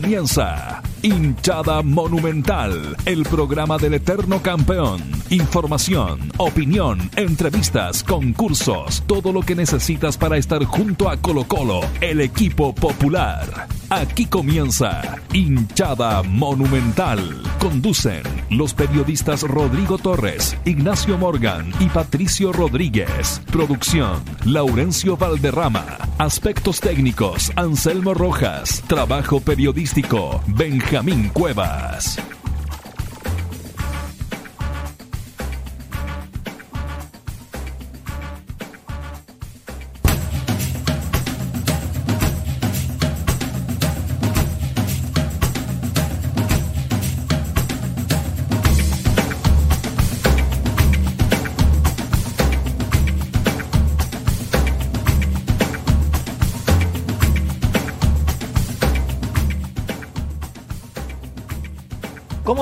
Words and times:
comienza 0.00 0.75
Hinchada 1.06 1.82
Monumental, 1.82 2.96
el 3.04 3.22
programa 3.22 3.78
del 3.78 3.94
eterno 3.94 4.42
campeón. 4.42 5.00
Información, 5.30 6.18
opinión, 6.36 6.98
entrevistas, 7.14 8.02
concursos, 8.02 9.04
todo 9.06 9.32
lo 9.32 9.42
que 9.42 9.54
necesitas 9.54 10.16
para 10.16 10.36
estar 10.36 10.64
junto 10.64 11.08
a 11.08 11.16
Colo 11.18 11.44
Colo, 11.44 11.82
el 12.00 12.20
equipo 12.20 12.74
popular. 12.74 13.68
Aquí 13.88 14.26
comienza 14.26 15.20
Hinchada 15.32 16.24
Monumental. 16.24 17.40
Conducen 17.60 18.22
los 18.50 18.74
periodistas 18.74 19.42
Rodrigo 19.42 19.98
Torres, 19.98 20.56
Ignacio 20.64 21.16
Morgan 21.16 21.70
y 21.78 21.86
Patricio 21.86 22.52
Rodríguez. 22.52 23.40
Producción, 23.52 24.24
Laurencio 24.44 25.16
Valderrama. 25.16 25.84
Aspectos 26.18 26.80
técnicos, 26.80 27.52
Anselmo 27.54 28.12
Rojas. 28.12 28.82
Trabajo 28.88 29.38
periodístico, 29.38 30.42
Benjamín 30.48 30.95
Cuevas. 31.32 32.18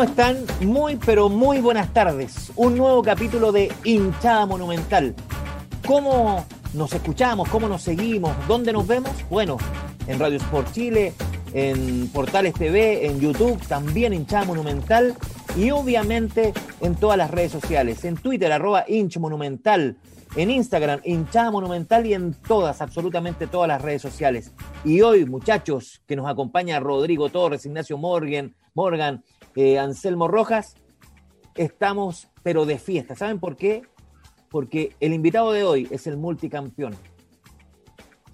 Están? 0.05 0.45
Muy, 0.61 0.97
pero 0.97 1.31
muy 1.31 1.61
buenas 1.61 1.93
tardes. 1.95 2.53
Un 2.57 2.77
nuevo 2.77 3.03
capítulo 3.03 3.53
de 3.53 3.73
Hinchada 3.85 4.45
Monumental. 4.45 5.15
¿Cómo 5.87 6.45
nos 6.75 6.93
escuchamos? 6.93 7.49
¿Cómo 7.49 7.69
nos 7.69 7.83
seguimos? 7.83 8.37
¿Dónde 8.47 8.73
nos 8.73 8.87
vemos? 8.87 9.13
Bueno, 9.31 9.57
en 10.07 10.19
Radio 10.19 10.37
Sport 10.37 10.73
Chile, 10.73 11.15
en 11.55 12.09
Portales 12.09 12.53
TV, 12.53 13.07
en 13.07 13.19
YouTube, 13.19 13.59
también 13.67 14.13
Hinchada 14.13 14.45
Monumental 14.45 15.15
y 15.57 15.71
obviamente 15.71 16.53
en 16.83 16.97
todas 16.97 17.17
las 17.17 17.31
redes 17.31 17.53
sociales. 17.53 18.05
En 18.05 18.17
Twitter, 18.17 18.53
arroba 18.53 18.85
Hinch 18.87 19.19
Monumental. 19.19 19.97
En 20.37 20.51
Instagram, 20.51 21.01
Hinchada 21.05 21.51
Monumental 21.51 22.05
y 22.07 22.13
en 22.13 22.35
todas, 22.35 22.83
absolutamente 22.83 23.47
todas 23.47 23.69
las 23.69 23.81
redes 23.81 24.03
sociales. 24.03 24.53
Y 24.85 25.01
hoy, 25.01 25.25
muchachos, 25.25 26.03
que 26.07 26.17
nos 26.17 26.29
acompaña 26.29 26.79
Rodrigo 26.79 27.31
Torres, 27.31 27.65
Ignacio 27.65 27.97
Morgan, 27.97 28.55
Morgan, 28.75 29.23
eh, 29.57 29.79
Anselmo 29.79 30.29
Rojas, 30.29 30.77
estamos 31.55 32.29
pero 32.43 32.67
de 32.67 32.79
fiesta. 32.79 33.17
¿Saben 33.17 33.41
por 33.41 33.57
qué? 33.57 33.83
Porque 34.51 34.95
el 35.01 35.13
invitado 35.13 35.53
de 35.53 35.65
hoy 35.65 35.89
es 35.91 36.07
el 36.07 36.17
multicampeón. 36.17 36.95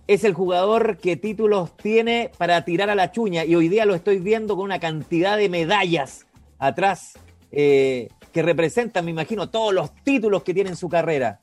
Es 0.06 0.24
el 0.24 0.34
jugador 0.34 0.98
que 0.98 1.16
títulos 1.16 1.76
tiene 1.76 2.32
para 2.36 2.64
tirar 2.64 2.90
a 2.90 2.96
la 2.96 3.12
chuña 3.12 3.44
y 3.44 3.54
hoy 3.54 3.68
día 3.68 3.84
lo 3.84 3.94
estoy 3.94 4.18
viendo 4.18 4.56
con 4.56 4.64
una 4.64 4.80
cantidad 4.80 5.36
de 5.36 5.48
medallas 5.48 6.26
atrás 6.58 7.18
eh, 7.52 8.08
que 8.32 8.42
representan, 8.42 9.04
me 9.04 9.12
imagino, 9.12 9.50
todos 9.50 9.72
los 9.72 9.94
títulos 10.02 10.42
que 10.42 10.52
tiene 10.52 10.70
en 10.70 10.76
su 10.76 10.88
carrera. 10.88 11.38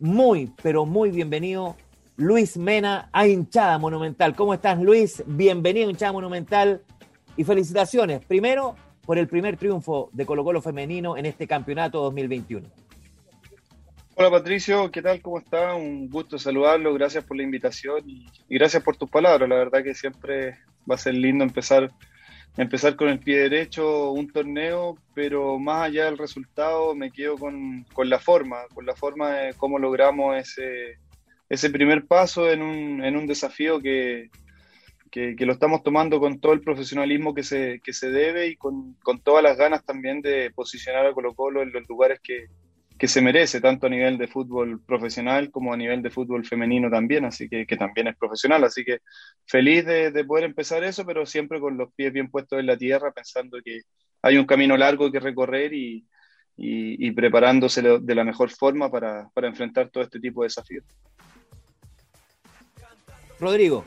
Muy, 0.00 0.52
pero 0.62 0.84
muy 0.84 1.10
bienvenido 1.10 1.76
Luis 2.16 2.56
Mena 2.56 3.08
a 3.12 3.28
Hinchada 3.28 3.78
Monumental. 3.78 4.34
¿Cómo 4.34 4.52
estás, 4.52 4.80
Luis? 4.80 5.22
Bienvenido 5.26 5.86
a 5.86 5.90
Hinchada 5.90 6.12
Monumental 6.12 6.82
y 7.36 7.44
felicitaciones. 7.44 8.24
Primero, 8.24 8.74
por 9.08 9.16
el 9.16 9.26
primer 9.26 9.56
triunfo 9.56 10.10
de 10.12 10.26
Colo 10.26 10.44
Colo 10.44 10.60
femenino 10.60 11.16
en 11.16 11.24
este 11.24 11.46
campeonato 11.46 12.02
2021. 12.02 12.68
Hola 14.16 14.30
Patricio, 14.30 14.90
¿qué 14.90 15.00
tal? 15.00 15.22
¿Cómo 15.22 15.38
está? 15.38 15.74
Un 15.74 16.10
gusto 16.10 16.38
saludarlo, 16.38 16.92
gracias 16.92 17.24
por 17.24 17.38
la 17.38 17.42
invitación 17.42 18.02
y, 18.06 18.26
gracias 18.50 18.82
por 18.82 18.98
tus 18.98 19.08
palabras. 19.08 19.48
La 19.48 19.54
verdad 19.54 19.82
que 19.82 19.94
siempre 19.94 20.58
va 20.80 20.96
a 20.96 20.98
ser 20.98 21.14
lindo 21.14 21.42
empezar, 21.42 21.90
empezar 22.58 22.96
con 22.96 23.08
el 23.08 23.18
pie 23.18 23.38
derecho 23.38 24.12
un 24.12 24.30
torneo, 24.30 24.98
pero 25.14 25.58
más 25.58 25.86
allá 25.86 26.04
del 26.04 26.18
resultado 26.18 26.94
me 26.94 27.10
quedo 27.10 27.38
con, 27.38 27.86
con 27.94 28.10
la 28.10 28.18
forma, 28.18 28.58
con 28.74 28.84
la 28.84 28.94
forma 28.94 29.30
de 29.30 29.54
cómo 29.54 29.78
logramos 29.78 30.36
ese, 30.36 30.98
ese 31.48 31.70
primer 31.70 32.04
paso 32.04 32.50
en 32.50 32.60
un, 32.60 33.02
en 33.02 33.16
un 33.16 33.26
desafío 33.26 33.80
que, 33.80 34.28
que, 35.10 35.34
lo 35.38 35.52
estamos 35.52 35.82
tomando 35.82 36.20
con 36.20 36.40
todo 36.40 36.52
el 36.52 36.60
profesionalismo 36.60 37.34
que 37.34 37.42
se, 37.42 37.80
que 37.82 37.92
se 37.92 38.10
debe 38.10 38.48
y 38.48 38.56
con, 38.56 38.94
con, 39.02 39.20
todas 39.20 39.42
las 39.42 39.56
ganas 39.56 39.84
también 39.84 40.20
de 40.20 40.50
posicionar 40.50 41.06
a 41.06 41.12
Colo 41.12 41.34
Colo 41.34 41.62
en 41.62 41.72
los 41.72 41.88
lugares 41.88 42.20
que, 42.22 42.46
que, 42.98 43.08
se 43.08 43.20
merece, 43.20 43.60
tanto 43.60 43.86
a 43.86 43.90
nivel 43.90 44.18
de 44.18 44.28
fútbol 44.28 44.80
profesional 44.84 45.50
como 45.50 45.72
a 45.72 45.76
nivel 45.76 46.02
de 46.02 46.10
fútbol 46.10 46.44
femenino 46.44 46.90
también, 46.90 47.24
así 47.24 47.48
que, 47.48 47.66
que 47.66 47.76
también 47.76 48.08
es 48.08 48.16
profesional. 48.16 48.64
Así 48.64 48.84
que 48.84 48.98
feliz 49.46 49.84
de, 49.84 50.10
de, 50.10 50.24
poder 50.24 50.44
empezar 50.44 50.84
eso, 50.84 51.04
pero 51.04 51.26
siempre 51.26 51.60
con 51.60 51.76
los 51.76 51.92
pies 51.94 52.12
bien 52.12 52.30
puestos 52.30 52.58
en 52.58 52.66
la 52.66 52.76
tierra, 52.76 53.12
pensando 53.12 53.58
que 53.64 53.82
hay 54.22 54.36
un 54.36 54.46
camino 54.46 54.76
largo 54.76 55.10
que 55.10 55.20
recorrer 55.20 55.72
y, 55.72 56.06
y, 56.56 57.06
y 57.06 57.10
preparándose 57.12 57.82
de 57.82 58.14
la 58.14 58.24
mejor 58.24 58.50
forma 58.50 58.90
para, 58.90 59.28
para 59.32 59.48
enfrentar 59.48 59.90
todo 59.90 60.02
este 60.02 60.20
tipo 60.20 60.42
de 60.42 60.46
desafíos. 60.46 60.84
Rodrigo, 63.40 63.84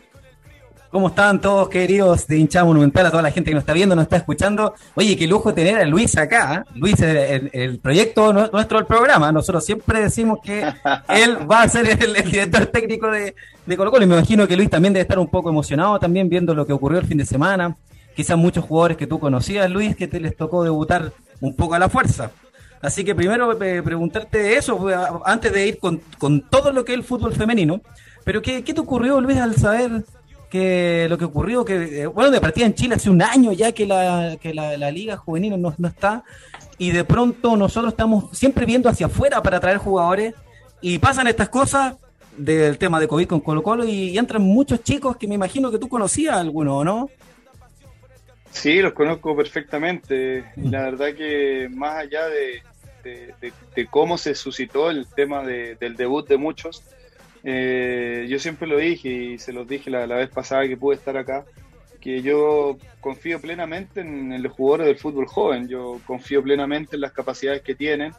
¿Cómo 0.91 1.07
están 1.07 1.39
todos 1.39 1.69
queridos 1.69 2.27
de 2.27 2.37
hinchada 2.37 2.65
monumental? 2.65 3.05
A 3.05 3.11
toda 3.11 3.23
la 3.23 3.31
gente 3.31 3.49
que 3.49 3.53
nos 3.55 3.61
está 3.61 3.71
viendo, 3.71 3.95
nos 3.95 4.03
está 4.03 4.17
escuchando. 4.17 4.73
Oye, 4.95 5.15
qué 5.15 5.25
lujo 5.25 5.53
tener 5.53 5.77
a 5.77 5.85
Luis 5.85 6.17
acá. 6.17 6.65
¿eh? 6.67 6.71
Luis 6.75 6.99
es 6.99 7.43
el, 7.53 7.79
proyecto 7.79 8.33
nuestro 8.33 8.77
del 8.77 8.85
programa. 8.85 9.31
Nosotros 9.31 9.63
siempre 9.63 10.01
decimos 10.01 10.39
que 10.43 10.61
él 11.07 11.49
va 11.49 11.61
a 11.61 11.69
ser 11.69 11.87
el, 11.87 12.13
director 12.29 12.65
técnico 12.65 13.09
de, 13.09 13.33
de 13.65 13.77
Colo 13.77 13.89
Colo. 13.89 14.03
Y 14.03 14.07
me 14.07 14.15
imagino 14.15 14.45
que 14.45 14.57
Luis 14.57 14.69
también 14.69 14.93
debe 14.93 15.03
estar 15.03 15.17
un 15.17 15.29
poco 15.29 15.49
emocionado 15.49 15.97
también 15.97 16.27
viendo 16.27 16.53
lo 16.53 16.65
que 16.65 16.73
ocurrió 16.73 16.99
el 16.99 17.07
fin 17.07 17.19
de 17.19 17.25
semana. 17.25 17.77
Quizás 18.13 18.37
muchos 18.37 18.65
jugadores 18.65 18.97
que 18.97 19.07
tú 19.07 19.17
conocías, 19.17 19.71
Luis, 19.71 19.95
que 19.95 20.09
te 20.09 20.19
les 20.19 20.35
tocó 20.35 20.61
debutar 20.61 21.13
un 21.39 21.55
poco 21.55 21.75
a 21.75 21.79
la 21.79 21.87
fuerza. 21.87 22.31
Así 22.81 23.05
que 23.05 23.15
primero 23.15 23.53
eh, 23.63 23.81
preguntarte 23.81 24.57
eso, 24.57 24.89
eh, 24.89 24.95
antes 25.23 25.53
de 25.53 25.67
ir 25.67 25.79
con, 25.79 26.01
con, 26.17 26.41
todo 26.49 26.73
lo 26.73 26.83
que 26.83 26.91
es 26.91 26.97
el 26.97 27.05
fútbol 27.05 27.33
femenino. 27.33 27.79
Pero 28.25 28.41
¿qué, 28.41 28.61
¿qué 28.61 28.73
te 28.73 28.81
ocurrió, 28.81 29.21
Luis, 29.21 29.37
al 29.37 29.55
saber 29.55 30.03
que 30.51 31.07
lo 31.09 31.17
que 31.17 31.23
ocurrió, 31.25 31.63
que, 31.63 32.01
eh, 32.01 32.07
bueno, 32.07 32.29
de 32.29 32.41
partida 32.41 32.65
en 32.65 32.75
Chile 32.75 32.95
hace 32.95 33.09
un 33.09 33.21
año 33.21 33.53
ya 33.53 33.71
que 33.71 33.87
la, 33.87 34.37
que 34.39 34.53
la, 34.53 34.91
liga 34.91 35.15
juvenil 35.15 35.59
no, 35.59 35.73
no, 35.77 35.87
está, 35.87 36.25
y 36.77 36.91
de 36.91 37.05
pronto 37.05 37.55
nosotros 37.55 37.93
estamos 37.93 38.37
siempre 38.37 38.65
viendo 38.65 38.89
hacia 38.89 39.05
afuera 39.05 39.41
para 39.41 39.61
traer 39.61 39.77
jugadores, 39.77 40.35
y 40.81 40.99
pasan 40.99 41.27
estas 41.27 41.47
cosas 41.47 41.95
del 42.35 42.77
tema 42.77 42.99
de 42.99 43.07
COVID 43.07 43.27
con 43.27 43.39
Colo 43.39 43.63
Colo, 43.63 43.85
y, 43.85 44.17
entran 44.17 44.41
muchos 44.41 44.83
chicos 44.83 45.15
que 45.15 45.25
me 45.25 45.35
imagino 45.35 45.71
que 45.71 45.79
tú 45.79 45.87
conocías 45.87 46.35
alguno, 46.35 46.83
¿no? 46.83 47.09
Sí, 48.51 48.81
los 48.81 48.91
conozco 48.91 49.33
perfectamente. 49.37 50.43
La 50.57 50.81
verdad 50.81 51.15
que 51.15 51.69
más 51.71 51.95
allá 51.95 52.27
de, 52.27 52.61
de, 53.73 53.85
cómo 53.85 54.17
se 54.17 54.35
suscitó 54.35 54.89
el 54.89 55.07
tema 55.07 55.43
del 55.45 55.95
debut 55.95 56.27
de 56.27 56.35
muchos, 56.35 56.83
eh, 57.43 58.27
yo 58.29 58.39
siempre 58.39 58.67
lo 58.67 58.77
dije 58.77 59.09
y 59.09 59.37
se 59.37 59.53
los 59.53 59.67
dije 59.67 59.89
la, 59.89 60.05
vez 60.05 60.29
pasada 60.29 60.67
que 60.67 60.77
pude 60.77 60.95
estar 60.95 61.17
acá, 61.17 61.45
que 61.99 62.21
yo 62.21 62.77
confío 62.99 63.39
plenamente 63.39 64.01
en, 64.01 64.41
los 64.41 64.51
jugadores 64.53 64.87
del 64.87 64.97
fútbol 64.97 65.27
joven, 65.27 65.67
yo 65.67 65.99
confío 66.05 66.41
plenamente 66.43 66.95
en 66.95 67.01
las 67.01 67.11
capacidades 67.11 67.61
que 67.61 67.75
tienen. 67.75 68.13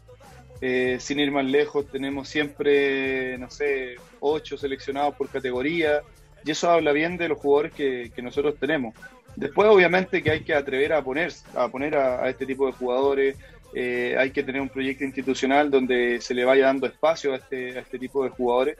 Eh, 0.64 0.98
sin 1.00 1.18
ir 1.18 1.32
más 1.32 1.44
lejos, 1.44 1.90
tenemos 1.90 2.28
siempre, 2.28 3.36
no 3.38 3.50
sé, 3.50 3.96
ocho 4.20 4.56
seleccionados 4.56 5.16
por 5.16 5.28
categoría, 5.28 6.02
y 6.44 6.52
eso 6.52 6.70
habla 6.70 6.92
bien 6.92 7.16
de 7.16 7.28
los 7.28 7.38
jugadores 7.38 7.72
que, 7.72 8.22
nosotros 8.22 8.56
tenemos. 8.60 8.94
Después, 9.34 9.68
obviamente, 9.68 10.22
que 10.22 10.30
hay 10.30 10.40
que 10.44 10.54
atrever 10.54 10.92
a 10.92 11.02
poner 11.02 11.32
a, 11.56 11.68
poner 11.68 11.96
a, 11.96 12.28
este 12.28 12.46
tipo 12.46 12.66
de 12.66 12.72
jugadores, 12.72 13.36
eh, 13.74 14.14
hay 14.16 14.30
que 14.30 14.42
tener 14.42 14.60
un 14.60 14.68
proyecto 14.68 15.04
institucional 15.04 15.70
donde 15.70 16.20
se 16.20 16.34
le 16.34 16.44
vaya 16.44 16.66
dando 16.66 16.86
espacio 16.86 17.32
a 17.32 17.36
este, 17.36 17.78
a 17.78 17.80
este 17.80 17.98
tipo 17.98 18.22
de 18.22 18.30
jugadores. 18.30 18.76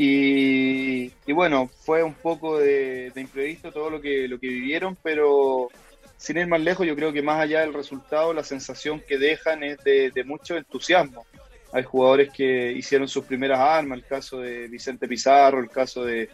Y, 0.00 1.10
bueno, 1.32 1.68
fue 1.84 2.04
un 2.04 2.14
poco 2.14 2.58
de, 2.58 3.12
imprevisto 3.16 3.72
todo 3.72 3.90
lo 3.90 4.00
que, 4.00 4.28
lo 4.28 4.38
que 4.38 4.46
vivieron, 4.46 4.96
pero 5.02 5.68
sin 6.16 6.38
ir 6.38 6.46
más 6.46 6.60
lejos, 6.60 6.86
yo 6.86 6.94
creo 6.94 7.12
que 7.12 7.20
más 7.20 7.40
allá 7.40 7.62
del 7.62 7.74
resultado, 7.74 8.32
la 8.32 8.44
sensación 8.44 9.00
que 9.00 9.18
dejan 9.18 9.64
es 9.64 9.78
de, 9.82 10.24
mucho 10.24 10.56
entusiasmo. 10.56 11.26
Hay 11.72 11.82
jugadores 11.82 12.30
que 12.30 12.72
hicieron 12.72 13.08
sus 13.08 13.24
primeras 13.24 13.58
armas, 13.58 13.98
el 13.98 14.04
caso 14.04 14.38
de 14.38 14.68
Vicente 14.68 15.08
Pizarro, 15.08 15.58
el 15.58 15.68
caso 15.68 16.04
de 16.04 16.30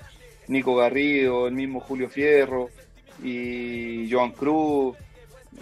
Nico 0.47 0.77
Garrido, 0.77 1.49
el 1.49 1.55
mismo 1.55 1.81
Julio 1.81 2.11
Fierro 2.11 2.69
y 3.23 4.11
Joan 4.11 4.33
Cruz. 4.33 4.95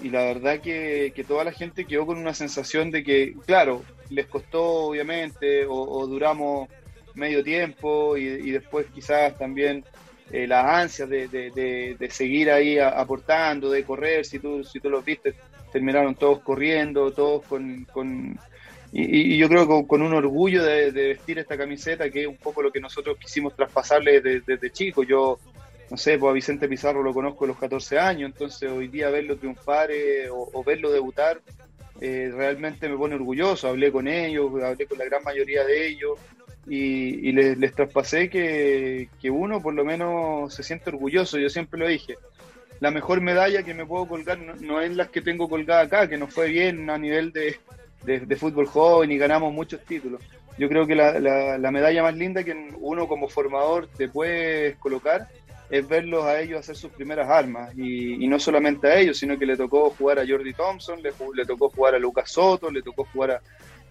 Y 0.03 0.11
la 0.11 0.25
verdad 0.25 0.61
que, 0.61 1.25
toda 1.27 1.45
la 1.45 1.53
gente 1.53 1.85
quedó 1.85 2.05
con 2.05 2.19
una 2.19 2.35
sensación 2.35 2.91
de 2.91 3.05
que, 3.05 3.35
claro, 3.47 3.85
les 4.11 4.27
costó 4.27 4.87
obviamente 4.87 5.67
o 5.69 6.05
duramos 6.09 6.69
medio 7.14 7.43
tiempo 7.43 8.17
y, 8.17 8.50
después 8.50 8.87
quizás 8.94 9.37
también 9.38 9.85
eh, 10.31 10.47
las 10.47 10.64
ansias 10.64 11.09
de, 11.09 11.29
de, 11.29 12.11
seguir 12.11 12.50
ahí 12.50 12.79
aportando, 12.79 13.70
de 13.70 13.85
correr, 13.85 14.25
si 14.25 14.38
tú, 14.38 14.64
si 14.64 14.81
tú 14.81 14.88
los 14.91 15.05
viste, 15.05 15.35
terminaron 15.73 16.14
todos 16.14 16.41
corriendo, 16.41 17.11
todos 17.11 17.44
con... 17.47 17.85
con 17.87 18.38
y, 18.94 19.38
yo 19.38 19.49
creo 19.49 19.67
que 19.67 19.87
con, 19.87 20.03
un 20.03 20.12
orgullo 20.12 20.62
de, 20.62 20.91
vestir 20.91 21.38
esta 21.38 21.56
camiseta, 21.56 22.11
que 22.11 22.23
es 22.23 22.26
un 22.26 22.37
poco 22.37 22.61
lo 22.61 22.70
que 22.70 22.79
nosotros 22.79 23.17
quisimos 23.19 23.56
traspasarle 23.56 24.20
desde, 24.20 24.70
chico. 24.70 25.03
Yo, 25.03 25.38
no 25.91 25.97
sé, 25.97 26.19
pues 26.19 26.31
a 26.31 26.35
Vicente 26.35 26.69
Pizarro 26.69 27.03
lo 27.03 27.15
conozco 27.15 27.47
a 27.47 27.49
los 27.49 27.58
14 27.58 27.99
años, 27.99 28.31
entonces 28.31 28.70
hoy 28.70 28.88
día 28.88 29.08
verlo 29.08 29.38
triunfar 29.38 29.91
eh, 29.91 30.29
o, 30.31 30.62
verlo 30.62 30.93
debutar 30.93 31.41
eh, 32.03 32.31
realmente 32.35 32.87
me 32.87 32.99
pone 32.99 33.15
orgulloso. 33.15 33.67
Hablé 33.67 33.91
con 33.91 34.06
ellos, 34.06 34.53
hablé 34.62 34.87
con 34.87 34.99
la 34.99 35.06
gran 35.06 35.23
mayoría 35.23 35.65
de 35.65 35.88
ellos 35.88 36.19
y, 36.69 37.32
les, 37.32 37.75
traspasé 37.75 38.29
que, 38.29 39.09
uno 39.31 39.61
por 39.61 39.75
lo 39.75 39.85
menos 39.85 40.55
se 40.55 40.62
siente 40.62 40.91
orgulloso, 40.91 41.38
yo 41.38 41.49
siempre 41.49 41.79
lo 41.79 41.88
dije. 41.88 42.17
La 42.81 42.91
mejor 42.91 43.20
medalla 43.20 43.62
que 43.62 43.75
me 43.75 43.87
puedo 43.87 44.06
colgar 44.06 44.38
no, 44.38 44.81
es 44.81 44.94
las 44.97 45.09
que 45.09 45.23
tengo 45.23 45.49
colgada 45.49 45.82
acá, 45.82 46.09
que 46.09 46.19
nos 46.19 46.32
fue 46.32 46.49
bien 46.49 46.91
a 46.91 46.99
nivel 46.99 47.32
de, 47.32 48.37
fútbol 48.37 48.67
joven 48.67 49.12
y 49.12 49.19
ganamos 49.19 49.53
muchos 49.53 49.81
títulos. 49.85 50.23
Yo 50.59 50.69
creo 50.69 50.87
que 50.87 50.94
la, 50.94 51.19
la, 51.59 51.70
medalla 51.70 52.03
más 52.03 52.14
linda 52.14 52.44
que 52.44 52.55
uno 52.79 53.08
como 53.08 53.29
formador 53.29 53.88
te 53.88 54.08
puedes 54.08 54.76
colocar 54.76 55.29
es 55.70 55.88
verlos 55.88 56.25
a 56.25 56.38
ellos 56.41 56.61
hacer 56.61 56.76
sus 56.76 56.93
primeras 56.93 57.31
armas. 57.31 57.76
Y, 57.76 58.29
no 58.29 58.38
solamente 58.38 58.88
a 58.88 59.00
ellos, 59.00 59.19
sino 59.19 59.38
que 59.38 59.47
le 59.47 59.56
tocó 59.56 59.91
jugar 59.91 60.19
a 60.19 60.26
Jordi 60.26 60.53
Thompson, 60.53 61.03
le, 61.03 61.12
le 61.35 61.47
tocó 61.47 61.70
jugar 61.70 61.94
a 61.94 61.99
Lucas 61.99 62.31
Soto, 62.31 62.70
le 62.70 62.82
tocó 62.82 63.06
jugar 63.11 63.31
a, 63.31 63.43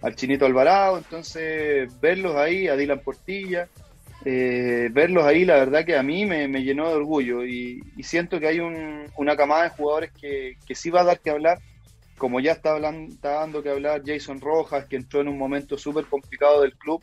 al 0.02 0.16
Chinito 0.16 0.44
Alvarado, 0.46 0.98
entonces 0.98 1.88
verlos 2.00 2.36
ahí, 2.36 2.66
a 2.68 2.76
Dylan 2.76 3.00
Portilla, 3.00 3.68
eh, 4.24 4.88
verlos 4.92 5.24
ahí, 5.24 5.44
la 5.44 5.56
verdad 5.56 5.84
que 5.84 5.96
a 5.96 6.02
mí 6.02 6.26
me, 6.26 6.48
llenó 6.62 6.88
de 6.88 6.94
orgullo 6.94 7.44
y, 7.44 7.82
siento 8.02 8.40
que 8.40 8.48
hay 8.48 8.60
una 8.60 9.36
camada 9.36 9.64
de 9.64 9.70
jugadores 9.70 10.10
que, 10.12 10.56
sí 10.74 10.90
va 10.90 11.00
a 11.00 11.04
dar 11.04 11.20
que 11.20 11.30
hablar, 11.30 11.58
como 12.18 12.40
ya 12.40 12.52
está, 12.52 12.72
hablando, 12.72 13.14
dando 13.22 13.62
que 13.62 13.70
hablar 13.70 14.02
Jason 14.04 14.40
Rojas, 14.40 14.86
que 14.86 14.96
entró 14.96 15.20
en 15.20 15.28
un 15.28 15.38
momento 15.38 15.78
súper 15.78 16.04
complicado 16.06 16.62
del 16.62 16.76
club 16.76 17.02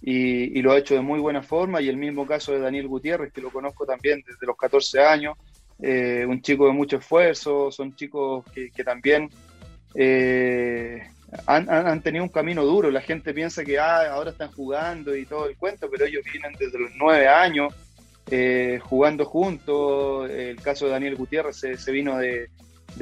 y, 0.00 0.60
lo 0.62 0.72
ha 0.72 0.78
hecho 0.78 0.94
de 0.94 1.02
muy 1.02 1.20
buena 1.20 1.42
forma, 1.42 1.82
y 1.82 1.88
el 1.88 1.98
mismo 1.98 2.26
caso 2.26 2.52
de 2.52 2.60
Daniel 2.60 2.88
Gutiérrez, 2.88 3.32
que 3.32 3.42
lo 3.42 3.50
conozco 3.50 3.84
también 3.84 4.22
desde 4.26 4.46
los 4.46 4.56
14 4.56 5.00
años, 5.00 5.36
eh, 5.80 6.24
un 6.26 6.40
chico 6.40 6.66
de 6.66 6.72
mucho 6.72 6.96
esfuerzo, 6.96 7.70
son 7.70 7.94
chicos 7.94 8.44
que, 8.52 8.84
también... 8.84 9.28
Eh, 9.94 11.02
han, 11.46 12.02
tenido 12.02 12.24
un 12.24 12.30
camino 12.30 12.64
duro. 12.64 12.90
La 12.90 13.00
gente 13.00 13.34
piensa 13.34 13.64
que 13.64 13.78
ah, 13.78 14.12
ahora 14.12 14.30
están 14.30 14.50
jugando 14.52 15.14
y 15.16 15.26
todo 15.26 15.48
el 15.48 15.56
cuento, 15.56 15.88
pero 15.90 16.06
ellos 16.06 16.24
vienen 16.30 16.52
desde 16.58 16.78
los 16.78 16.90
nueve 16.96 17.28
años 17.28 17.74
eh, 18.30 18.78
jugando 18.82 19.24
juntos. 19.24 20.30
El 20.30 20.60
caso 20.60 20.86
de 20.86 20.92
Daniel 20.92 21.16
Gutiérrez 21.16 21.56
se, 21.56 21.92
vino 21.92 22.18
de, 22.18 22.48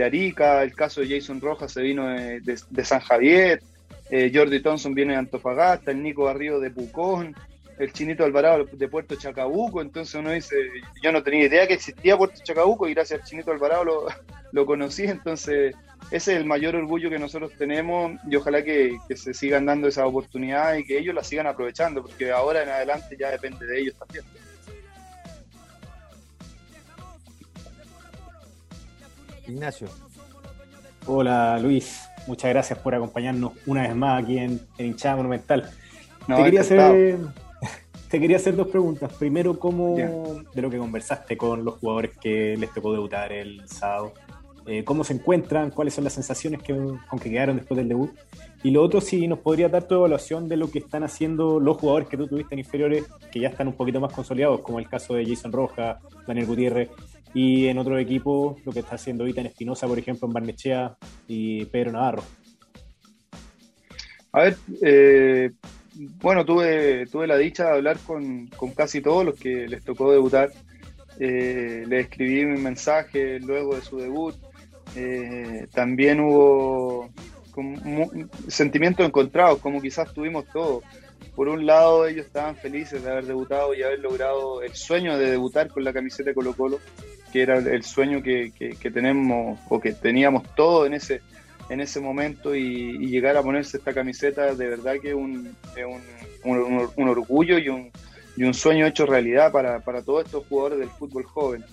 Arica, 0.02 0.62
el 0.62 0.74
caso 0.74 1.00
de 1.00 1.08
Jason 1.08 1.40
Rojas 1.40 1.72
se 1.72 1.82
vino 1.82 2.08
de, 2.08 2.84
San 2.84 3.00
Javier, 3.00 3.62
eh, 4.10 4.30
Jordi 4.34 4.60
Thompson 4.60 4.94
viene 4.94 5.12
de 5.12 5.18
Antofagasta, 5.20 5.90
el 5.90 6.02
Nico 6.02 6.24
Barrio 6.24 6.60
de 6.60 6.70
Pucón, 6.70 7.34
el 7.78 7.92
Chinito 7.92 8.24
Alvarado 8.24 8.64
de 8.70 8.88
Puerto 8.88 9.16
Chacabuco. 9.16 9.80
Entonces 9.80 10.14
uno 10.14 10.30
dice, 10.30 10.56
yo 11.02 11.12
no 11.12 11.22
tenía 11.22 11.46
idea 11.46 11.66
que 11.66 11.74
existía 11.74 12.16
Puerto 12.16 12.40
Chacabuco 12.42 12.88
y 12.88 12.94
gracias 12.94 13.20
al 13.20 13.26
Chinito 13.26 13.52
Alvarado 13.52 13.84
lo, 13.84 14.06
lo 14.52 14.66
conocí. 14.66 15.04
Entonces 15.04 15.74
ese 16.10 16.34
es 16.34 16.38
el 16.38 16.44
mayor 16.44 16.76
orgullo 16.76 17.10
que 17.10 17.18
nosotros 17.18 17.50
tenemos 17.58 18.12
y 18.30 18.36
ojalá 18.36 18.62
que, 18.62 18.96
se 19.16 19.34
sigan 19.34 19.66
dando 19.66 19.88
esa 19.88 20.06
oportunidad 20.06 20.76
y 20.76 20.84
que 20.84 20.98
ellos 20.98 21.14
la 21.14 21.24
sigan 21.24 21.48
aprovechando, 21.48 22.02
porque 22.02 22.30
ahora 22.30 22.62
en 22.62 22.68
adelante 22.68 23.16
ya 23.18 23.30
depende 23.30 23.66
de 23.66 23.80
ellos 23.80 23.94
también. 23.98 24.24
Ignacio. 29.48 29.88
Hola 31.06 31.58
Luis, 31.60 32.02
muchas 32.26 32.50
gracias 32.50 32.78
por 32.78 32.94
acompañarnos 32.94 33.52
una 33.64 33.82
vez 33.82 33.94
más 33.94 34.22
aquí 34.22 34.38
en, 34.38 34.60
en 34.78 34.86
Hinchada 34.86 35.16
Monumental. 35.16 35.70
te, 36.26 36.34
quería 36.36 36.60
hacer, 36.60 37.18
te 38.08 38.20
quería 38.20 38.36
hacer 38.36 38.56
dos 38.56 38.68
preguntas. 38.68 39.12
Primero, 39.14 39.58
¿cómo 39.58 39.96
de 39.96 40.62
lo 40.62 40.70
que 40.70 40.78
conversaste 40.78 41.36
con 41.36 41.64
los 41.64 41.74
jugadores 41.74 42.16
que 42.18 42.56
les 42.56 42.72
tocó 42.72 42.92
debutar 42.92 43.32
el 43.32 43.66
sábado? 43.68 44.12
Eh, 44.68 44.82
cómo 44.82 45.04
se 45.04 45.12
encuentran, 45.12 45.70
cuáles 45.70 45.94
son 45.94 46.02
las 46.02 46.12
sensaciones 46.12 46.60
que, 46.60 46.74
con 46.74 47.18
que 47.20 47.30
quedaron 47.30 47.56
después 47.56 47.78
del 47.78 47.88
debut. 47.88 48.10
Y 48.64 48.72
lo 48.72 48.82
otro, 48.82 49.00
si 49.00 49.28
nos 49.28 49.38
podría 49.38 49.68
dar 49.68 49.84
tu 49.84 49.94
evaluación 49.94 50.48
de 50.48 50.56
lo 50.56 50.70
que 50.70 50.80
están 50.80 51.04
haciendo 51.04 51.60
los 51.60 51.76
jugadores 51.76 52.08
que 52.08 52.16
tú 52.16 52.26
tuviste 52.26 52.56
en 52.56 52.58
inferiores, 52.58 53.04
que 53.30 53.38
ya 53.38 53.48
están 53.48 53.68
un 53.68 53.74
poquito 53.74 54.00
más 54.00 54.12
consolidados, 54.12 54.60
como 54.62 54.80
el 54.80 54.88
caso 54.88 55.14
de 55.14 55.24
Jason 55.24 55.52
Roja, 55.52 56.00
Daniel 56.26 56.46
Gutiérrez, 56.46 56.90
y 57.32 57.66
en 57.66 57.78
otro 57.78 57.96
equipo, 57.98 58.56
lo 58.64 58.72
que 58.72 58.80
está 58.80 58.96
haciendo 58.96 59.26
Itan 59.28 59.46
Espinosa, 59.46 59.86
por 59.86 59.98
ejemplo, 59.98 60.26
en 60.26 60.32
Barnechea 60.32 60.96
y 61.28 61.64
Pedro 61.66 61.92
Navarro. 61.92 62.22
A 64.32 64.40
ver, 64.42 64.56
eh, 64.82 65.52
bueno, 66.20 66.44
tuve, 66.44 67.06
tuve 67.06 67.26
la 67.26 67.36
dicha 67.36 67.64
de 67.64 67.76
hablar 67.76 67.98
con, 67.98 68.46
con 68.48 68.72
casi 68.72 69.00
todos 69.00 69.24
los 69.24 69.38
que 69.38 69.66
les 69.68 69.84
tocó 69.84 70.12
debutar. 70.12 70.50
Eh, 71.18 71.84
le 71.86 72.00
escribí 72.00 72.44
mi 72.44 72.60
mensaje 72.60 73.40
luego 73.40 73.74
de 73.74 73.82
su 73.82 73.98
debut. 73.98 74.34
Eh, 74.94 75.66
también 75.72 76.20
hubo 76.20 77.10
sentimientos 78.48 79.06
encontrados, 79.06 79.58
como 79.60 79.80
quizás 79.80 80.12
tuvimos 80.12 80.44
todos. 80.52 80.84
Por 81.34 81.48
un 81.48 81.66
lado, 81.66 82.06
ellos 82.06 82.26
estaban 82.26 82.56
felices 82.56 83.02
de 83.02 83.10
haber 83.10 83.26
debutado 83.26 83.74
y 83.74 83.82
haber 83.82 84.00
logrado 84.00 84.62
el 84.62 84.74
sueño 84.74 85.18
de 85.18 85.30
debutar 85.30 85.68
con 85.68 85.84
la 85.84 85.92
camiseta 85.92 86.30
de 86.30 86.34
Colo 86.34 86.54
Colo, 86.54 86.80
que 87.32 87.42
era 87.42 87.58
el 87.58 87.82
sueño 87.82 88.22
que, 88.22 88.52
tenemos 88.92 89.58
o 89.68 89.80
que 89.80 89.92
teníamos 89.92 90.42
todos 90.54 90.86
en 90.86 90.94
ese, 90.94 91.20
en 91.68 91.80
ese 91.80 92.00
momento 92.00 92.54
y, 92.54 92.98
llegar 93.08 93.36
a 93.36 93.42
ponerse 93.42 93.76
esta 93.78 93.92
camiseta 93.92 94.54
de 94.54 94.68
verdad 94.68 94.96
que 95.00 95.08
es 95.08 95.14
un, 95.14 95.56
un 96.44 97.08
orgullo 97.08 97.58
y 97.58 97.68
un, 97.68 97.90
y 98.36 98.44
un 98.44 98.54
sueño 98.54 98.86
hecho 98.86 99.06
realidad 99.06 99.50
para, 99.50 99.80
para 99.80 100.02
todos 100.02 100.26
estos 100.26 100.46
jugadores 100.46 100.78
del 100.78 100.90
fútbol 100.90 101.24
joven. 101.24 101.64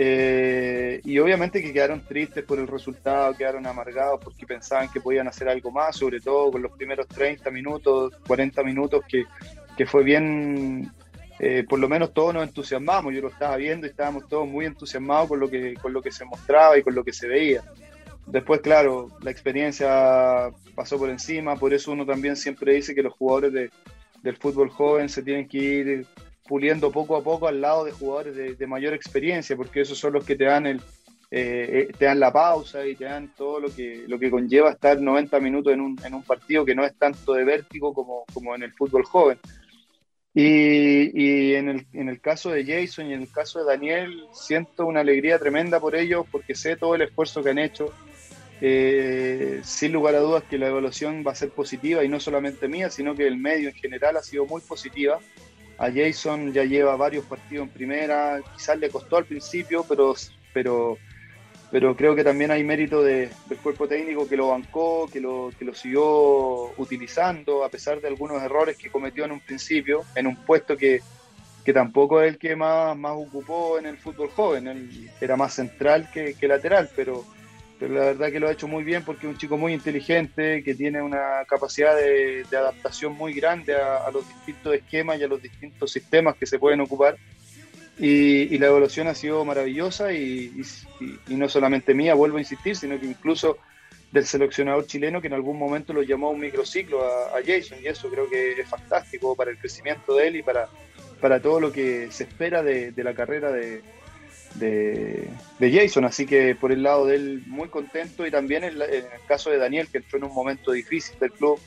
Eh, 0.00 1.00
y 1.04 1.18
obviamente 1.18 1.60
que 1.60 1.72
quedaron 1.72 2.02
tristes 2.02 2.44
por 2.44 2.60
el 2.60 2.68
resultado, 2.68 3.34
quedaron 3.34 3.66
amargados 3.66 4.20
porque 4.22 4.46
pensaban 4.46 4.88
que 4.88 5.00
podían 5.00 5.26
hacer 5.26 5.48
algo 5.48 5.72
más, 5.72 5.96
sobre 5.96 6.20
todo 6.20 6.52
con 6.52 6.62
los 6.62 6.70
primeros 6.70 7.08
30 7.08 7.50
minutos, 7.50 8.12
40 8.28 8.62
minutos, 8.62 9.04
que, 9.08 9.24
que 9.76 9.86
fue 9.86 10.04
bien, 10.04 10.92
eh, 11.40 11.64
por 11.68 11.80
lo 11.80 11.88
menos 11.88 12.14
todos 12.14 12.32
nos 12.32 12.44
entusiasmamos, 12.44 13.12
yo 13.12 13.22
lo 13.22 13.28
estaba 13.28 13.56
viendo 13.56 13.88
y 13.88 13.90
estábamos 13.90 14.28
todos 14.28 14.46
muy 14.46 14.66
entusiasmados 14.66 15.30
con 15.30 15.40
lo 15.40 15.50
que, 15.50 15.74
con 15.74 15.92
lo 15.92 16.00
que 16.00 16.12
se 16.12 16.24
mostraba 16.24 16.78
y 16.78 16.84
con 16.84 16.94
lo 16.94 17.02
que 17.02 17.12
se 17.12 17.26
veía. 17.26 17.64
Después, 18.30 18.60
claro, 18.60 19.08
la 19.22 19.30
experiencia 19.30 20.50
pasó 20.74 20.98
por 20.98 21.08
encima, 21.08 21.56
por 21.56 21.72
eso 21.72 21.92
uno 21.92 22.04
también 22.04 22.36
siempre 22.36 22.74
dice 22.74 22.94
que 22.94 23.02
los 23.02 23.14
jugadores 23.14 23.52
de, 23.52 23.70
del 24.22 24.36
fútbol 24.36 24.68
joven 24.68 25.08
se 25.08 25.22
tienen 25.22 25.48
que 25.48 25.58
ir 25.58 26.06
puliendo 26.46 26.90
poco 26.90 27.16
a 27.16 27.22
poco 27.22 27.48
al 27.48 27.60
lado 27.60 27.84
de 27.84 27.92
jugadores 27.92 28.58
de, 28.58 28.66
mayor 28.66 28.92
experiencia, 28.92 29.56
porque 29.56 29.80
esos 29.80 29.98
son 29.98 30.12
los 30.14 30.24
que 30.24 30.36
te 30.36 30.44
dan 30.44 30.66
el 30.66 30.80
eh, 31.30 31.88
eh, 31.90 31.92
te 31.98 32.06
dan 32.06 32.20
la 32.20 32.32
pausa 32.32 32.86
y 32.86 32.96
te 32.96 33.04
dan 33.04 33.34
todo 33.36 33.60
lo 33.60 33.68
que 33.74 34.04
lo 34.08 34.18
que 34.18 34.30
conlleva 34.30 34.70
estar 34.70 34.98
90 34.98 35.38
minutos 35.40 35.74
en 35.74 35.82
un, 35.82 35.98
en 36.02 36.14
un 36.14 36.22
partido 36.22 36.64
que 36.64 36.74
no 36.74 36.86
es 36.86 36.96
tanto 36.96 37.34
de 37.34 37.44
vértigo 37.44 37.92
como, 37.92 38.24
como 38.32 38.54
en 38.54 38.62
el 38.62 38.72
fútbol 38.72 39.04
joven. 39.04 39.38
Y, 40.32 41.10
y 41.12 41.54
en, 41.54 41.68
el, 41.68 41.86
en 41.92 42.08
el 42.08 42.20
caso 42.20 42.50
de 42.50 42.64
Jason 42.64 43.10
y 43.10 43.14
en 43.14 43.22
el 43.22 43.30
caso 43.30 43.58
de 43.58 43.66
Daniel, 43.66 44.24
siento 44.32 44.86
una 44.86 45.00
alegría 45.00 45.38
tremenda 45.38 45.80
por 45.80 45.94
ellos 45.94 46.24
porque 46.30 46.54
sé 46.54 46.76
todo 46.76 46.94
el 46.94 47.02
esfuerzo 47.02 47.42
que 47.42 47.50
han 47.50 47.58
hecho, 47.58 47.92
eh, 48.60 49.60
sin 49.62 49.92
lugar 49.92 50.16
a 50.16 50.20
dudas 50.20 50.42
que 50.44 50.58
la 50.58 50.68
evaluación 50.68 51.22
va 51.26 51.32
a 51.32 51.36
ser 51.36 51.50
positiva 51.50 52.02
y 52.04 52.08
no 52.08 52.18
solamente 52.18 52.66
mía, 52.66 52.90
sino 52.90 53.14
que 53.14 53.26
el 53.26 53.36
medio 53.36 53.68
en 53.68 53.74
general 53.74 54.16
ha 54.16 54.22
sido 54.22 54.46
muy 54.46 54.60
positiva. 54.60 55.18
A 55.78 55.92
Jason 55.92 56.52
ya 56.52 56.64
lleva 56.64 56.96
varios 56.96 57.24
partidos 57.24 57.68
en 57.68 57.72
primera, 57.72 58.40
quizás 58.56 58.78
le 58.78 58.90
costó 58.90 59.16
al 59.16 59.26
principio, 59.26 59.84
pero, 59.88 60.12
pero, 60.52 60.98
pero 61.70 61.94
creo 61.94 62.16
que 62.16 62.24
también 62.24 62.50
hay 62.50 62.64
mérito 62.64 63.00
del 63.04 63.30
cuerpo 63.62 63.86
técnico 63.86 64.28
que 64.28 64.36
lo 64.36 64.48
bancó, 64.48 65.08
que 65.12 65.20
lo, 65.20 65.52
que 65.56 65.64
lo 65.64 65.74
siguió 65.74 66.72
utilizando, 66.78 67.62
a 67.62 67.68
pesar 67.68 68.00
de 68.00 68.08
algunos 68.08 68.42
errores 68.42 68.76
que 68.76 68.90
cometió 68.90 69.24
en 69.24 69.32
un 69.32 69.40
principio, 69.40 70.02
en 70.16 70.26
un 70.26 70.34
puesto 70.34 70.76
que, 70.76 71.00
que 71.64 71.72
tampoco 71.72 72.20
es 72.22 72.32
el 72.32 72.38
que 72.38 72.56
más, 72.56 72.96
más 72.96 73.12
ocupó 73.14 73.78
en 73.78 73.86
el 73.86 73.98
fútbol 73.98 74.30
joven, 74.30 74.66
él 74.66 75.10
era 75.20 75.36
más 75.36 75.54
central 75.54 76.10
que, 76.12 76.34
que 76.34 76.48
lateral, 76.48 76.90
pero 76.96 77.24
pero 77.78 77.94
la 77.94 78.00
verdad 78.00 78.32
que 78.32 78.40
lo 78.40 78.48
ha 78.48 78.52
hecho 78.52 78.66
muy 78.66 78.82
bien 78.82 79.04
porque 79.04 79.26
es 79.26 79.32
un 79.32 79.38
chico 79.38 79.56
muy 79.56 79.72
inteligente, 79.72 80.64
que 80.64 80.74
tiene 80.74 81.00
una 81.00 81.44
capacidad 81.46 81.94
de, 81.96 82.44
adaptación 82.50 83.14
muy 83.14 83.32
grande 83.34 83.74
a, 83.76 84.10
los 84.10 84.26
distintos 84.26 84.74
esquemas 84.74 85.20
y 85.20 85.24
a 85.24 85.28
los 85.28 85.40
distintos 85.40 85.92
sistemas 85.92 86.36
que 86.36 86.46
se 86.46 86.58
pueden 86.58 86.80
ocupar. 86.80 87.16
Y, 87.98 88.58
la 88.58 88.66
evolución 88.66 89.06
ha 89.06 89.14
sido 89.14 89.44
maravillosa 89.44 90.12
y, 90.12 90.60
no 91.28 91.48
solamente 91.48 91.94
mía, 91.94 92.14
vuelvo 92.14 92.38
a 92.38 92.40
insistir, 92.40 92.74
sino 92.76 92.98
que 92.98 93.06
incluso 93.06 93.58
del 94.10 94.24
seleccionador 94.24 94.86
chileno 94.86 95.20
que 95.20 95.26
en 95.26 95.34
algún 95.34 95.58
momento 95.58 95.92
lo 95.92 96.02
llamó 96.02 96.30
un 96.30 96.40
microciclo 96.40 97.04
a, 97.04 97.38
Jason 97.46 97.78
y 97.82 97.86
eso 97.86 98.08
creo 98.08 98.28
que 98.28 98.52
es 98.52 98.68
fantástico 98.68 99.36
para 99.36 99.50
el 99.50 99.58
crecimiento 99.58 100.16
de 100.16 100.28
él 100.28 100.36
y 100.36 100.42
para, 100.42 100.68
para 101.20 101.40
todo 101.40 101.60
lo 101.60 101.70
que 101.70 102.10
se 102.10 102.24
espera 102.24 102.62
de, 102.62 102.92
la 102.96 103.14
carrera 103.14 103.52
de, 103.52 103.82
de, 104.54 105.28
Jason. 105.60 106.04
Así 106.04 106.26
que 106.26 106.54
por 106.54 106.72
el 106.72 106.82
lado 106.82 107.06
de 107.06 107.16
él, 107.16 107.42
muy 107.46 107.68
contento. 107.68 108.26
Y 108.26 108.30
también 108.30 108.64
en, 108.64 108.80
el 108.80 109.06
caso 109.26 109.50
de 109.50 109.58
Daniel, 109.58 109.88
que 109.90 109.98
entró 109.98 110.18
en 110.18 110.24
un 110.24 110.34
momento 110.34 110.72
difícil 110.72 111.18
del 111.18 111.32
club, 111.32 111.58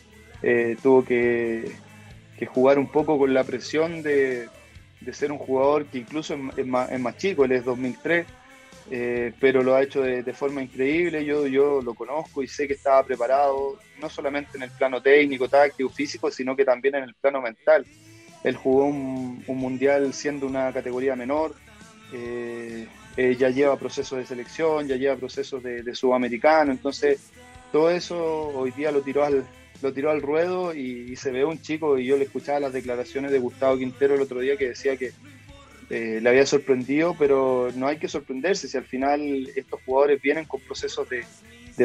eh, 0.41 0.75
tuvo 0.81 1.05
que, 1.05 1.71
jugar 2.47 2.79
un 2.79 2.88
poco 2.88 3.19
con 3.19 3.33
la 3.33 3.43
presión 3.43 4.01
de, 4.01 4.50
ser 5.11 5.31
un 5.31 5.38
jugador 5.38 5.85
que 5.85 6.00
incluso 6.00 6.35
es, 6.57 6.65
más, 6.65 6.91
es 6.91 7.00
más 7.00 7.17
chico, 7.17 7.45
él 7.45 7.51
es 7.51 7.63
2003 7.63 8.25
eh, 8.93 9.31
pero 9.39 9.63
lo 9.63 9.73
ha 9.73 9.83
hecho 9.83 10.01
de, 10.01 10.33
forma 10.33 10.61
increíble. 10.61 11.23
Yo, 11.23 11.47
yo 11.47 11.81
lo 11.81 11.93
conozco 11.93 12.43
y 12.43 12.47
sé 12.47 12.67
que 12.67 12.73
estaba 12.73 13.03
preparado, 13.03 13.79
no 14.01 14.09
solamente 14.09 14.57
en 14.57 14.63
el 14.63 14.71
plano 14.71 15.01
técnico, 15.01 15.47
táctico, 15.47 15.89
físico, 15.89 16.29
sino 16.29 16.55
que 16.55 16.65
también 16.65 16.95
en 16.95 17.03
el 17.03 17.15
plano 17.15 17.41
mental. 17.41 17.85
Él 18.43 18.55
jugó 18.55 18.85
un, 18.85 19.43
mundial 19.47 20.13
siendo 20.13 20.45
una 20.45 20.73
categoría 20.73 21.15
menor, 21.15 21.55
eh, 22.13 22.88
eh, 23.18 23.36
ya 23.38 23.50
lleva 23.50 23.77
procesos 23.77 24.18
de 24.20 24.25
selección, 24.25 24.88
ya 24.88 24.96
lleva 24.96 25.15
procesos 25.15 25.62
de, 25.63 25.96
sudamericano, 25.96 26.72
entonces 26.72 27.32
todo 27.72 27.89
eso 27.89 28.48
hoy 28.50 28.72
día 28.72 28.91
lo 28.91 29.01
tiró 29.01 29.24
al, 29.24 29.46
lo 29.82 29.94
tiró 29.94 30.12
al 30.12 30.22
ruedo 30.22 30.74
y, 30.74 31.15
se 31.15 31.32
ve 31.32 31.44
un 31.46 31.62
chico, 31.62 31.98
y 31.98 32.06
yo 32.06 32.18
le 32.18 32.25
escuchaba 32.25 32.60
las 32.60 32.74
declaraciones 32.74 33.32
de 33.32 33.39
Gustavo 33.39 33.77
Quintero 33.77 34.15
el 34.15 34.22
otro 34.22 34.39
día 34.39 34.58
que 34.58 34.70
decía 34.70 34.98
que 34.98 35.12
eh, 35.89 36.20
le 36.22 36.30
había 36.30 36.46
sorprendido, 36.46 37.15
pero 37.20 37.70
no 37.75 37.88
hay 37.88 37.98
que 37.98 38.08
sorprenderse 38.08 38.70
si 38.70 38.77
al 38.77 38.86
final 38.86 39.50
estos 39.56 39.82
jugadores 39.86 40.22
vienen 40.22 40.46
con 40.46 40.62
procesos 40.62 41.08
de, 41.10 41.25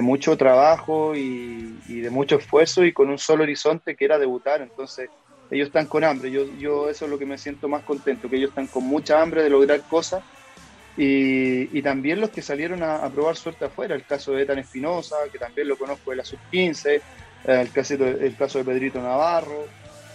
mucho 0.01 0.37
trabajo 0.37 1.17
y, 1.17 1.75
de 1.89 2.11
mucho 2.11 2.37
esfuerzo 2.37 2.85
y 2.85 2.93
con 2.93 3.09
un 3.09 3.19
solo 3.19 3.43
horizonte 3.43 3.97
que 3.97 4.05
era 4.05 4.19
debutar. 4.19 4.61
Entonces, 4.61 5.09
ellos 5.51 5.69
están 5.69 5.87
con 5.87 6.05
hambre. 6.05 6.31
Yo, 6.31 6.45
yo 6.59 6.89
eso 6.89 7.05
es 7.05 7.11
lo 7.11 7.19
que 7.19 7.27
me 7.27 7.39
siento 7.39 7.69
más 7.69 7.83
contento, 7.83 8.29
que 8.29 8.37
ellos 8.37 8.51
están 8.51 8.67
con 8.67 8.85
mucha 8.85 9.21
hambre 9.21 9.43
de 9.43 9.51
lograr 9.51 9.81
cosas. 9.89 10.23
Y, 10.97 11.83
también 11.83 12.21
los 12.21 12.31
que 12.31 12.41
salieron 12.41 12.83
a, 12.83 13.09
probar 13.11 13.37
suerte 13.37 13.67
afuera, 13.67 13.95
el 13.95 14.05
caso 14.05 14.33
de 14.33 14.43
Etan 14.43 14.59
Espinosa, 14.59 15.17
que 15.31 15.39
también 15.39 15.69
lo 15.69 15.77
conozco 15.77 16.11
de 16.11 16.17
la 16.17 16.25
sub-15, 16.25 16.87
eh, 16.89 17.01
el, 17.45 18.03
el 18.03 18.37
caso 18.37 18.59
de 18.59 18.65
Pedrito 18.65 19.01
Navarro, 19.01 19.67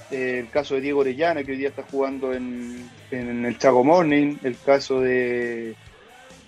el 0.09 0.50
caso 0.50 0.75
de 0.75 0.81
Diego 0.81 1.01
Orellana, 1.01 1.43
que 1.43 1.51
hoy 1.51 1.57
día 1.57 1.69
está 1.69 1.83
jugando 1.83 2.33
en, 2.33 2.89
el 3.11 3.57
Chago 3.57 3.83
Morning, 3.83 4.38
el 4.43 4.57
caso 4.57 5.00
de, 5.00 5.75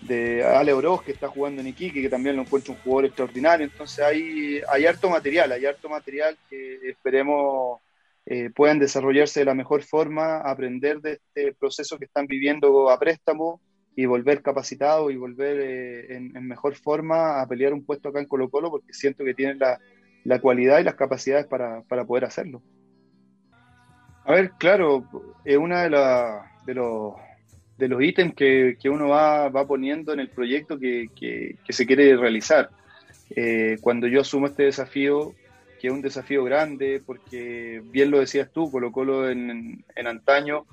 de 0.01 0.43
Ale 0.43 0.73
Oroz, 0.73 1.03
que 1.03 1.11
está 1.11 1.27
jugando 1.27 1.61
en 1.61 1.67
Iquique, 1.67 2.01
que 2.01 2.09
también 2.09 2.35
lo 2.35 2.41
encuentro 2.41 2.73
un 2.73 2.79
jugador 2.79 3.05
extraordinario. 3.05 3.65
Entonces 3.65 4.03
hay, 4.03 4.61
hay 4.67 4.85
harto 4.85 5.09
material, 5.09 5.51
hay 5.51 5.65
harto 5.65 5.89
material 5.89 6.37
que 6.49 6.89
esperemos 6.89 7.79
eh, 8.25 8.49
puedan 8.55 8.79
desarrollarse 8.79 9.41
de 9.41 9.45
la 9.45 9.53
mejor 9.53 9.83
forma, 9.83 10.37
aprender 10.37 11.01
de 11.01 11.13
este 11.13 11.53
proceso 11.53 11.97
que 11.97 12.05
están 12.05 12.25
viviendo 12.25 12.89
a 12.89 12.99
préstamo 12.99 13.61
y 13.95 14.05
volver 14.05 14.41
capacitados 14.41 15.11
y 15.11 15.17
volver 15.17 15.59
eh, 15.59 16.15
en, 16.15 16.47
mejor 16.47 16.75
forma 16.75 17.41
a 17.41 17.47
pelear 17.47 17.73
un 17.73 17.85
puesto 17.85 18.09
acá 18.09 18.19
en 18.19 18.27
Colo 18.27 18.49
Colo, 18.49 18.71
porque 18.71 18.93
siento 18.93 19.23
que 19.23 19.33
tienen 19.33 19.59
la, 19.59 19.79
la 20.23 20.39
cualidad 20.39 20.79
y 20.79 20.83
las 20.83 20.95
capacidades 20.95 21.45
para, 21.47 21.81
para 21.83 22.05
poder 22.05 22.25
hacerlo. 22.25 22.61
A 24.25 24.33
ver, 24.33 24.51
claro, 24.57 25.05
es 25.43 25.57
uno 25.57 25.77
de, 25.77 25.89
de, 26.65 26.73
los, 26.73 27.13
de 27.77 27.87
los 27.89 28.01
ítems 28.01 28.33
que, 28.35 28.77
uno 28.85 29.09
va, 29.09 29.67
poniendo 29.67 30.13
en 30.13 30.21
el 30.21 30.29
proyecto 30.29 30.79
que, 30.79 31.57
se 31.67 31.85
quiere 31.85 32.15
realizar. 32.15 32.69
Eh, 33.35 33.77
cuando 33.81 34.07
yo 34.07 34.21
asumo 34.21 34.47
este 34.47 34.63
desafío, 34.63 35.33
que 35.83 35.89
es 35.89 35.93
un 35.93 36.01
desafío 36.01 36.45
grande, 36.45 37.03
porque 37.05 37.81
bien 37.91 38.09
lo 38.09 38.21
decías 38.21 38.49
tú, 38.53 38.71
Colo 38.71 38.93
Colo 38.93 39.29
en, 39.29 39.83
en 39.97 40.07
antaño 40.07 40.65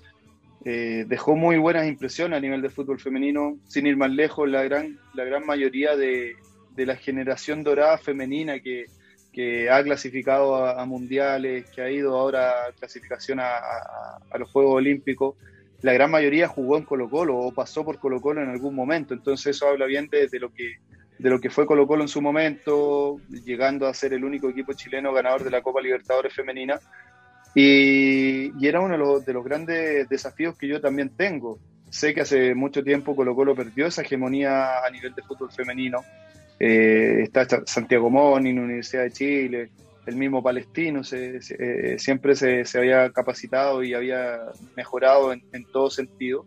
eh, 0.65 1.05
dejó 1.09 1.35
muy 1.35 1.59
buenas 1.59 1.89
impresiones 1.89 2.37
a 2.37 2.41
nivel 2.41 2.63
de 2.63 2.71
fútbol 2.71 3.01
femenino, 3.01 3.59
sin 3.67 3.89
ir 3.89 3.97
más 3.97 4.13
lejos, 4.13 4.49
la 4.49 4.63
gran, 4.63 5.01
la 5.15 5.25
gran 5.25 5.45
mayoría 5.45 5.97
de, 5.97 6.37
de 6.77 6.87
la 6.87 6.95
generación 6.95 7.65
dorada 7.65 7.99
femenina 7.99 8.61
que, 8.61 8.85
que 9.33 9.69
ha 9.69 9.83
clasificado 9.83 10.65
a, 10.65 10.87
mundiales, 10.87 11.69
que 11.71 11.83
ha 11.83 11.91
ido 11.91 12.17
ahora 12.17 12.69
a 12.69 12.73
clasificación 12.73 13.41
a, 13.41 14.39
los 14.39 14.49
Juegos 14.53 14.77
Olímpicos, 14.77 15.35
la 15.83 15.93
gran 15.93 16.13
mayoría 16.13 16.47
jugó 16.47 16.77
en 16.77 16.85
Colo 16.85 17.11
Colo 17.11 17.37
o 17.37 17.53
pasó 17.53 17.85
por 17.85 17.99
Colo 17.99 18.21
Colo 18.21 18.43
en 18.43 18.51
algún 18.51 18.77
momento. 18.77 19.13
Entonces 19.13 19.57
eso 19.57 19.67
habla 19.67 19.87
bien 19.87 20.09
de, 20.09 20.39
lo 20.39 20.53
que 20.53 20.77
de 21.21 21.31
lo 21.31 21.41
que 21.41 21.51
fue 21.51 21.67
Colo 21.67 21.87
Colo 21.87 22.03
en 22.03 22.09
su 22.09 22.21
momento, 22.21 23.19
llegando 23.45 23.87
a 23.87 23.95
ser 23.95 24.13
el 24.13 24.25
único 24.25 24.49
equipo 24.49 24.73
chileno 24.73 25.13
ganador 25.13 25.45
de 25.45 25.51
la 25.51 25.63
Copa 25.63 25.81
Libertadores 25.81 26.35
Femenina. 26.35 26.81
Y, 27.55 28.67
era 28.67 28.81
uno 28.81 28.93
de 28.93 28.99
los, 28.99 29.25
de 29.25 29.33
los 29.33 29.45
grandes 29.45 30.09
desafíos 30.09 30.57
que 30.57 30.69
yo 30.69 30.81
también 30.81 31.11
tengo. 31.11 31.59
Sé 31.91 32.15
que 32.15 32.21
hace 32.21 32.55
mucho 32.55 32.83
tiempo 32.83 33.17
Colo 33.17 33.35
Colo 33.35 33.55
perdió 33.55 33.87
esa 33.87 34.03
hegemonía 34.03 34.85
a 34.85 34.91
nivel 34.91 35.15
de 35.15 35.23
fútbol 35.23 35.51
femenino 35.51 36.05
eh, 36.63 37.23
está 37.23 37.47
Santiago 37.65 38.11
Moni, 38.11 38.51
Universidad 38.51 39.05
de 39.05 39.13
Chile, 39.13 39.71
el 40.05 40.17
mismo 40.17 40.43
Palestino, 40.43 41.01
eh, 41.11 41.97
siempre 41.99 42.37
se, 42.37 42.65
había 42.77 43.11
capacitado 43.11 43.83
y 43.83 43.95
había 43.95 44.41
mejorado 44.77 45.33
en, 45.33 45.65
todo 45.73 45.89
sentido. 45.89 46.45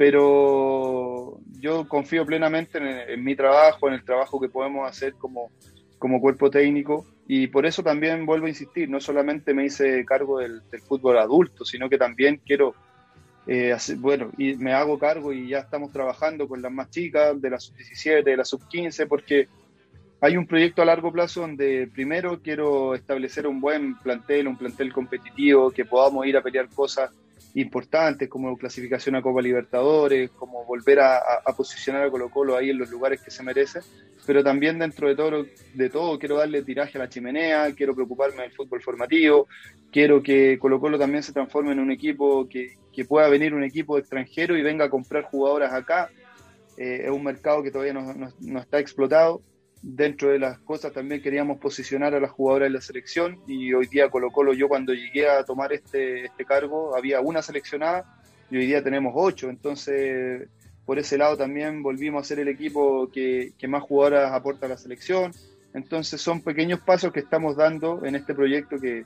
Pero 0.00 1.36
yo 1.58 1.86
confío 1.86 2.24
plenamente 2.24 2.78
en, 3.12 3.22
mi 3.22 3.36
trabajo, 3.36 3.86
en 3.86 3.92
el 3.92 4.02
trabajo 4.02 4.40
que 4.40 4.48
podemos 4.48 4.88
hacer 4.88 5.12
como, 5.12 5.50
como 5.98 6.22
cuerpo 6.22 6.50
técnico 6.50 7.04
y 7.28 7.48
por 7.48 7.66
eso 7.66 7.82
también 7.82 8.24
vuelvo 8.24 8.46
a 8.46 8.48
insistir, 8.48 8.88
no 8.88 8.98
solamente 8.98 9.52
me 9.52 9.66
hice 9.66 10.02
cargo 10.06 10.38
del 10.38 10.62
fútbol 10.88 11.18
adulto, 11.18 11.66
sino 11.66 11.90
que 11.90 11.98
también 11.98 12.40
quiero 12.46 12.74
eh, 13.46 13.76
bueno, 13.98 14.30
y 14.38 14.54
me 14.54 14.72
hago 14.72 14.98
cargo 14.98 15.34
y 15.34 15.48
ya 15.48 15.58
estamos 15.58 15.92
trabajando 15.92 16.48
con 16.48 16.62
las 16.62 16.72
más 16.72 16.88
chicas, 16.88 17.38
de 17.38 17.50
la 17.50 17.60
sub-17, 17.60 18.24
de 18.24 18.36
la 18.38 18.44
sub-15, 18.46 19.06
porque 19.06 19.48
hay 20.22 20.38
un 20.38 20.46
proyecto 20.46 20.80
a 20.80 20.86
largo 20.86 21.12
plazo 21.12 21.42
donde 21.42 21.90
primero 21.92 22.40
quiero 22.40 22.94
establecer 22.94 23.46
un 23.46 23.60
buen 23.60 23.98
plantel, 23.98 24.48
un 24.48 24.56
plantel 24.56 24.94
competitivo, 24.94 25.70
que 25.70 25.84
podamos 25.84 26.24
ir 26.24 26.38
a 26.38 26.42
pelear 26.42 26.70
cosas 26.70 27.10
importantes 27.54 28.28
como 28.28 28.56
clasificación 28.56 29.16
a 29.16 29.22
Copa 29.22 29.42
Libertadores, 29.42 30.30
como 30.30 30.64
volver 30.64 31.00
a, 31.00 31.20
posicionar 31.56 32.04
a 32.04 32.10
Colo 32.10 32.30
Colo 32.30 32.56
ahí 32.56 32.70
en 32.70 32.78
los 32.78 32.90
lugares 32.90 33.20
que 33.20 33.30
se 33.30 33.42
merece, 33.42 33.80
pero 34.26 34.44
también 34.44 34.78
dentro 34.78 35.08
de 35.08 35.16
todo, 35.16 35.46
de 35.74 35.90
todo 35.90 36.18
quiero 36.18 36.36
darle 36.36 36.62
tiraje 36.62 36.98
a 36.98 37.02
la 37.02 37.08
chimenea, 37.08 37.74
quiero 37.74 37.94
preocuparme 37.94 38.42
del 38.42 38.52
fútbol 38.52 38.82
formativo, 38.82 39.48
quiero 39.90 40.22
que 40.22 40.58
Colo 40.58 40.78
Colo 40.80 40.98
también 40.98 41.22
se 41.22 41.32
transforme 41.32 41.72
en 41.72 41.80
un 41.80 41.90
equipo 41.90 42.48
que, 42.48 42.78
pueda 43.08 43.30
venir 43.30 43.54
un 43.54 43.64
equipo 43.64 43.96
extranjero 43.96 44.58
y 44.58 44.62
venga 44.62 44.84
a 44.84 44.90
comprar 44.90 45.24
jugadoras 45.24 45.72
acá. 45.72 46.10
Eh, 46.76 47.04
es 47.04 47.10
un 47.10 47.24
mercado 47.24 47.62
que 47.62 47.70
todavía 47.70 47.94
no, 47.94 48.58
está 48.58 48.78
explotado. 48.78 49.40
Dentro 49.82 50.30
de 50.30 50.38
las 50.38 50.58
cosas 50.58 50.92
también 50.92 51.22
queríamos 51.22 51.58
posicionar 51.58 52.14
a 52.14 52.20
las 52.20 52.30
jugadoras 52.30 52.68
de 52.68 52.74
la 52.74 52.80
selección 52.82 53.40
y 53.46 53.72
hoy 53.72 53.86
día 53.86 54.10
Colo 54.10 54.30
Colo, 54.30 54.52
yo 54.52 54.68
cuando 54.68 54.92
llegué 54.92 55.26
a 55.28 55.42
tomar 55.42 55.72
este, 55.72 56.26
este 56.26 56.44
cargo 56.44 56.94
había 56.94 57.20
una 57.22 57.40
seleccionada 57.40 58.04
y 58.50 58.58
hoy 58.58 58.66
día 58.66 58.82
tenemos 58.82 59.14
ocho. 59.16 59.48
Entonces, 59.48 60.48
por 60.84 60.98
ese 60.98 61.16
lado 61.16 61.36
también 61.36 61.82
volvimos 61.82 62.20
a 62.20 62.28
ser 62.28 62.40
el 62.40 62.48
equipo 62.48 63.08
que, 63.10 63.52
que 63.56 63.68
más 63.68 63.82
jugadoras 63.82 64.32
aporta 64.32 64.66
a 64.66 64.68
la 64.68 64.76
selección. 64.76 65.32
Entonces 65.72 66.20
son 66.20 66.42
pequeños 66.42 66.80
pasos 66.80 67.12
que 67.12 67.20
estamos 67.20 67.56
dando 67.56 68.04
en 68.04 68.16
este 68.16 68.34
proyecto 68.34 68.76
que, 68.78 69.04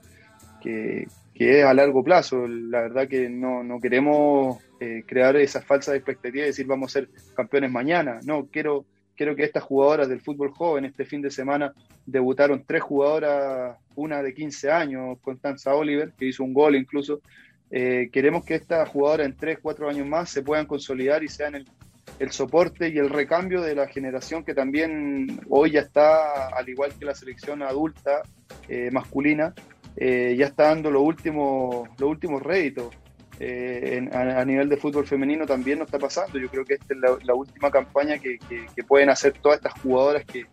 que, 0.61 1.07
es 1.35 1.64
a 1.64 1.75
largo 1.75 2.02
plazo. 2.02 2.49
La 2.49 2.81
verdad 2.81 3.07
que 3.07 3.28
no, 3.28 3.62
no 3.62 3.81
queremos 3.81 4.59
eh, 4.81 5.04
crear 5.07 5.37
esas 5.37 5.64
falsas 5.64 5.95
expectativas 5.95 6.47
y 6.47 6.49
decir 6.49 6.66
vamos 6.66 6.90
a 6.90 7.00
ser 7.00 7.09
campeones 7.37 7.71
mañana. 7.71 8.19
No, 8.25 8.47
quiero, 8.50 8.87
quiero 9.16 9.37
que 9.37 9.44
estas 9.44 9.62
jugadoras 9.62 10.09
del 10.09 10.21
fútbol 10.21 10.50
joven 10.50 10.85
este 10.85 11.04
fin 11.04 11.23
de 11.23 11.30
semana 11.30 11.73
debutaron 12.06 12.64
tres 12.66 12.83
jugadoras, 12.83 13.76
una 13.94 14.23
de 14.23 14.35
15 14.35 14.71
años, 14.71 15.18
Constanza 15.21 15.75
Oliver, 15.75 16.12
que 16.18 16.26
hizo 16.26 16.44
un 16.44 16.52
gol 16.52 16.76
incluso. 16.76 17.21
Eh, 17.71 18.09
queremos 18.12 18.44
que 18.44 18.54
estas 18.54 18.88
jugadoras 18.88 19.26
en 19.26 19.37
tres, 19.37 19.59
cuatro 19.61 19.88
años 19.88 20.06
más 20.06 20.30
se 20.30 20.42
puedan 20.42 20.66
consolidar 20.66 21.25
y 21.25 21.28
sean 21.28 21.54
el, 21.54 21.66
el 22.18 22.30
soporte 22.30 22.88
y 22.88 22.99
el 22.99 23.11
recambio 23.11 23.61
de 23.62 23.75
la 23.75 23.88
generación 23.88 24.44
que 24.44 24.54
también 24.54 25.40
hoy 25.49 25.73
ya 25.73 25.80
está, 25.80 26.49
al 26.49 26.68
igual 26.68 26.92
que 26.99 27.04
la 27.04 27.14
selección 27.14 27.62
adulta 27.62 28.23
eh, 28.68 28.90
masculina, 28.92 29.54
eh, 29.97 30.35
ya 30.38 30.47
está 30.47 30.64
dando 30.64 30.90
los 30.90 31.02
últimos, 31.02 31.88
los 31.99 32.11
últimos 32.11 32.42
réditos. 32.42 32.94
Eh, 33.40 34.08
a, 34.12 34.44
nivel 34.44 34.68
de 34.68 34.76
fútbol 34.76 35.06
femenino 35.06 35.46
también 35.46 35.78
nos 35.78 35.88
está 35.88 35.98
pasando. 35.98 36.38
Yo 36.38 36.48
creo 36.48 36.64
que 36.64 36.74
esta 36.74 36.94
es 36.94 37.24
la, 37.24 37.34
última 37.34 37.70
campaña 37.70 38.18
que, 38.18 38.38
pueden 38.86 39.10
hacer 39.10 39.32
todas 39.32 39.58
estas 39.58 39.80
jugadoras 39.80 40.24
que, 40.24 40.46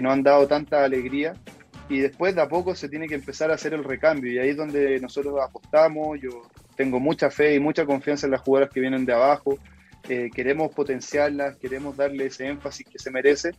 nos 0.00 0.12
han 0.12 0.22
dado 0.22 0.46
tanta 0.46 0.84
alegría. 0.84 1.34
Y 1.88 1.98
después 2.00 2.34
de 2.34 2.42
a 2.42 2.48
poco 2.48 2.74
se 2.74 2.88
tiene 2.88 3.08
que 3.08 3.16
empezar 3.16 3.50
a 3.50 3.54
hacer 3.54 3.74
el 3.74 3.82
recambio. 3.82 4.32
Y 4.32 4.38
ahí 4.38 4.50
es 4.50 4.56
donde 4.56 5.00
nosotros 5.00 5.40
apostamos. 5.42 6.20
Yo 6.20 6.42
tengo 6.76 7.00
mucha 7.00 7.30
fe 7.30 7.54
y 7.54 7.60
mucha 7.60 7.84
confianza 7.84 8.26
en 8.26 8.32
las 8.32 8.42
jugadoras 8.42 8.72
que 8.72 8.80
vienen 8.80 9.04
de 9.04 9.14
abajo. 9.14 9.58
Eh, 10.08 10.30
queremos 10.32 10.72
potenciarlas, 10.72 11.56
queremos 11.56 11.96
darle 11.96 12.26
ese 12.26 12.46
énfasis 12.46 12.86
que 12.86 12.98
se 12.98 13.10
merece 13.10 13.50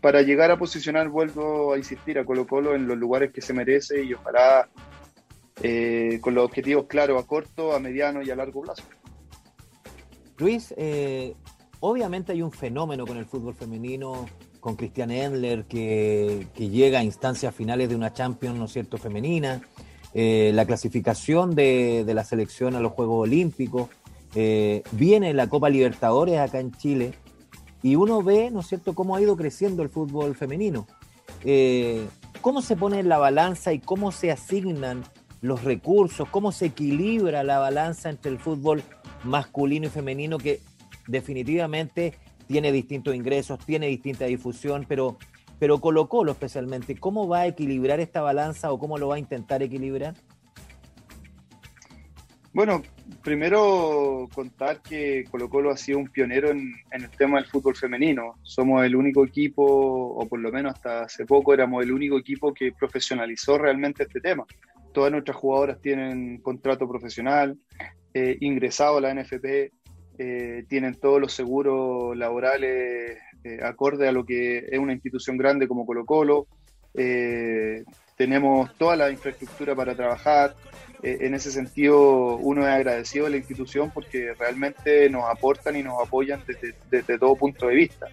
para 0.00 0.22
llegar 0.22 0.50
a 0.50 0.58
posicionar, 0.58 1.08
vuelvo 1.08 1.72
a 1.72 1.78
insistir, 1.78 2.18
a 2.18 2.24
Colo 2.24 2.46
Colo 2.46 2.74
en 2.74 2.86
los 2.86 2.98
lugares 2.98 3.32
que 3.32 3.40
se 3.40 3.52
merece 3.52 4.02
y 4.02 4.14
ojalá 4.14 4.68
eh, 5.62 6.18
con 6.20 6.34
los 6.34 6.44
objetivos 6.44 6.84
claros 6.84 7.22
a 7.22 7.26
corto, 7.26 7.74
a 7.74 7.80
mediano 7.80 8.22
y 8.22 8.30
a 8.30 8.36
largo 8.36 8.60
plazo. 8.60 8.82
Luis, 10.36 10.74
eh, 10.76 11.34
obviamente 11.80 12.32
hay 12.32 12.42
un 12.42 12.52
fenómeno 12.52 13.06
con 13.06 13.16
el 13.16 13.24
fútbol 13.24 13.54
femenino, 13.54 14.26
con 14.60 14.76
Cristian 14.76 15.10
Endler, 15.10 15.64
que, 15.64 16.46
llega 16.58 16.98
a 16.98 17.02
instancias 17.02 17.54
finales 17.54 17.88
de 17.88 17.96
una 17.96 18.12
Champions, 18.12 18.58
¿no 18.58 18.66
es 18.66 18.72
cierto?, 18.72 18.98
femenina, 18.98 19.62
eh, 20.12 20.50
la 20.52 20.66
clasificación 20.66 21.54
de, 21.54 22.04
la 22.06 22.24
selección 22.24 22.74
a 22.74 22.80
los 22.80 22.92
Juegos 22.92 23.22
Olímpicos, 23.22 23.88
viene 24.92 25.32
la 25.32 25.48
Copa 25.48 25.70
Libertadores 25.70 26.38
acá 26.38 26.60
en 26.60 26.72
Chile, 26.72 27.14
y 27.82 27.96
uno 27.96 28.22
ve, 28.22 28.50
¿no 28.50 28.60
es 28.60 28.66
cierto?, 28.66 28.94
cómo 28.94 29.16
ha 29.16 29.22
ido 29.22 29.36
creciendo 29.36 29.82
el 29.82 29.88
fútbol 29.88 30.34
femenino. 30.34 30.86
¿Cómo 32.42 32.60
se 32.60 32.76
pone 32.76 32.98
en 32.98 33.08
la 33.08 33.16
balanza 33.16 33.72
y 33.72 33.78
cómo 33.78 34.12
se 34.12 34.30
asignan 34.30 35.04
los 35.46 35.62
recursos, 35.64 36.28
cómo 36.28 36.52
se 36.52 36.66
equilibra 36.66 37.44
la 37.44 37.58
balanza 37.58 38.10
entre 38.10 38.32
el 38.32 38.38
fútbol 38.38 38.82
masculino 39.24 39.86
y 39.86 39.90
femenino 39.90 40.38
que 40.38 40.60
definitivamente 41.06 42.14
tiene 42.48 42.72
distintos 42.72 43.14
ingresos, 43.14 43.64
tiene 43.64 43.86
distinta 43.86 44.24
difusión, 44.24 44.84
pero, 44.88 45.18
pero 45.58 45.80
Colo 45.80 46.08
Colo 46.08 46.32
especialmente, 46.32 46.96
¿cómo 46.96 47.28
va 47.28 47.40
a 47.40 47.46
equilibrar 47.46 48.00
esta 48.00 48.20
balanza 48.20 48.72
o 48.72 48.78
cómo 48.78 48.98
lo 48.98 49.08
va 49.08 49.16
a 49.16 49.18
intentar 49.18 49.62
equilibrar? 49.62 50.14
Bueno, 52.52 52.82
primero 53.22 54.28
contar 54.34 54.80
que 54.80 55.24
Colo 55.30 55.48
Colo 55.48 55.70
ha 55.70 55.76
sido 55.76 55.98
un 55.98 56.08
pionero 56.08 56.50
en, 56.50 56.72
en, 56.90 57.02
el 57.02 57.10
tema 57.10 57.36
del 57.36 57.46
fútbol 57.46 57.76
femenino. 57.76 58.36
Somos 58.42 58.82
el 58.84 58.96
único 58.96 59.24
equipo, 59.26 59.62
o 59.62 60.26
por 60.26 60.40
lo 60.40 60.50
menos 60.50 60.74
hasta 60.74 61.02
hace 61.02 61.26
poco 61.26 61.52
éramos 61.52 61.84
el 61.84 61.92
único 61.92 62.16
equipo 62.18 62.54
que 62.54 62.72
profesionalizó 62.72 63.58
realmente 63.58 64.04
este 64.04 64.20
tema 64.20 64.46
todas 64.96 65.12
nuestras 65.12 65.36
jugadoras 65.36 65.78
tienen 65.82 66.40
contrato 66.40 66.88
profesional, 66.88 67.58
eh, 68.14 68.38
ingresado 68.40 68.96
a 68.96 69.02
la 69.02 69.10
NFP, 69.10 69.70
eh, 70.18 70.64
tienen 70.70 70.94
todos 70.94 71.20
los 71.20 71.34
seguros 71.34 72.16
laborales 72.16 73.18
eh, 73.44 73.58
acorde 73.62 74.08
a 74.08 74.12
lo 74.12 74.24
que 74.24 74.64
es 74.70 74.78
una 74.78 74.94
institución 74.94 75.36
grande 75.36 75.68
como 75.68 75.84
Colo 75.84 76.06
Colo. 76.06 76.46
tenemos 78.16 78.74
toda 78.78 78.96
la 78.96 79.10
infraestructura 79.10 79.74
para 79.74 79.94
trabajar. 79.94 80.56
en 81.02 81.34
ese 81.34 81.50
sentido, 81.50 82.38
uno 82.38 82.62
es 82.62 82.68
agradecido 82.68 83.26
a 83.26 83.30
la 83.30 83.36
institución 83.36 83.90
porque 83.92 84.32
realmente 84.32 85.10
nos 85.10 85.24
aportan 85.28 85.76
y 85.76 85.82
nos 85.82 86.02
apoyan 86.02 86.40
desde 86.90 87.18
todo 87.18 87.36
punto 87.36 87.66
de 87.66 87.74
vista. 87.74 88.06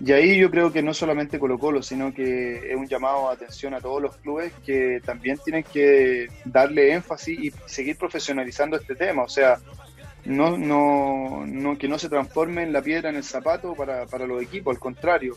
Y 0.00 0.12
ahí 0.12 0.38
yo 0.38 0.50
creo 0.50 0.72
que 0.72 0.82
no 0.82 0.94
solamente 0.94 1.38
Colo 1.40 1.58
Colo, 1.58 1.82
sino 1.82 2.14
que 2.14 2.70
es 2.70 2.76
un 2.76 2.86
llamado 2.86 3.28
a 3.28 3.32
atención 3.32 3.74
a 3.74 3.80
todos 3.80 4.00
los 4.00 4.16
clubes 4.18 4.52
que 4.64 5.00
también 5.04 5.38
tienen 5.44 5.64
que 5.64 6.28
darle 6.44 6.92
énfasis 6.92 7.38
y 7.38 7.52
seguir 7.66 7.96
profesionalizando 7.96 8.76
este 8.76 8.94
tema. 8.94 9.24
O 9.24 9.28
sea, 9.28 9.58
no, 10.24 10.56
no, 10.56 11.44
no, 11.46 11.78
que 11.78 11.88
no 11.88 11.98
se 11.98 12.08
transforme 12.08 12.62
en 12.62 12.72
la 12.72 12.82
piedra 12.82 13.10
en 13.10 13.16
el 13.16 13.24
zapato 13.24 13.74
para, 13.74 14.06
para 14.06 14.26
los 14.26 14.42
equipos, 14.42 14.76
al 14.76 14.80
contrario. 14.80 15.36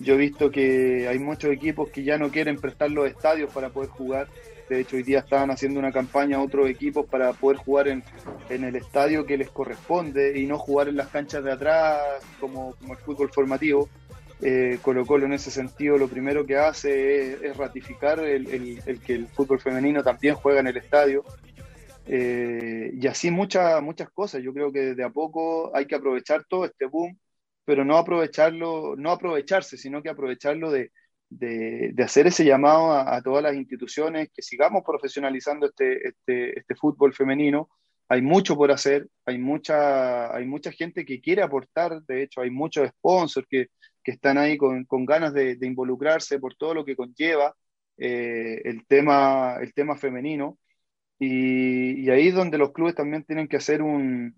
Yo 0.00 0.14
he 0.14 0.16
visto 0.16 0.50
que 0.50 1.06
hay 1.08 1.18
muchos 1.18 1.52
equipos 1.52 1.90
que 1.90 2.02
ya 2.02 2.18
no 2.18 2.30
quieren 2.30 2.56
prestar 2.56 2.90
los 2.90 3.06
estadios 3.06 3.52
para 3.52 3.68
poder 3.68 3.90
jugar. 3.90 4.28
De 4.70 4.78
hecho, 4.78 4.94
hoy 4.94 5.02
día 5.02 5.18
estaban 5.18 5.50
haciendo 5.50 5.80
una 5.80 5.90
campaña 5.90 6.36
a 6.36 6.42
otros 6.42 6.70
equipos 6.70 7.04
para 7.06 7.32
poder 7.32 7.58
jugar 7.58 7.88
en, 7.88 8.04
el 8.48 8.76
estadio 8.76 9.26
que 9.26 9.36
les 9.36 9.50
corresponde 9.50 10.38
y 10.38 10.46
no 10.46 10.58
jugar 10.58 10.88
en 10.88 10.96
las 10.96 11.08
canchas 11.08 11.42
de 11.42 11.50
atrás 11.50 12.00
como, 12.38 12.76
como 12.76 12.92
el 12.92 13.00
fútbol 13.00 13.30
formativo. 13.32 13.88
Eh, 14.40 14.78
Colo 14.80 15.04
Colo 15.04 15.26
en 15.26 15.32
ese 15.32 15.50
sentido 15.50 15.98
lo 15.98 16.06
primero 16.06 16.46
que 16.46 16.56
hace 16.56 17.48
es, 17.48 17.56
ratificar 17.56 18.20
el, 18.20 18.80
que 19.04 19.14
el 19.14 19.26
fútbol 19.26 19.58
femenino 19.58 20.04
también 20.04 20.36
juega 20.36 20.60
en 20.60 20.68
el 20.68 20.76
estadio. 20.76 21.24
Eh, 22.06 22.92
y 22.94 23.08
así 23.08 23.32
muchas 23.32 23.82
muchas 23.82 24.08
cosas. 24.10 24.40
Yo 24.40 24.54
creo 24.54 24.70
que 24.70 24.94
de 24.94 25.02
a 25.02 25.10
poco 25.10 25.76
hay 25.76 25.86
que 25.86 25.96
aprovechar 25.96 26.44
todo 26.44 26.64
este 26.64 26.86
boom, 26.86 27.18
pero 27.64 27.84
no 27.84 27.96
aprovecharlo, 27.96 28.94
no 28.96 29.10
aprovecharse, 29.10 29.76
sino 29.76 30.00
que 30.00 30.10
aprovecharlo 30.10 30.70
de, 30.70 30.92
hacer 31.98 32.26
ese 32.26 32.44
llamado 32.44 32.92
a, 32.92 33.20
todas 33.22 33.42
las 33.42 33.54
instituciones, 33.54 34.30
que 34.34 34.42
sigamos 34.42 34.82
profesionalizando 34.84 35.66
este, 35.66 36.08
este, 36.08 36.58
este 36.58 36.74
fútbol 36.74 37.14
femenino. 37.14 37.68
Hay 38.08 38.22
mucho 38.22 38.56
por 38.56 38.72
hacer, 38.72 39.08
hay 39.24 39.38
mucha, 39.38 40.34
hay 40.34 40.44
mucha 40.44 40.72
gente 40.72 41.04
que 41.04 41.20
quiere 41.20 41.42
aportar, 41.42 42.02
de 42.02 42.22
hecho 42.24 42.40
hay 42.40 42.50
muchos 42.50 42.88
sponsors 42.88 43.46
que, 43.48 43.68
que 44.02 44.12
están 44.12 44.38
ahí 44.38 44.56
con, 44.56 44.84
con 44.84 45.04
ganas 45.04 45.32
de, 45.32 45.56
involucrarse 45.62 46.38
por 46.38 46.54
todo 46.56 46.74
lo 46.74 46.84
que 46.84 46.96
conlleva 46.96 47.54
eh, 47.96 48.62
el, 48.64 48.86
tema, 48.86 49.56
el 49.60 49.72
tema 49.74 49.96
femenino. 49.96 50.58
Y, 51.18 52.08
ahí 52.10 52.28
es 52.28 52.34
donde 52.34 52.58
los 52.58 52.72
clubes 52.72 52.94
también 52.94 53.24
tienen 53.24 53.46
que 53.46 53.58
hacer 53.58 53.82
un, 53.82 54.34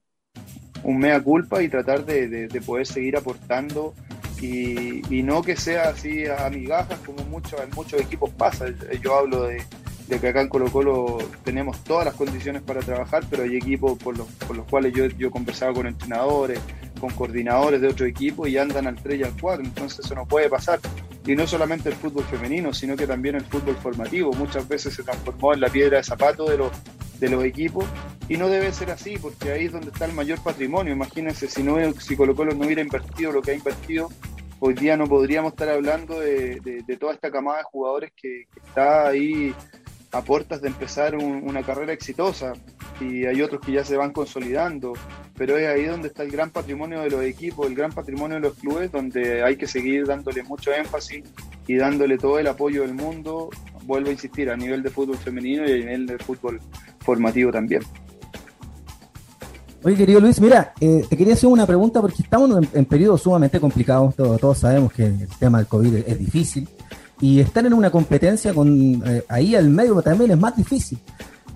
un 0.83 0.99
mea 0.99 1.23
culpa 1.23 1.63
y 1.63 1.69
tratar 1.69 2.05
de, 2.05 2.29
de, 2.29 2.61
poder 2.61 2.87
seguir 2.87 3.17
aportando 3.17 3.95
y, 4.43 5.03
y, 5.09 5.23
no 5.23 5.41
que 5.41 5.57
sea 5.57 5.91
así 5.91 6.27
a 6.27 6.51
migajas 6.51 6.99
como 7.07 7.23
muchos, 7.25 7.61
en 7.61 7.71
muchos 7.71 8.01
equipos 8.01 8.31
pasa. 8.31 8.67
Yo 9.01 9.17
hablo 9.17 9.45
de, 9.45 9.63
de, 10.09 10.19
que 10.19 10.29
acá 10.29 10.41
en 10.41 10.49
Colo 10.49 10.71
Colo 10.71 11.19
tenemos 11.45 11.83
todas 11.85 12.05
las 12.07 12.15
condiciones 12.15 12.61
para 12.63 12.81
trabajar, 12.81 13.23
pero 13.31 13.45
hay 13.45 13.57
equipos 13.57 13.97
por 13.99 14.19
los, 14.19 14.27
por 14.47 14.57
los 14.57 14.67
cuales 14.67 14.93
yo, 14.95 15.07
yo 15.07 15.31
conversaba 15.31 15.73
con 15.73 15.87
entrenadores, 15.87 16.59
con 17.01 17.11
coordinadores 17.11 17.81
de 17.81 17.87
otro 17.87 18.05
equipo 18.05 18.49
y 18.49 18.59
andan 18.59 18.89
al 18.89 18.97
3 18.97 19.21
y 19.21 19.23
al 19.23 19.33
4, 19.41 19.65
entonces 19.65 20.05
eso 20.05 20.15
no 20.17 20.27
puede 20.27 20.51
pasar. 20.51 20.81
Y 21.25 21.37
no 21.37 21.47
solamente 21.47 21.89
el 21.89 21.95
fútbol 21.95 22.25
femenino, 22.25 22.75
sino 22.75 22.97
que 22.97 23.07
también 23.07 23.37
el 23.37 23.45
fútbol 23.45 23.77
formativo. 23.77 24.33
Muchas 24.33 24.67
veces 24.67 24.93
se 24.93 25.05
transformó 25.05 25.55
en 25.55 25.61
la 25.61 25.69
piedra 25.69 25.99
de 25.99 26.03
zapato 26.03 26.47
de 26.47 26.59
los, 26.59 26.73
de 27.23 27.31
los 27.31 27.45
equipos 27.45 27.85
y 28.29 28.37
no 28.37 28.49
debe 28.49 28.73
ser 28.73 28.91
así, 28.91 29.17
porque 29.17 29.53
ahí 29.53 29.67
es 29.67 29.73
donde 29.73 29.91
está 29.91 30.07
el 30.07 30.13
mayor 30.13 30.43
patrimonio. 30.43 30.93
Imagínense, 30.93 31.49
si, 31.49 31.63
no, 31.63 31.77
si 31.95 32.17
Colo 32.17 32.35
Colo 32.35 32.53
no 32.53 32.67
hubiera 32.67 32.83
invertido 32.83 33.31
lo 33.31 33.43
que 33.43 33.53
ha 33.53 33.55
invertido, 33.55 34.09
hoy 34.59 34.75
día 34.75 34.97
no 34.97 35.07
podríamos 35.07 35.53
estar 35.53 35.69
hablando 35.69 36.19
de, 36.19 36.61
de, 36.61 36.97
toda 36.97 37.15
esta 37.15 37.31
camada 37.31 37.59
de 37.59 37.65
jugadores 37.65 38.13
que, 38.21 38.47
está 38.67 39.09
ahí 39.09 39.55
a 40.11 40.23
puertas 40.23 40.61
de 40.61 40.69
empezar 40.69 41.17
una 41.17 41.63
carrera 41.63 41.93
exitosa 41.93 42.55
y 43.01 43.25
hay 43.25 43.41
otros 43.41 43.63
que 43.63 43.73
ya 43.73 43.85
se 43.85 43.97
van 43.97 44.13
consolidando 44.13 44.93
pero 45.37 45.57
es 45.57 45.67
ahí 45.67 45.87
donde 45.87 46.09
está 46.09 46.23
el 46.23 46.31
gran 46.31 46.51
patrimonio 46.51 47.01
de 47.01 47.11
los 47.11 47.23
equipos, 47.23 47.67
el 47.67 47.75
gran 47.75 47.91
patrimonio 47.91 48.37
de 48.37 48.43
los 48.43 48.55
clubes, 48.55 48.93
donde 48.93 49.43
hay 49.43 49.57
que 49.57 49.67
seguir 49.67 50.07
dándole 50.07 50.43
mucho 50.43 50.73
énfasis 50.73 51.25
y 51.67 51.77
dándole 51.77 52.19
todo 52.19 52.39
el 52.39 52.47
apoyo 52.47 52.83
del 52.83 52.95
mundo, 52.95 53.51
vuelvo 53.85 54.11
a 54.11 54.13
insistir, 54.13 54.51
a 54.51 54.57
nivel 54.57 54.83
de 54.83 54.91
fútbol 54.91 55.17
femenino 55.17 55.67
y 55.67 55.73
a 55.73 55.77
nivel 55.77 56.07
de 56.07 56.19
fútbol 56.19 56.61
formativo 57.03 57.51
también. 57.51 57.83
Oye, 59.85 59.97
querido 59.97 60.21
Luis, 60.21 60.41
mira, 60.41 60.73
eh, 60.81 61.05
te 61.09 61.17
quería 61.17 61.35
hacer 61.35 61.49
una 61.49 61.67
pregunta 61.67 62.01
porque 62.01 62.23
estamos 62.23 62.65
en, 62.73 62.85
periodos 62.85 63.23
sumamente 63.23 63.59
complicados, 63.59 64.15
todos, 64.15 64.41
todos, 64.41 64.59
sabemos 64.59 64.93
que 64.93 65.07
el 65.07 65.29
tema 65.41 65.59
del 65.59 65.67
COVID 65.67 65.97
es, 66.07 66.19
difícil 66.19 66.69
y 67.21 67.41
estar 67.41 67.67
en 67.67 67.73
una 67.73 67.91
competencia 67.91 68.55
con 68.55 69.03
eh, 69.05 69.25
ahí 69.29 69.57
al 69.57 69.69
medio 69.69 70.01
también 70.01 70.31
es 70.31 70.39
más 70.39 70.57
difícil. 70.57 70.99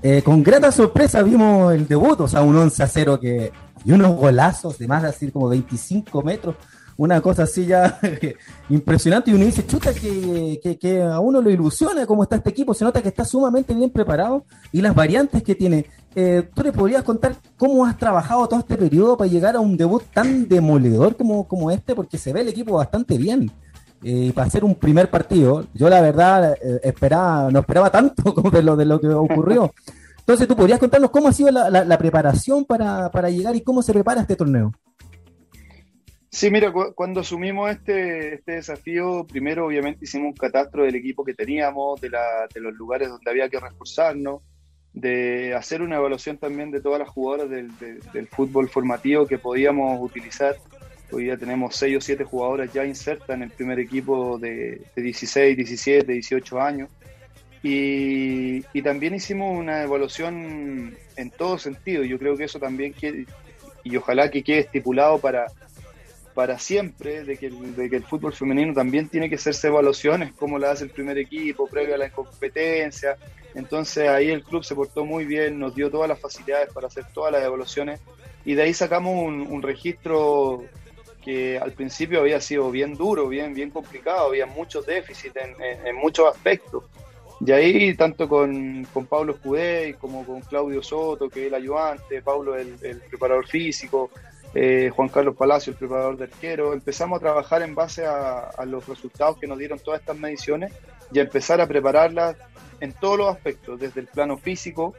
Eh, 0.02 0.22
con 0.22 0.42
grata 0.42 0.72
sorpresa 0.72 1.22
vimos 1.22 1.72
el 1.72 1.86
debut, 1.86 2.20
o 2.20 2.28
sea, 2.28 2.42
un 2.42 2.56
11 2.56 2.82
a 2.82 2.86
0 2.86 3.20
que, 3.20 3.52
y 3.84 3.92
unos 3.92 4.16
golazos 4.16 4.76
de 4.78 4.88
más 4.88 5.02
de 5.02 5.08
así 5.08 5.30
como 5.30 5.48
25 5.48 6.22
metros, 6.22 6.56
una 6.96 7.20
cosa 7.20 7.44
así 7.44 7.66
ya 7.66 7.98
impresionante. 8.68 9.30
Y 9.30 9.34
uno 9.34 9.44
dice, 9.44 9.66
chuta, 9.66 9.92
que, 9.92 11.02
a 11.02 11.20
uno 11.20 11.40
lo 11.40 11.50
ilusiona 11.50 12.06
cómo 12.06 12.22
está 12.22 12.36
este 12.36 12.50
equipo, 12.50 12.74
se 12.74 12.84
nota 12.84 13.02
que 13.02 13.08
está 13.08 13.24
sumamente 13.24 13.74
bien 13.74 13.90
preparado 13.90 14.44
y 14.72 14.80
las 14.80 14.94
variantes 14.94 15.42
que 15.42 15.54
tiene. 15.54 15.86
Eh, 16.14 16.48
¿Tú 16.54 16.62
le 16.62 16.72
podrías 16.72 17.02
contar 17.02 17.36
cómo 17.58 17.84
has 17.84 17.98
trabajado 17.98 18.48
todo 18.48 18.60
este 18.60 18.76
periodo 18.76 19.16
para 19.16 19.30
llegar 19.30 19.56
a 19.56 19.60
un 19.60 19.76
debut 19.76 20.02
tan 20.14 20.48
demoledor 20.48 21.16
como, 21.16 21.46
como 21.46 21.70
este? 21.70 21.94
Porque 21.94 22.18
se 22.18 22.32
ve 22.32 22.40
el 22.40 22.48
equipo 22.48 22.74
bastante 22.76 23.18
bien. 23.18 23.50
Eh, 24.02 24.32
para 24.34 24.46
hacer 24.46 24.62
un 24.62 24.74
primer 24.74 25.10
partido, 25.10 25.66
yo 25.74 25.88
la 25.88 26.00
verdad 26.00 26.52
eh, 26.52 26.80
esperaba, 26.84 27.50
no 27.50 27.60
esperaba 27.60 27.90
tanto 27.90 28.34
como 28.34 28.50
de 28.50 28.62
lo, 28.62 28.76
de 28.76 28.84
lo 28.84 29.00
que 29.00 29.08
ocurrió. 29.08 29.72
Entonces, 30.26 30.48
¿tú 30.48 30.56
podrías 30.56 30.80
contarnos 30.80 31.10
cómo 31.10 31.28
ha 31.28 31.32
sido 31.32 31.52
la, 31.52 31.98
preparación 31.98 32.64
para, 32.64 33.30
llegar 33.30 33.54
y 33.54 33.60
cómo 33.60 33.80
se 33.80 33.92
prepara 33.92 34.22
este 34.22 34.34
torneo? 34.34 34.72
Sí, 36.36 36.50
mira, 36.50 36.70
cuando 36.70 37.20
asumimos 37.20 37.70
este, 37.70 38.34
este 38.34 38.52
desafío, 38.52 39.26
primero 39.26 39.64
obviamente 39.64 40.04
hicimos 40.04 40.26
un 40.26 40.34
catastro 40.34 40.84
del 40.84 40.94
equipo 40.94 41.24
que 41.24 41.32
teníamos, 41.32 41.98
de, 41.98 42.10
los 42.56 42.74
lugares 42.74 43.08
donde 43.08 43.30
había 43.30 43.48
que 43.48 43.58
reforzarnos, 43.58 44.42
de 44.92 45.54
hacer 45.54 45.80
una 45.80 45.96
evaluación 45.96 46.36
también 46.36 46.70
de 46.70 46.82
todas 46.82 46.98
las 46.98 47.08
jugadoras 47.08 47.48
del, 47.48 48.28
fútbol 48.28 48.68
formativo 48.68 49.26
que 49.26 49.38
podíamos 49.38 49.98
utilizar. 49.98 50.56
Hoy 51.10 51.24
día 51.24 51.38
tenemos 51.38 51.74
6 51.74 51.96
o 51.96 52.00
7 52.02 52.24
jugadoras 52.24 52.70
ya 52.70 52.84
insertas 52.84 53.30
en 53.30 53.44
el 53.44 53.50
primer 53.50 53.78
equipo 53.78 54.38
de, 54.38 54.82
de 54.94 55.02
16, 55.02 55.56
17, 55.56 56.12
18 56.12 56.60
años. 56.60 56.90
Y, 57.62 58.60
también 58.82 59.14
hicimos 59.14 59.58
una 59.58 59.84
evaluación 59.84 60.98
en 61.16 61.30
todo 61.30 61.56
sentido. 61.56 62.04
Yo 62.04 62.18
creo 62.18 62.36
que 62.36 62.44
eso 62.44 62.60
también, 62.60 62.92
quiere, 62.92 63.24
y 63.84 63.96
ojalá 63.96 64.30
que 64.30 64.42
quede 64.42 64.58
estipulado 64.58 65.18
para, 65.18 65.46
para 66.36 66.58
siempre 66.58 67.24
de 67.24 67.38
que, 67.38 67.48
de 67.48 67.88
que 67.88 67.96
el 67.96 68.04
fútbol 68.04 68.34
femenino 68.34 68.74
también 68.74 69.08
tiene 69.08 69.30
que 69.30 69.36
hacerse 69.36 69.68
evaluaciones, 69.68 70.34
como 70.34 70.58
la 70.58 70.72
hace 70.72 70.84
el 70.84 70.90
primer 70.90 71.16
equipo, 71.16 71.66
previo 71.66 71.94
a 71.94 71.98
la 71.98 72.10
competencia. 72.10 73.16
Entonces 73.54 74.06
ahí 74.06 74.28
el 74.28 74.44
club 74.44 74.62
se 74.62 74.74
portó 74.74 75.06
muy 75.06 75.24
bien, 75.24 75.58
nos 75.58 75.74
dio 75.74 75.90
todas 75.90 76.10
las 76.10 76.20
facilidades 76.20 76.70
para 76.74 76.88
hacer 76.88 77.06
todas 77.14 77.32
las 77.32 77.42
evaluaciones 77.42 78.00
y 78.44 78.54
de 78.54 78.64
ahí 78.64 78.74
sacamos 78.74 79.14
un, 79.26 79.62
registro 79.62 80.62
que 81.24 81.58
al 81.58 81.72
principio 81.72 82.20
había 82.20 82.38
sido 82.42 82.70
bien 82.70 82.92
duro, 82.92 83.28
bien, 83.28 83.54
bien 83.54 83.70
complicado, 83.70 84.28
había 84.28 84.44
muchos 84.44 84.84
déficits 84.84 85.36
en, 85.36 85.96
muchos 85.96 86.28
aspectos. 86.28 86.84
Y 87.40 87.50
ahí, 87.52 87.94
tanto 87.94 88.28
con, 88.28 88.86
con 88.92 89.06
Pablo 89.06 89.32
Escudé 89.32 89.96
como 89.98 90.24
con 90.26 90.42
Claudio 90.42 90.82
Soto, 90.82 91.30
que 91.30 91.40
es 91.40 91.46
el 91.46 91.54
ayudante, 91.54 92.20
Pablo 92.20 92.56
el, 92.56 92.76
el 92.82 93.00
preparador 93.00 93.46
físico, 93.46 94.10
eh, 94.58 94.90
Juan 94.90 95.08
Carlos 95.10 95.36
Palacio, 95.36 95.70
el 95.70 95.76
preparador 95.76 96.16
de 96.16 96.24
arquero, 96.24 96.72
empezamos 96.72 97.18
a 97.18 97.20
trabajar 97.20 97.60
en 97.60 97.74
base 97.74 98.06
a, 98.06 98.50
los 98.64 98.88
resultados 98.88 99.36
que 99.36 99.46
nos 99.46 99.58
dieron 99.58 99.78
todas 99.78 100.00
estas 100.00 100.18
mediciones 100.18 100.72
y 101.12 101.18
a 101.18 101.22
empezar 101.22 101.60
a 101.60 101.66
prepararlas 101.66 102.36
en 102.80 102.94
todos 102.94 103.18
los 103.18 103.28
aspectos, 103.28 103.78
desde 103.78 104.00
el 104.00 104.06
plano 104.06 104.38
físico, 104.38 104.94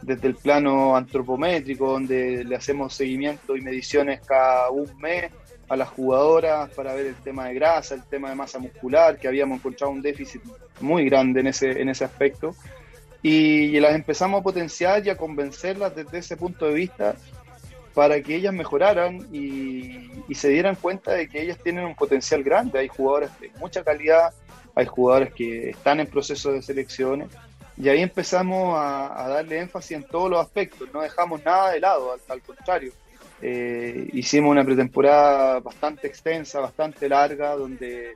desde 0.00 0.28
el 0.28 0.36
plano 0.36 0.96
antropométrico, 0.96 1.92
donde 1.92 2.44
le 2.44 2.56
hacemos 2.56 2.94
seguimiento 2.94 3.56
y 3.56 3.60
mediciones 3.60 4.20
cada 4.26 4.70
un 4.70 4.90
mes 4.98 5.30
a 5.68 5.76
las 5.76 5.90
jugadoras 5.90 6.70
para 6.70 6.94
ver 6.94 7.06
el 7.06 7.16
tema 7.16 7.48
de 7.48 7.54
grasa, 7.54 7.94
el 7.94 8.04
tema 8.04 8.30
de 8.30 8.36
masa 8.36 8.58
muscular, 8.58 9.18
que 9.18 9.28
habíamos 9.28 9.58
encontrado 9.58 9.92
un 9.92 10.00
déficit 10.00 10.42
muy 10.80 11.04
grande 11.04 11.40
en 11.40 11.48
ese, 11.48 11.80
en 11.80 11.90
ese 11.90 12.04
aspecto. 12.04 12.54
Y, 13.22 13.80
las 13.80 13.94
empezamos 13.94 14.40
a 14.40 14.42
potenciar 14.42 15.06
y 15.06 15.10
a 15.10 15.16
convencerlas 15.16 15.94
desde 15.94 16.18
ese 16.18 16.36
punto 16.36 16.66
de 16.66 16.74
vista 16.74 17.16
para 17.94 18.20
que 18.20 18.34
ellas 18.34 18.52
mejoraran 18.52 19.26
y, 19.32 20.10
se 20.34 20.48
dieran 20.48 20.74
cuenta 20.74 21.12
de 21.12 21.28
que 21.28 21.40
ellas 21.40 21.58
tienen 21.62 21.84
un 21.84 21.94
potencial 21.94 22.42
grande. 22.42 22.80
Hay 22.80 22.88
jugadoras 22.88 23.40
de 23.40 23.50
mucha 23.60 23.84
calidad, 23.84 24.34
hay 24.74 24.86
jugadores 24.86 25.32
que 25.32 25.70
están 25.70 26.00
en 26.00 26.08
proceso 26.08 26.50
de 26.50 26.60
selecciones 26.60 27.28
y 27.76 27.88
ahí 27.88 28.00
empezamos 28.00 28.76
a, 28.76 29.28
darle 29.28 29.60
énfasis 29.60 29.92
en 29.92 30.04
todos 30.04 30.28
los 30.28 30.40
aspectos, 30.40 30.88
no 30.92 31.02
dejamos 31.02 31.44
nada 31.44 31.70
de 31.70 31.80
lado, 31.80 32.16
al, 32.28 32.42
contrario. 32.42 32.92
Eh, 33.40 34.08
hicimos 34.12 34.50
una 34.50 34.64
pretemporada 34.64 35.60
bastante 35.60 36.06
extensa, 36.06 36.60
bastante 36.60 37.08
larga, 37.08 37.54
donde 37.54 38.14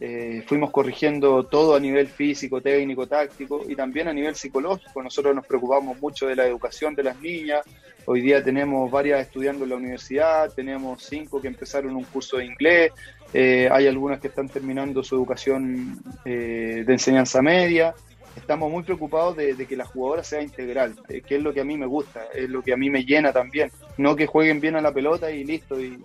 eh, 0.00 0.42
fuimos 0.46 0.70
corrigiendo 0.70 1.44
todo 1.44 1.76
a 1.76 1.80
nivel 1.80 2.08
físico, 2.08 2.60
técnico, 2.60 3.06
táctico 3.06 3.62
y 3.68 3.76
también 3.76 4.08
a 4.08 4.12
nivel 4.12 4.34
psicológico. 4.34 5.02
Nosotros 5.02 5.34
nos 5.34 5.46
preocupamos 5.46 6.00
mucho 6.00 6.26
de 6.26 6.36
la 6.36 6.46
educación 6.46 6.94
de 6.94 7.02
las 7.02 7.20
niñas. 7.20 7.60
Hoy 8.06 8.22
día 8.22 8.42
tenemos 8.42 8.90
varias 8.90 9.20
estudiando 9.20 9.64
en 9.64 9.70
la 9.70 9.76
universidad, 9.76 10.52
tenemos 10.54 11.02
cinco 11.02 11.40
que 11.40 11.48
empezaron 11.48 11.94
un 11.94 12.04
curso 12.04 12.38
de 12.38 12.46
inglés, 12.46 12.92
eh, 13.32 13.68
hay 13.70 13.86
algunas 13.86 14.18
que 14.20 14.28
están 14.28 14.48
terminando 14.48 15.04
su 15.04 15.14
educación 15.14 16.02
de 16.24 16.84
enseñanza 16.88 17.42
media 17.42 17.94
estamos 18.36 18.70
muy 18.70 18.82
preocupados 18.82 19.36
de, 19.36 19.54
que 19.66 19.76
la 19.76 19.84
jugadora 19.84 20.24
sea 20.24 20.42
integral, 20.42 20.96
eh, 21.08 21.22
que 21.22 21.36
es 21.36 21.42
lo 21.42 21.52
que 21.52 21.60
a 21.60 21.64
mí 21.64 21.76
me 21.76 21.86
gusta, 21.86 22.24
es 22.34 22.48
lo 22.48 22.62
que 22.62 22.72
a 22.72 22.76
mí 22.76 22.90
me 22.90 23.04
llena 23.04 23.32
también. 23.32 23.70
No 23.96 24.16
que 24.16 24.26
jueguen 24.26 24.60
bien 24.60 24.76
a 24.76 24.80
la 24.80 24.92
pelota 24.92 25.30
y 25.30 25.44
listo, 25.44 25.80
y, 25.80 26.02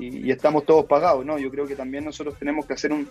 estamos 0.00 0.64
todos 0.64 0.86
pagados, 0.86 1.24
¿no? 1.24 1.38
Yo 1.38 1.50
creo 1.50 1.66
que 1.66 1.76
también 1.76 2.04
nosotros 2.04 2.38
tenemos 2.38 2.66
que 2.66 2.74
hacer 2.74 2.92
un, 2.92 3.08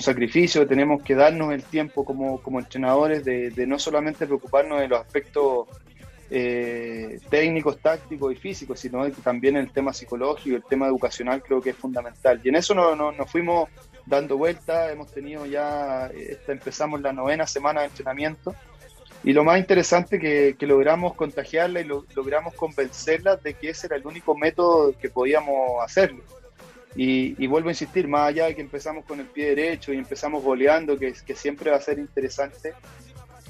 sacrificio, 0.00 0.66
tenemos 0.66 1.02
que 1.02 1.14
darnos 1.14 1.52
el 1.52 1.62
tiempo 1.62 2.04
como, 2.04 2.42
como 2.42 2.58
entrenadores 2.58 3.24
de, 3.24 3.66
no 3.66 3.78
solamente 3.78 4.26
preocuparnos 4.26 4.80
de 4.80 4.88
los 4.88 5.00
aspectos 5.00 5.68
eh, 6.28 7.20
técnicos, 7.30 7.78
tácticos 7.78 8.32
y 8.32 8.36
físicos, 8.36 8.80
sino 8.80 9.08
también 9.12 9.56
el 9.56 9.70
tema 9.70 9.92
psicológico, 9.92 10.56
el 10.56 10.64
tema 10.64 10.88
educacional 10.88 11.40
creo 11.42 11.60
que 11.60 11.70
es 11.70 11.76
fundamental. 11.76 12.40
Y 12.42 12.48
en 12.48 12.56
eso 12.56 12.74
nos 12.74 12.96
no, 12.96 13.12
nos 13.12 13.30
fuimos 13.30 13.68
dando 14.06 14.36
vueltas, 14.36 14.92
hemos 14.92 15.12
tenido 15.12 15.46
ya, 15.46 16.06
esta, 16.08 16.52
empezamos 16.52 17.00
la 17.00 17.12
novena 17.12 17.46
semana 17.46 17.82
de 17.82 17.86
entrenamiento 17.88 18.54
y 19.24 19.32
lo 19.32 19.44
más 19.44 19.58
interesante 19.58 20.18
que, 20.18 20.56
que 20.58 20.66
logramos 20.66 21.14
contagiarla 21.14 21.80
y 21.80 21.84
logramos 21.84 22.54
convencerla 22.54 23.36
de 23.36 23.54
que 23.54 23.70
ese 23.70 23.86
era 23.86 23.96
el 23.96 24.06
único 24.06 24.36
método 24.36 24.94
que 24.98 25.08
podíamos 25.08 25.82
hacerlo. 25.84 26.22
Y, 26.98 27.46
vuelvo 27.46 27.68
a 27.68 27.72
insistir, 27.72 28.08
más 28.08 28.28
allá 28.28 28.46
de 28.46 28.54
que 28.54 28.62
empezamos 28.62 29.04
con 29.04 29.20
el 29.20 29.26
pie 29.26 29.54
derecho 29.54 29.92
y 29.92 29.98
empezamos 29.98 30.42
goleando, 30.42 30.98
que, 30.98 31.14
siempre 31.34 31.70
va 31.70 31.76
a 31.76 31.80
ser 31.80 31.98
interesante, 31.98 32.72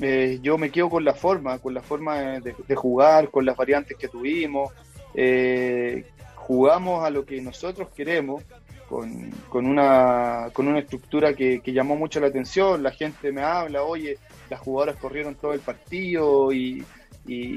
eh, 0.00 0.40
yo 0.42 0.58
me 0.58 0.70
quedo 0.70 0.90
con 0.90 1.04
la 1.04 1.14
forma, 1.14 1.58
con 1.58 1.72
la 1.72 1.80
forma 1.80 2.40
de, 2.40 2.74
jugar, 2.74 3.30
con 3.30 3.46
las 3.46 3.56
variantes 3.56 3.96
que 3.96 4.08
tuvimos. 4.08 4.72
Eh, 5.14 6.04
jugamos 6.34 7.04
a 7.04 7.10
lo 7.10 7.24
que 7.24 7.40
nosotros 7.40 7.88
queremos 7.94 8.42
con, 8.88 9.30
con, 9.48 9.66
una, 9.66 10.50
con 10.52 10.68
una 10.68 10.78
estructura 10.78 11.34
que, 11.34 11.60
llamó 11.66 11.96
mucho 11.96 12.20
la 12.20 12.28
atención. 12.28 12.82
La 12.82 12.90
gente 12.90 13.32
me 13.32 13.42
habla, 13.42 13.82
oye, 13.82 14.18
las 14.50 14.60
jugadoras 14.60 14.96
corrieron 14.96 15.34
todo 15.34 15.52
el 15.52 15.60
partido 15.60 16.52
y, 16.52 16.84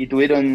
tuvieron 0.10 0.46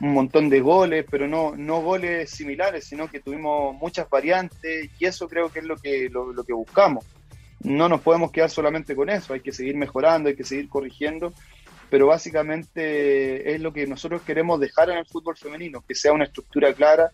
un 0.00 0.12
montón 0.12 0.48
de 0.48 0.60
goles, 0.60 1.06
pero 1.08 1.28
no, 1.28 1.54
no 1.56 1.80
goles 1.80 2.28
similares, 2.28 2.84
sino 2.84 3.08
que 3.08 3.20
tuvimos 3.20 3.76
muchas 3.76 4.10
variantes 4.10 4.90
y 4.98 5.04
eso 5.04 5.28
creo 5.28 5.48
que 5.48 5.60
es 5.60 5.64
lo 5.64 5.76
que, 5.76 6.08
lo, 6.10 6.32
lo 6.32 6.42
que 6.42 6.52
buscamos. 6.52 7.04
No 7.60 7.88
nos 7.88 8.00
podemos 8.00 8.32
quedar 8.32 8.50
solamente 8.50 8.96
con 8.96 9.08
eso, 9.08 9.34
hay 9.34 9.40
que 9.40 9.52
seguir 9.52 9.76
mejorando, 9.76 10.28
hay 10.28 10.34
que 10.34 10.42
seguir 10.42 10.68
corrigiendo, 10.68 11.32
pero 11.88 12.08
básicamente 12.08 13.54
es 13.54 13.60
lo 13.60 13.72
que 13.72 13.86
nosotros 13.86 14.22
queremos 14.22 14.58
dejar 14.58 14.90
en 14.90 14.98
el 14.98 15.06
fútbol 15.06 15.36
femenino, 15.36 15.84
que 15.86 15.94
sea 15.94 16.12
una 16.12 16.24
estructura 16.24 16.72
clara, 16.72 17.12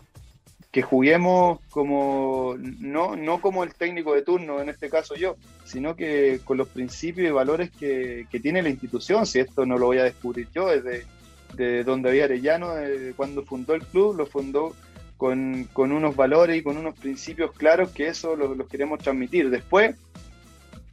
que 0.70 0.82
juguemos 0.82 1.60
como 1.70 2.56
no, 2.58 3.16
no 3.16 3.40
como 3.40 3.64
el 3.64 3.74
técnico 3.74 4.14
de 4.14 4.22
turno, 4.22 4.60
en 4.60 4.68
este 4.68 4.90
caso 4.90 5.14
yo, 5.14 5.36
sino 5.64 5.96
que 5.96 6.40
con 6.44 6.58
los 6.58 6.68
principios 6.68 7.28
y 7.28 7.32
valores 7.32 7.70
que, 7.70 8.26
tiene 8.42 8.62
la 8.62 8.68
institución, 8.68 9.26
si 9.26 9.40
esto 9.40 9.64
no 9.64 9.78
lo 9.78 9.86
voy 9.86 9.98
a 9.98 10.04
descubrir 10.04 10.48
yo, 10.54 10.68
desde 10.68 11.06
de 11.54 11.82
donde 11.82 12.10
había 12.10 12.24
Arellano, 12.24 12.74
cuando 13.16 13.42
fundó 13.42 13.74
el 13.74 13.82
club, 13.82 14.16
lo 14.16 14.26
fundó 14.26 14.74
con, 15.16 15.68
unos 15.74 16.14
valores 16.14 16.56
y 16.58 16.62
con 16.62 16.76
unos 16.76 16.94
principios 16.94 17.52
claros 17.52 17.90
que 17.90 18.08
eso 18.08 18.36
los 18.36 18.68
queremos 18.68 19.00
transmitir. 19.00 19.50
Después, 19.50 19.96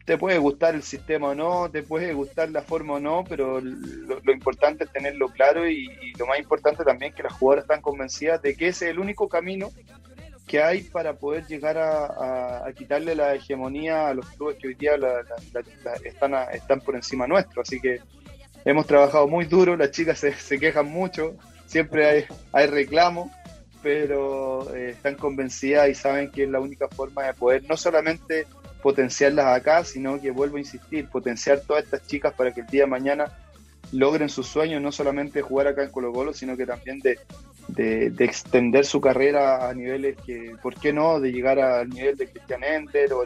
te 0.05 0.19
puede 0.19 0.37
gustar 0.37 0.75
el 0.75 0.83
sistema 0.83 1.29
o 1.29 1.35
no, 1.35 1.69
te 1.71 1.81
puede 1.81 2.13
gustar 2.13 2.51
la 2.51 2.61
forma 2.61 2.93
o 2.93 2.99
no, 2.99 3.23
pero 3.27 3.59
lo, 3.59 4.31
importante 4.31 4.83
es 4.83 4.91
tenerlo 4.91 5.29
claro 5.29 5.67
y, 5.67 5.89
lo 6.17 6.27
más 6.27 6.37
importante 6.37 6.83
también 6.83 7.11
es 7.11 7.17
que 7.17 7.23
las 7.23 7.33
jugadoras 7.33 7.63
están 7.63 7.81
convencidas 7.81 8.41
de 8.43 8.55
que 8.55 8.67
ese 8.67 8.85
es 8.85 8.91
el 8.91 8.99
único 8.99 9.27
camino 9.27 9.71
que 10.45 10.61
hay 10.61 10.83
para 10.83 11.13
poder 11.13 11.47
llegar 11.47 11.77
a, 11.79 12.63
quitarle 12.75 13.15
la 13.15 13.33
hegemonía 13.33 14.09
a 14.09 14.13
los 14.13 14.29
clubes 14.29 14.57
que 14.57 14.67
hoy 14.67 14.75
día 14.75 14.91
están, 16.03 16.35
están 16.53 16.81
por 16.81 16.95
encima 16.95 17.25
nuestro. 17.25 17.63
Así 17.63 17.81
que 17.81 17.99
hemos 18.63 18.85
trabajado 18.85 19.27
muy 19.27 19.45
duro, 19.45 19.75
las 19.75 19.89
chicas 19.89 20.19
se, 20.19 20.59
quejan 20.59 20.85
mucho, 20.85 21.35
siempre 21.65 22.07
hay, 22.07 22.25
hay 22.51 22.67
reclamos, 22.67 23.31
pero 23.81 24.75
eh, 24.75 24.91
están 24.91 25.15
convencidas 25.15 25.89
y 25.89 25.95
saben 25.95 26.29
que 26.29 26.43
es 26.43 26.49
la 26.49 26.59
única 26.59 26.87
forma 26.89 27.23
de 27.23 27.33
poder 27.33 27.63
no 27.67 27.75
solamente 27.75 28.45
potenciarlas 28.81 29.45
acá, 29.47 29.83
sino 29.83 30.19
que 30.19 30.31
vuelvo 30.31 30.57
a 30.57 30.59
insistir, 30.59 31.07
potenciar 31.09 31.61
todas 31.61 31.85
estas 31.85 32.05
chicas 32.05 32.33
para 32.33 32.53
que 32.53 32.61
el 32.61 32.67
día 32.67 32.83
de 32.83 32.87
mañana 32.87 33.31
logren 33.91 34.29
sus 34.29 34.47
sueños, 34.47 34.81
no 34.81 34.91
solamente 34.91 35.39
de 35.39 35.43
jugar 35.43 35.67
acá 35.67 35.83
en 35.83 35.91
Colo 35.91 36.11
Colo, 36.11 36.33
sino 36.33 36.57
que 36.57 36.65
también 36.65 36.99
de, 36.99 37.17
extender 38.19 38.85
su 38.85 39.01
carrera 39.01 39.67
a 39.67 39.73
niveles 39.73 40.15
que, 40.25 40.55
¿por 40.61 40.75
qué 40.75 40.93
no?, 40.93 41.19
de 41.19 41.31
llegar 41.31 41.59
al 41.59 41.89
nivel 41.89 42.15
de 42.15 42.29
Cristian 42.29 42.63
Ender 42.63 43.11
o, 43.13 43.25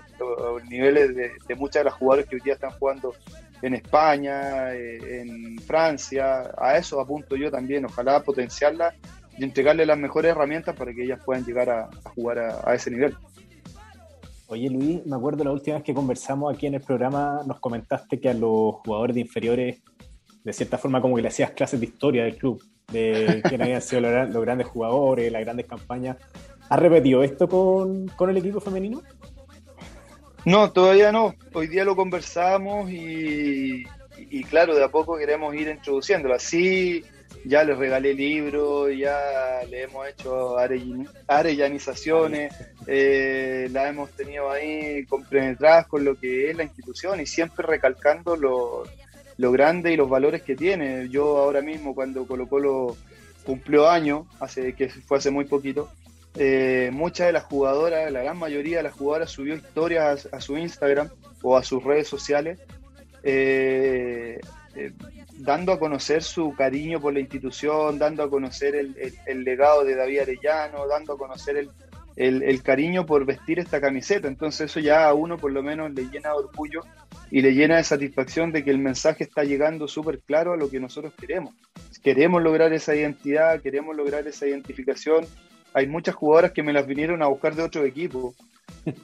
niveles 0.70 1.16
de, 1.16 1.56
muchas 1.56 1.82
de 1.82 1.86
las 1.86 1.94
jugadoras 1.94 2.30
que 2.30 2.36
hoy 2.36 2.42
día 2.42 2.54
están 2.54 2.72
jugando 2.72 3.14
en 3.62 3.74
España, 3.74 4.74
eh, 4.74 5.22
en 5.22 5.60
Francia, 5.60 6.52
a 6.58 6.78
eso 6.78 7.02
apunto 7.02 7.36
yo 7.36 7.52
también, 7.52 7.86
ojalá 7.86 8.22
potenciarlas 8.22 8.94
y 9.38 9.44
entregarle 9.44 9.86
las 9.86 9.98
mejores 9.98 10.32
herramientas 10.32 10.76
para 10.76 10.94
que 10.94 11.04
ellas 11.04 11.20
puedan 11.26 11.44
llegar 11.44 11.70
a, 11.70 11.90
jugar 12.16 12.40
a 12.66 12.74
ese 12.74 12.92
nivel. 12.92 13.16
Oye 14.52 14.68
Luis, 14.68 15.06
me 15.06 15.16
acuerdo 15.16 15.44
la 15.44 15.52
última 15.52 15.76
vez 15.76 15.84
que 15.84 15.94
conversamos 15.94 16.52
aquí 16.52 16.66
en 16.66 16.74
el 16.74 16.82
programa, 16.82 17.44
nos 17.46 17.60
comentaste 17.60 18.20
que 18.20 18.30
a 18.30 18.34
los 18.34 18.78
jugadores 18.84 19.14
de 19.14 19.22
inferiores, 19.22 19.78
de 20.44 20.54
cierta 20.54 20.80
forma 20.80 21.00
como 21.00 21.16
que 21.16 21.22
le 21.22 21.28
hacías 21.28 21.52
clases 21.52 21.80
de 21.80 21.86
historia 21.86 22.24
del 22.24 22.36
club, 22.36 22.60
de 22.92 23.44
quién 23.48 23.62
habían 23.62 23.84
sido 23.84 24.02
los, 24.02 24.42
grandes 24.42 24.66
jugadores, 24.66 25.32
las 25.32 25.44
grandes 25.44 25.68
campañas. 25.68 26.18
¿Has 26.68 26.80
repetido 26.80 27.22
esto 27.22 27.48
con, 27.48 28.30
el 28.30 28.38
equipo 28.38 28.60
femenino? 28.60 29.04
No, 30.46 30.72
todavía 30.72 31.12
no. 31.12 31.36
Hoy 31.54 31.68
día 31.68 31.86
lo 31.86 31.96
conversamos 31.96 32.90
y, 32.90 33.84
y 34.18 34.44
claro, 34.46 34.74
de 34.74 34.84
a 34.84 34.90
poco 34.90 35.16
queremos 35.16 35.54
ir 35.54 35.68
introduciéndolo. 35.68 36.34
Así 36.34 37.04
ya 37.46 37.64
les 37.64 37.78
regalé 37.78 38.14
libros, 38.14 38.90
ya 38.96 39.62
le 39.70 39.84
hemos 39.84 40.08
hecho 40.08 40.58
arellanizaciones, 41.28 42.54
eh, 42.88 43.68
la 43.72 43.90
hemos 43.90 44.12
tenido 44.12 44.50
ahí 44.52 45.06
compenetradas 45.06 45.88
con 45.88 46.04
lo 46.04 46.16
que 46.16 46.50
es 46.50 46.58
la 46.58 46.64
institución 46.64 47.20
y 47.20 47.26
siempre 47.26 47.66
recalcando 47.66 48.36
lo, 48.36 48.84
lo 49.38 49.52
grande 49.52 49.94
y 49.94 49.98
los 49.98 50.10
valores 50.10 50.42
que 50.42 50.56
tiene. 50.56 51.08
Yo 51.10 51.38
ahora 51.38 51.62
mismo 51.62 51.96
cuando 51.96 52.28
Colo 52.28 52.48
Colo 52.48 52.98
cumplió 53.46 53.90
años, 53.90 54.28
hace, 54.40 54.74
que 54.74 54.90
fue 54.90 55.18
hace 55.18 55.32
muy 55.32 55.46
poquito, 55.46 55.90
eh, 56.36 56.90
muchas 56.94 57.28
de 57.28 57.34
las 57.34 57.44
jugadoras, 57.44 58.12
la 58.12 58.22
gran 58.22 58.38
mayoría 58.38 58.78
de 58.78 58.84
las 58.84 58.94
jugadoras 58.94 59.32
subió 59.32 59.56
historias 59.56 60.28
a, 60.32 60.42
su 60.42 60.58
Instagram 60.58 61.10
o 61.42 61.58
a 61.58 61.64
sus 61.64 61.84
redes 61.84 62.08
sociales, 62.08 62.60
eh, 63.24 64.40
eh, 64.76 64.92
dando 65.40 65.72
a 65.72 65.80
conocer 65.80 66.22
su 66.22 66.54
cariño 66.54 67.00
por 67.00 67.14
la 67.14 67.22
institución, 67.22 67.98
dando 67.98 68.24
a 68.24 68.30
conocer 68.30 68.76
el, 68.76 69.44
legado 69.44 69.84
de 69.84 69.96
David 69.96 70.20
Arellano, 70.20 70.86
dando 70.88 71.14
a 71.14 71.18
conocer 71.18 71.58
el, 71.58 72.44
el, 72.44 72.62
cariño 72.62 73.06
por 73.06 73.26
vestir 73.26 73.58
esta 73.58 73.80
camiseta. 73.80 74.28
Entonces 74.28 74.70
eso 74.70 74.80
ya 74.80 75.08
a 75.08 75.14
uno 75.14 75.38
por 75.38 75.52
lo 75.52 75.64
menos 75.64 75.92
le 75.94 76.04
llena 76.04 76.30
de 76.30 76.36
orgullo 76.36 76.82
y 77.32 77.42
le 77.42 77.54
llena 77.54 77.78
de 77.78 77.84
satisfacción 77.84 78.52
de 78.52 78.64
que 78.64 78.72
el 78.72 78.80
mensaje 78.80 79.24
está 79.24 79.44
llegando 79.44 79.88
súper 79.88 80.20
claro 80.20 80.54
a 80.54 80.58
lo 80.58 80.70
que 80.70 80.80
nosotros 80.80 81.14
queremos. 81.18 81.54
Queremos 82.04 82.44
lograr 82.44 82.74
esa 82.74 82.96
identidad, 82.96 83.62
queremos 83.62 83.96
lograr 83.96 84.28
esa 84.28 84.46
identificación. 84.46 85.26
Hay 85.74 85.88
muchas 85.88 86.16
jugadoras 86.16 86.52
que 86.52 86.64
me 86.64 86.74
las 86.74 86.88
vinieron 86.88 87.22
a 87.22 87.28
buscar 87.28 87.56
de 87.56 87.64
otro 87.64 87.86
equipo 87.86 88.34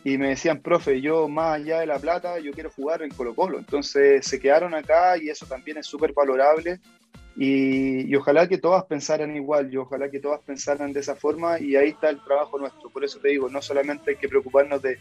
y 0.04 0.17
me 0.17 0.30
decían, 0.30 0.62
profe, 0.62 1.01
yo 1.01 1.28
más 1.28 1.56
allá 1.56 1.80
de 1.80 1.86
la 1.86 1.99
plata, 1.99 2.39
yo 2.39 2.51
quiero 2.51 2.71
jugar 2.71 3.01
en 3.01 3.12
Colo 3.12 3.36
Colo. 3.36 3.60
Entonces 3.60 4.25
se 4.25 4.39
quedaron 4.39 4.73
acá 4.73 5.17
y 5.17 5.30
eso 5.30 5.45
también 5.45 5.78
es 5.78 5.86
súper 5.86 6.13
valorable 6.13 6.80
y, 7.38 8.15
ojalá 8.15 8.47
que 8.47 8.58
todas 8.58 8.86
pensaran 8.86 9.36
igual, 9.36 9.71
y 9.73 9.78
ojalá 9.78 10.10
que 10.10 10.19
todas 10.19 10.39
pensaran 10.41 10.93
de 10.93 11.01
esa 11.01 11.15
forma 11.15 11.60
y 11.60 11.75
ahí 11.75 11.89
está 11.89 12.10
el 12.10 12.23
trabajo 12.23 12.58
nuestro. 12.58 12.89
Por 12.89 13.04
eso 13.04 13.19
te 13.19 13.30
digo, 13.30 13.49
no 13.49 13.62
solamente 13.62 14.12
hay 14.12 14.17
que 14.17 14.30
preocuparnos 14.30 14.82
de, 14.82 14.97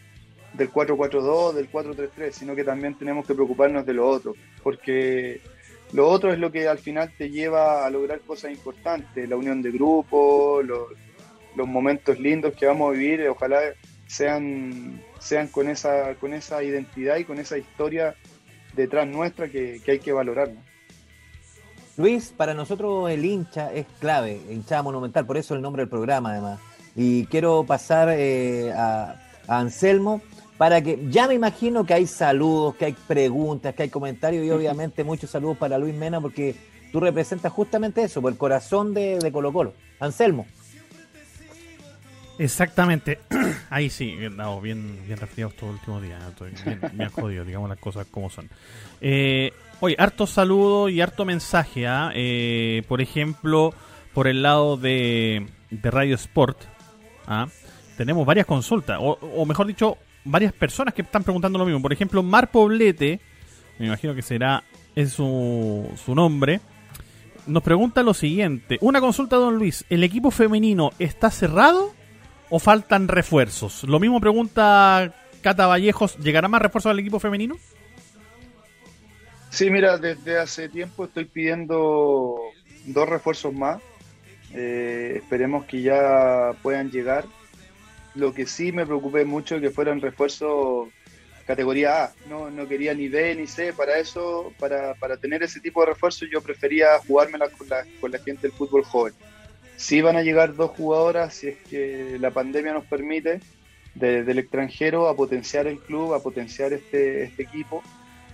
del 0.53 0.71
4-4-2, 0.71 1.53
del 1.53 1.71
4-3-3, 1.71 2.31
sino 2.31 2.55
que 2.55 2.63
también 2.63 2.95
tenemos 2.95 3.25
que 3.25 3.33
preocuparnos 3.33 3.85
de 3.85 3.93
lo 3.93 4.07
otro, 4.07 4.35
porque 4.63 5.39
lo 5.93 6.09
otro 6.09 6.33
es 6.33 6.39
lo 6.39 6.51
que 6.51 6.67
al 6.67 6.79
final 6.79 7.13
te 7.17 7.29
lleva 7.29 7.85
a 7.85 7.89
lograr 7.89 8.19
cosas 8.21 8.51
importantes, 8.51 9.29
la 9.29 9.37
unión 9.37 9.61
de 9.61 9.71
grupo, 9.71 10.61
los, 11.55 11.67
momentos 11.67 12.19
lindos 12.19 12.53
que 12.53 12.65
vamos 12.65 12.89
a 12.89 12.97
vivir, 12.97 13.27
ojalá 13.27 13.59
sean, 14.07 15.01
sean 15.19 15.47
con, 15.47 15.69
esa, 15.69 16.15
con 16.15 16.33
esa 16.33 16.63
identidad 16.63 17.17
y 17.17 17.25
con 17.25 17.39
esa 17.39 17.57
historia 17.57 18.15
detrás 18.73 19.07
nuestra 19.07 19.47
que, 19.47 19.81
que 19.83 19.91
hay 19.91 19.99
que 19.99 20.11
valorar. 20.11 20.51
Luis, 21.97 22.33
para 22.35 22.53
nosotros 22.53 23.09
el 23.09 23.23
hincha 23.23 23.71
es 23.73 23.85
clave, 23.99 24.41
hinchada 24.49 24.83
monumental, 24.83 25.25
por 25.25 25.37
eso 25.37 25.55
el 25.55 25.61
nombre 25.61 25.83
del 25.83 25.89
programa 25.89 26.31
además. 26.31 26.59
Y 26.95 27.25
quiero 27.27 27.63
pasar 27.65 28.09
eh, 28.11 28.71
a, 28.75 29.15
Anselmo 29.47 30.21
para 30.57 30.81
que, 30.81 31.07
ya 31.09 31.27
me 31.27 31.35
imagino 31.35 31.85
que 31.85 31.93
hay 31.93 32.07
saludos, 32.07 32.75
que 32.75 32.85
hay 32.85 32.95
preguntas, 33.07 33.75
que 33.75 33.83
hay 33.83 33.89
comentarios 33.89 34.45
y 34.45 34.51
obviamente 34.51 35.03
muchos 35.03 35.29
saludos 35.29 35.57
para 35.57 35.77
Luis 35.77 35.93
Mena 35.93 36.19
porque 36.19 36.55
tú 36.91 36.99
representas 36.99 37.51
justamente 37.51 38.03
eso, 38.03 38.21
por 38.21 38.31
el 38.31 38.37
corazón 38.37 38.93
de, 38.93 39.29
Colo 39.31 39.53
Colo. 39.53 39.73
Anselmo. 39.99 40.45
Exactamente, 42.37 43.19
ahí 43.69 43.89
sí, 43.89 44.15
no, 44.31 44.59
bien, 44.59 44.99
bien 45.05 45.17
resfriados 45.17 45.55
todo 45.55 45.69
el 45.69 45.75
último 45.77 46.01
día, 46.01 46.19
bien, 46.65 46.81
bien 46.93 47.09
jodido, 47.09 47.45
digamos 47.45 47.69
las 47.69 47.79
cosas 47.79 48.07
como 48.11 48.29
son. 48.29 48.49
Eh, 49.01 49.51
Oye, 49.81 49.95
harto 49.99 50.25
saludo 50.25 50.89
y 50.89 51.01
harto 51.01 51.25
mensaje. 51.25 51.85
¿ah? 51.87 52.11
Eh, 52.15 52.83
por 52.87 53.01
ejemplo, 53.01 53.73
por 54.13 54.27
el 54.27 54.41
lado 54.41 54.77
de, 54.77 55.47
Radio 55.83 56.15
Sport, 56.15 56.57
¿ah? 57.27 57.47
tenemos 57.97 58.25
varias 58.25 58.45
consultas, 58.45 58.97
o, 59.01 59.45
mejor 59.45 59.67
dicho, 59.67 59.97
varias 60.23 60.53
personas 60.53 60.93
que 60.93 61.01
están 61.01 61.23
preguntando 61.23 61.59
lo 61.59 61.65
mismo. 61.65 61.81
Por 61.81 61.91
ejemplo, 61.91 62.23
Mar 62.23 62.51
Poblete, 62.51 63.19
me 63.77 63.87
imagino 63.87 64.15
que 64.15 64.21
será 64.21 64.63
es 64.95 65.11
su, 65.11 65.91
su 66.03 66.15
nombre, 66.15 66.61
nos 67.47 67.61
pregunta 67.61 68.01
lo 68.01 68.13
siguiente. 68.13 68.77
Una 68.79 69.01
consulta, 69.01 69.35
don 69.35 69.57
Luis. 69.57 69.83
¿El 69.89 70.05
equipo 70.05 70.31
femenino 70.31 70.91
está 70.99 71.29
cerrado 71.29 71.93
o 72.49 72.59
faltan 72.59 73.07
refuerzos? 73.07 73.83
Lo 73.83 73.99
mismo 73.99 74.19
pregunta 74.19 75.13
Cata 75.41 75.67
Vallejos. 75.67 76.17
¿Llegará 76.17 76.47
más 76.47 76.61
refuerzos 76.61 76.89
al 76.89 76.99
equipo 76.99 77.19
femenino? 77.19 77.55
Sí, 79.51 79.69
mira, 79.69 79.97
desde 79.97 80.37
hace 80.37 80.69
tiempo 80.69 81.05
estoy 81.05 81.25
pidiendo 81.25 82.35
dos 82.85 83.07
refuerzos 83.07 83.53
más. 83.53 83.81
Eh, 84.53 85.13
esperemos 85.17 85.65
que 85.65 85.81
ya 85.81 86.51
puedan 86.61 86.91
llegar. 86.91 87.25
Lo 88.15 88.33
que 88.33 88.45
sí 88.45 88.71
me 88.71 88.85
preocupé 88.85 89.23
mucho 89.23 89.55
es 89.55 89.61
que 89.61 89.69
fueran 89.69 90.01
refuerzos 90.01 90.89
categoría 91.45 92.05
A. 92.05 92.13
No, 92.27 92.49
no 92.49 92.67
quería 92.67 92.93
ni 92.93 93.07
B 93.07 93.35
ni 93.35 93.47
C. 93.47 93.71
Para 93.71 93.97
eso, 93.97 94.51
para, 94.59 94.93
para 94.95 95.17
tener 95.17 95.43
ese 95.43 95.59
tipo 95.59 95.81
de 95.81 95.87
refuerzos, 95.87 96.27
yo 96.31 96.41
prefería 96.41 96.97
jugármela 97.07 97.49
con 97.49 97.69
la, 97.69 97.85
con 98.01 98.11
la 98.11 98.19
gente 98.19 98.43
del 98.43 98.51
fútbol 98.51 98.83
joven. 98.83 99.13
Sí 99.77 100.01
van 100.01 100.15
a 100.15 100.21
llegar 100.21 100.55
dos 100.55 100.71
jugadoras, 100.71 101.33
si 101.33 101.49
es 101.49 101.57
que 101.69 102.17
la 102.19 102.31
pandemia 102.31 102.73
nos 102.73 102.85
permite, 102.85 103.39
del 103.93 104.39
extranjero 104.39 105.07
a 105.07 105.15
potenciar 105.15 105.67
el 105.67 105.79
club, 105.79 106.13
a 106.13 106.19
potenciar 106.19 106.73
este, 106.73 107.23
este 107.23 107.43
equipo 107.43 107.81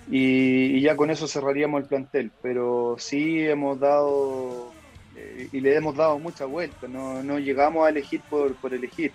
y, 0.10 0.82
ya 0.82 0.96
con 0.96 1.12
eso 1.12 1.28
cerraríamos 1.28 1.82
el 1.82 1.88
plantel. 1.88 2.32
Pero 2.42 2.96
sí 2.98 3.48
hemos 3.48 3.80
dado 3.80 4.72
eh, 5.16 5.48
y 5.52 5.60
le 5.60 5.76
hemos 5.76 5.96
dado 5.96 6.18
mucha 6.20 6.46
vuelta, 6.46 6.88
no, 6.88 7.40
llegamos 7.40 7.86
a 7.86 7.90
elegir 7.90 8.22
por, 8.30 8.56
elegir. 8.74 9.12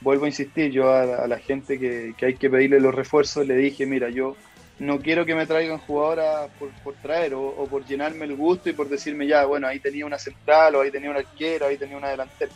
Vuelvo 0.00 0.26
a 0.26 0.28
insistir, 0.28 0.70
yo 0.70 0.92
a, 0.92 1.26
la 1.26 1.38
gente 1.38 1.78
que, 1.78 2.14
hay 2.20 2.34
que 2.34 2.50
pedirle 2.50 2.80
los 2.80 2.94
refuerzos 2.94 3.46
le 3.46 3.56
dije, 3.56 3.86
mira, 3.86 4.10
yo 4.10 4.36
no 4.78 4.98
quiero 5.00 5.24
que 5.24 5.34
me 5.34 5.46
traigan 5.46 5.78
jugadoras 5.78 6.50
por, 6.58 6.70
por 6.82 6.94
traer 6.94 7.34
o, 7.34 7.66
por 7.66 7.84
llenarme 7.86 8.26
el 8.26 8.36
gusto 8.36 8.68
y 8.68 8.74
por 8.74 8.88
decirme 8.88 9.26
ya, 9.26 9.44
bueno, 9.46 9.66
ahí 9.66 9.80
tenía 9.80 10.04
una 10.04 10.18
central 10.18 10.74
o 10.74 10.80
ahí 10.82 10.90
tenía 10.90 11.10
una 11.10 11.20
arquera, 11.20 11.66
ahí 11.66 11.76
tenía 11.76 11.96
una 11.96 12.10
delantera. 12.10 12.52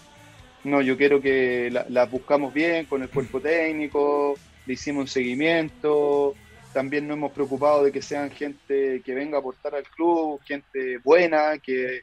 No, 0.65 0.83
yo 0.83 0.97
quiero 0.97 1.21
que 1.21 1.71
la, 1.71 1.87
la 1.89 2.05
buscamos 2.05 2.53
bien 2.53 2.85
con 2.85 3.03
el 3.03 3.09
cuerpo 3.09 3.41
técnico, 3.41 4.35
le 4.67 4.75
hicimos 4.75 5.03
un 5.03 5.09
seguimiento, 5.09 6.35
también 6.73 7.09
nos 7.09 7.17
hemos 7.17 7.33
preocupado 7.33 7.85
de 7.85 7.93
que 7.93 8.03
sean 8.03 8.31
gente 8.31 9.03
que 9.05 9.15
venga 9.15 9.37
a 9.37 9.41
aportar 9.41 9.75
al 9.75 9.83
club, 9.85 10.41
gente 10.45 10.99
buena, 10.99 11.59
que, 11.59 12.03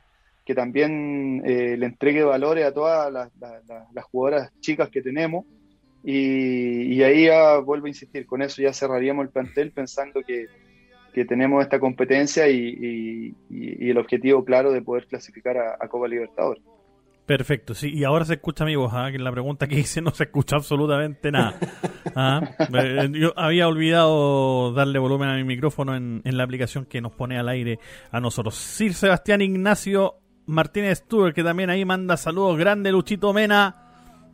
también 0.55 1.41
eh, 1.45 1.75
le 1.77 1.85
entregue 1.85 2.23
valores 2.23 2.65
a 2.65 2.73
todas 2.73 3.11
las, 3.11 4.05
jugadoras 4.05 4.51
chicas 4.59 4.89
que 4.89 5.01
tenemos. 5.01 5.45
Y, 6.09 7.03
ahí 7.03 7.25
ya 7.25 7.57
vuelvo 7.57 7.87
a 7.87 7.89
insistir, 7.89 8.25
con 8.25 8.41
eso 8.41 8.61
ya 8.61 8.71
cerraríamos 8.71 9.25
el 9.25 9.29
plantel 9.29 9.71
pensando 9.71 10.21
que, 10.21 10.47
tenemos 11.27 11.63
esta 11.63 11.79
competencia 11.79 12.47
y, 12.47 13.35
el 13.49 13.97
objetivo 13.97 14.45
claro 14.45 14.71
de 14.71 14.81
poder 14.81 15.07
clasificar 15.07 15.57
a, 15.57 15.75
a 15.79 15.87
Copa 15.89 16.07
Libertadores. 16.07 16.63
Perfecto, 17.25 17.73
sí, 17.73 17.91
y 17.93 18.05
ahora 18.05 18.23
se 18.23 18.35
escucha 18.35 18.63
mi 18.63 18.77
voz, 18.77 18.93
¿ah? 18.93 19.07
que 19.09 19.17
en 19.17 19.23
la 19.25 19.33
pregunta 19.33 19.67
que 19.67 19.77
hice 19.77 19.99
no 19.99 20.11
se 20.11 20.23
escucha 20.23 20.55
absolutamente 20.55 21.29
nada. 21.29 21.55
¿ah? 22.15 22.41
Eh, 22.73 23.09
yo 23.11 23.33
había 23.35 23.67
olvidado 23.67 24.71
darle 24.71 24.99
volumen 24.99 25.27
a 25.29 25.35
mi 25.35 25.43
micrófono 25.43 25.95
en, 25.95 26.21
la 26.23 26.43
aplicación 26.43 26.85
que 26.85 27.01
nos 27.01 27.11
pone 27.11 27.37
al 27.37 27.49
aire 27.49 27.79
a 28.11 28.21
nosotros. 28.21 28.55
Sir 28.55 28.93
Sebastián 28.93 29.41
Ignacio 29.41 30.19
Martínez 30.45 30.99
Stuber, 30.99 31.33
que 31.33 31.43
también 31.43 31.69
ahí 31.69 31.83
manda 31.83 32.15
saludos, 32.15 32.57
grande 32.57 32.91
Luchito 32.91 33.33
Mena, 33.33 33.86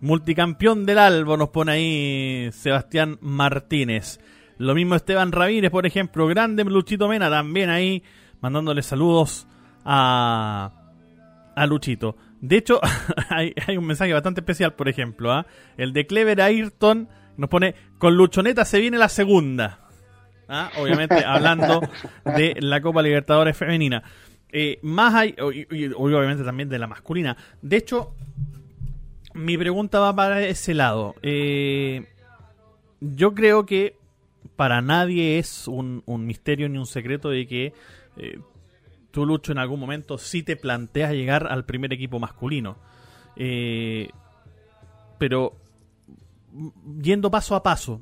multicampeón 0.04 0.86
del 0.86 1.00
Albo, 1.00 1.38
nos 1.38 1.50
pone 1.50 1.72
ahí 1.72 2.50
Sebastián 2.52 3.18
Martínez. 3.22 4.20
Lo 4.58 4.76
mismo 4.76 4.96
Esteban 4.96 5.32
Ramírez, 5.32 5.72
por 5.72 5.86
ejemplo, 5.86 6.28
grande 6.28 6.66
Luchito 6.66 7.08
Mena, 7.08 7.30
también 7.30 7.70
ahí 7.70 8.04
mandándole 8.42 8.82
saludos 8.82 9.48
a, 9.86 10.72
a 11.56 11.66
Luchito. 11.68 12.18
De 12.42 12.58
hecho, 12.58 12.82
hay, 13.30 13.54
un 13.78 13.86
mensaje 13.86 14.12
bastante 14.12 14.42
especial, 14.42 14.74
por 14.74 14.90
ejemplo. 14.90 15.32
¿ah? 15.32 15.46
El 15.78 15.94
de 15.94 16.06
Clever 16.06 16.42
Ayrton 16.42 17.08
nos 17.38 17.50
pone, 17.50 17.74
con 17.98 18.18
Luchoneta 18.18 18.66
se 18.66 18.82
viene 18.82 18.98
la 18.98 19.08
segunda. 19.08 19.88
¿Ah? 20.50 20.70
Obviamente 20.80 21.24
hablando 21.26 21.80
de 22.26 22.58
la 22.60 22.82
Copa 22.82 23.02
Libertadores 23.02 23.56
femenina. 23.56 24.04
Eh, 24.52 24.80
más 24.84 25.14
hay, 25.14 25.34
y, 25.72 25.86
obviamente 25.96 26.44
también 26.44 26.68
de 26.68 26.78
la 26.78 26.88
masculina. 26.88 27.38
De 27.62 27.78
hecho, 27.78 28.16
mi 29.34 29.58
pregunta 29.58 30.00
va 30.00 30.16
para 30.16 30.42
ese 30.42 30.74
lado. 30.74 31.16
Eh, 31.22 32.08
yo 33.00 33.34
creo 33.34 33.66
que 33.66 33.98
para 34.56 34.82
nadie 34.82 35.40
es 35.40 35.68
un, 35.68 36.04
misterio 36.08 36.70
ni 36.70 36.78
un 36.78 36.86
secreto 36.86 37.30
de 37.30 37.48
que 37.48 37.74
eh, 38.18 38.40
tú, 39.12 39.26
Lucho, 39.26 39.52
en 39.52 39.58
algún 39.58 39.80
momento 39.80 40.18
sí 40.18 40.44
te 40.44 40.56
planteas 40.56 41.12
llegar 41.12 41.48
al 41.50 41.66
primer 41.66 41.94
equipo 41.94 42.20
masculino. 42.20 42.78
Eh, 43.36 44.10
pero 45.18 45.54
yendo 47.00 47.32
paso 47.32 47.56
a 47.56 47.64
paso, 47.64 48.02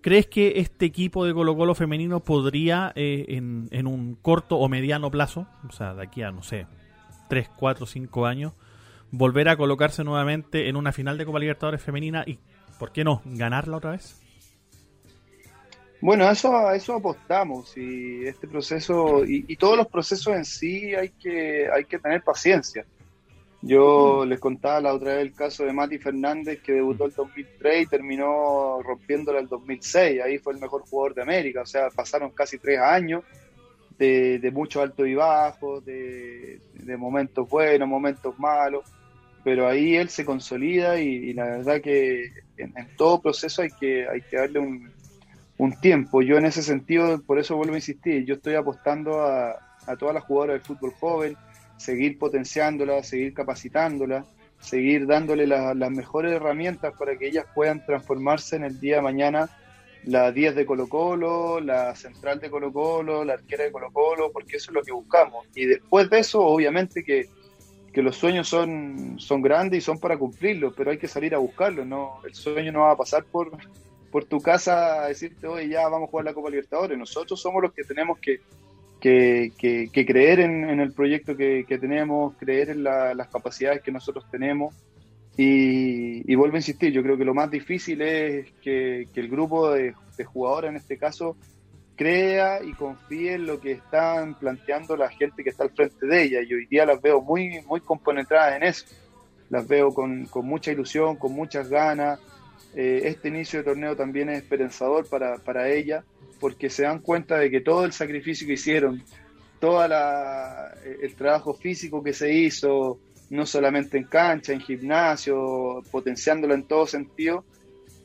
¿crees 0.00 0.26
que 0.26 0.54
este 0.56 0.86
equipo 0.86 1.24
de 1.24 1.32
Colo 1.32 1.56
Colo 1.56 1.74
femenino 1.74 2.20
podría 2.20 2.92
eh, 2.94 3.26
en, 3.28 3.68
en, 3.70 3.86
un 3.86 4.16
corto 4.16 4.56
o 4.56 4.68
mediano 4.68 5.10
plazo, 5.10 5.46
o 5.68 5.72
sea, 5.72 5.94
de 5.94 6.02
aquí 6.02 6.22
a, 6.22 6.30
no 6.30 6.42
sé, 6.42 6.66
3, 7.28 7.50
4, 7.56 7.86
5 7.86 8.26
años, 8.26 8.52
volver 9.10 9.48
a 9.48 9.56
colocarse 9.56 10.04
nuevamente 10.04 10.68
en 10.68 10.76
una 10.76 10.92
final 10.92 11.18
de 11.18 11.26
Copa 11.26 11.38
Libertadores 11.38 11.82
femenina 11.82 12.24
y, 12.26 12.38
¿por 12.78 12.92
qué 12.92 13.04
no, 13.04 13.22
ganarla 13.24 13.76
otra 13.76 13.92
vez? 13.92 14.20
Bueno, 16.00 16.30
eso, 16.30 16.70
eso 16.70 16.94
apostamos 16.94 17.76
y 17.76 18.24
este 18.26 18.48
proceso 18.48 19.22
y, 19.26 19.54
todos 19.56 19.76
los 19.76 19.86
procesos 19.86 20.34
en 20.34 20.44
sí 20.46 20.94
hay 20.94 21.10
que, 21.10 21.68
hay 21.70 21.84
que 21.84 21.98
tener 21.98 22.22
paciencia. 22.22 22.86
Yo 23.62 24.24
les 24.24 24.40
contaba 24.40 24.80
la 24.80 24.94
otra 24.94 25.16
vez 25.16 25.22
el 25.22 25.34
caso 25.34 25.64
de 25.64 25.74
Mati 25.74 25.98
Fernández, 25.98 26.62
que 26.62 26.72
debutó 26.72 27.04
el 27.04 27.12
2003 27.12 27.82
y 27.82 27.86
terminó 27.86 28.80
rompiéndola 28.82 29.38
el 29.38 29.48
2006. 29.48 30.22
Ahí 30.22 30.38
fue 30.38 30.54
el 30.54 30.60
mejor 30.60 30.82
jugador 30.88 31.14
de 31.14 31.22
América. 31.22 31.60
O 31.60 31.66
sea, 31.66 31.90
pasaron 31.90 32.30
casi 32.30 32.56
tres 32.56 32.78
años 32.78 33.22
de, 33.98 34.38
de 34.38 34.50
mucho 34.50 34.80
alto 34.80 35.04
y 35.04 35.14
bajo, 35.14 35.82
de, 35.82 36.58
momentos 36.96 37.46
buenos, 37.46 37.86
momentos 37.86 38.38
malos. 38.38 38.84
Pero 39.42 39.68
ahí 39.68 39.96
él 39.96 40.08
se 40.08 40.24
consolida 40.24 41.00
y, 41.00 41.32
la 41.32 41.44
verdad 41.44 41.80
que 41.80 42.30
en, 42.56 42.74
todo 42.96 43.22
proceso 43.22 43.62
hay 43.62 43.70
que, 43.70 44.06
hay 44.08 44.20
que 44.22 44.36
darle 44.36 44.58
un, 44.58 44.90
tiempo. 45.82 46.22
Yo 46.22 46.38
en 46.38 46.46
ese 46.46 46.62
sentido, 46.62 47.22
por 47.22 47.38
eso 47.38 47.54
vuelvo 47.54 47.74
a 47.74 47.78
insistir, 47.78 48.24
yo 48.24 48.36
estoy 48.36 48.54
apostando 48.54 49.20
a, 49.20 49.50
a 49.86 49.96
todas 49.96 50.14
las 50.14 50.24
jugadoras 50.24 50.54
del 50.54 50.62
fútbol 50.62 50.92
joven, 50.98 51.36
seguir 51.76 52.18
potenciándola, 52.18 53.02
seguir 53.02 53.34
capacitándola, 53.34 54.24
seguir 54.58 55.06
dándole 55.06 55.46
las 55.46 55.90
mejores 55.90 56.32
herramientas 56.32 56.94
para 56.98 57.16
que 57.16 57.28
ellas 57.28 57.46
puedan 57.54 57.84
transformarse 57.84 58.56
en 58.56 58.64
el 58.64 58.80
día 58.80 58.96
de 58.96 59.02
mañana 59.02 59.50
la 60.04 60.32
10 60.32 60.54
de 60.54 60.66
Colo 60.66 60.88
Colo, 60.88 61.60
la 61.60 61.94
central 61.94 62.40
de 62.40 62.50
Colo 62.50 62.72
Colo, 62.72 63.24
la 63.24 63.34
arquera 63.34 63.64
de 63.64 63.72
Colo 63.72 63.90
Colo, 63.92 64.30
porque 64.32 64.56
eso 64.56 64.70
es 64.70 64.74
lo 64.74 64.82
que 64.82 64.92
buscamos. 64.92 65.46
Y 65.54 65.66
después 65.66 66.08
de 66.08 66.20
eso, 66.20 66.40
obviamente 66.40 67.02
que, 67.02 67.28
los 67.94 68.16
sueños 68.16 68.48
son, 68.48 69.18
son 69.18 69.42
grandes 69.42 69.78
y 69.78 69.80
son 69.80 69.98
para 69.98 70.16
cumplirlos, 70.16 70.74
pero 70.76 70.90
hay 70.90 70.98
que 70.98 71.08
salir 71.08 71.34
a 71.34 71.38
buscarlos. 71.38 71.86
¿no? 71.86 72.20
El 72.24 72.34
sueño 72.34 72.72
no 72.72 72.80
va 72.80 72.92
a 72.92 72.96
pasar 72.96 73.24
por, 73.24 73.50
por 74.10 74.24
tu 74.24 74.40
casa 74.40 75.04
a 75.04 75.08
decirte, 75.08 75.46
oye, 75.46 75.68
ya 75.68 75.88
vamos 75.88 76.08
a 76.08 76.10
jugar 76.10 76.26
la 76.26 76.34
Copa 76.34 76.50
Libertadores. 76.50 76.98
Nosotros 76.98 77.40
somos 77.40 77.62
los 77.62 77.72
que 77.72 77.84
tenemos 77.84 78.18
que, 78.18 78.40
que, 79.00 79.52
que, 79.92 80.06
creer 80.06 80.40
en, 80.40 80.80
el 80.80 80.92
proyecto 80.92 81.36
que, 81.36 81.64
tenemos, 81.80 82.34
creer 82.36 82.70
en 82.70 82.84
las 82.84 83.28
capacidades 83.28 83.82
que 83.82 83.92
nosotros 83.92 84.24
tenemos. 84.30 84.74
Y, 85.36 86.34
vuelvo 86.34 86.56
a 86.56 86.58
insistir, 86.58 86.92
yo 86.92 87.02
creo 87.02 87.16
que 87.16 87.24
lo 87.24 87.34
más 87.34 87.50
difícil 87.50 88.02
es 88.02 88.50
que, 88.62 89.08
el 89.14 89.28
grupo 89.28 89.70
de, 89.70 89.94
jugadores, 90.24 90.70
en 90.70 90.76
este 90.76 90.98
caso, 90.98 91.36
crea 92.00 92.64
y 92.64 92.72
confíe 92.72 93.34
en 93.34 93.44
lo 93.44 93.60
que 93.60 93.72
están 93.72 94.34
planteando 94.34 94.96
la 94.96 95.10
gente 95.10 95.44
que 95.44 95.50
está 95.50 95.64
al 95.64 95.70
frente 95.72 96.06
de 96.06 96.22
ella. 96.22 96.40
Y 96.40 96.54
hoy 96.54 96.64
día 96.64 96.86
las 96.86 97.02
veo 97.02 97.20
muy, 97.20 97.60
muy 97.66 97.82
compenetradas 97.82 98.56
en 98.56 98.62
eso. 98.62 98.86
Las 99.50 99.68
veo 99.68 99.92
con, 99.92 100.24
con 100.24 100.46
mucha 100.46 100.72
ilusión, 100.72 101.16
con 101.16 101.32
muchas 101.32 101.68
ganas. 101.68 102.18
Eh, 102.74 103.02
este 103.04 103.28
inicio 103.28 103.58
de 103.58 103.66
torneo 103.66 103.96
también 103.96 104.30
es 104.30 104.38
esperanzador 104.38 105.10
para, 105.10 105.36
para 105.36 105.68
ella 105.68 106.02
porque 106.40 106.70
se 106.70 106.84
dan 106.84 107.00
cuenta 107.00 107.36
de 107.36 107.50
que 107.50 107.60
todo 107.60 107.84
el 107.84 107.92
sacrificio 107.92 108.46
que 108.46 108.54
hicieron, 108.54 109.02
todo 109.60 109.84
el 109.84 111.14
trabajo 111.16 111.52
físico 111.52 112.02
que 112.02 112.14
se 112.14 112.32
hizo, 112.32 112.98
no 113.28 113.44
solamente 113.44 113.98
en 113.98 114.04
cancha, 114.04 114.54
en 114.54 114.60
gimnasio, 114.60 115.82
potenciándolo 115.90 116.54
en 116.54 116.62
todo 116.62 116.86
sentido, 116.86 117.44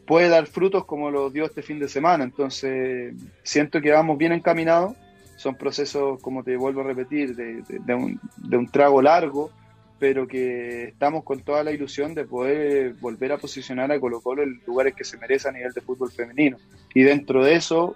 puede 0.06 0.30
dar 0.30 0.48
frutos 0.48 0.86
como 0.86 1.12
los 1.12 1.34
dio 1.34 1.46
este 1.46 1.62
fin 1.62 1.80
de 1.80 1.88
semana. 1.88 2.24
Entonces, 2.24 3.14
siento 3.44 3.82
que 3.82 3.92
vamos 3.92 4.18
bien 4.18 4.32
encaminados. 4.32 4.96
Son 5.38 5.56
procesos, 5.56 6.22
como 6.22 6.44
te 6.44 6.56
vuelvo 6.56 6.82
a 6.82 6.86
repetir, 6.86 7.36
de, 7.36 7.94
un, 7.94 8.20
de 8.38 8.58
un 8.58 8.68
trago 8.68 9.02
largo, 9.02 9.52
pero 10.00 10.28
que 10.28 10.86
estamos 10.86 11.24
con 11.24 11.42
toda 11.42 11.64
la 11.64 11.72
ilusión 11.72 12.14
de 12.14 12.26
poder 12.26 12.94
volver 12.96 13.34
a 13.34 13.38
posicionar 13.38 13.92
a 13.92 14.00
Colo 14.00 14.22
Colo 14.22 14.44
en 14.44 14.62
lugares 14.66 14.94
que 14.94 15.04
se 15.04 15.18
merece 15.18 15.50
a 15.50 15.52
nivel 15.52 15.74
de 15.74 15.82
fútbol 15.82 16.12
femenino. 16.12 16.58
Y 16.94 17.04
dentro 17.04 17.44
de 17.44 17.56
eso, 17.56 17.96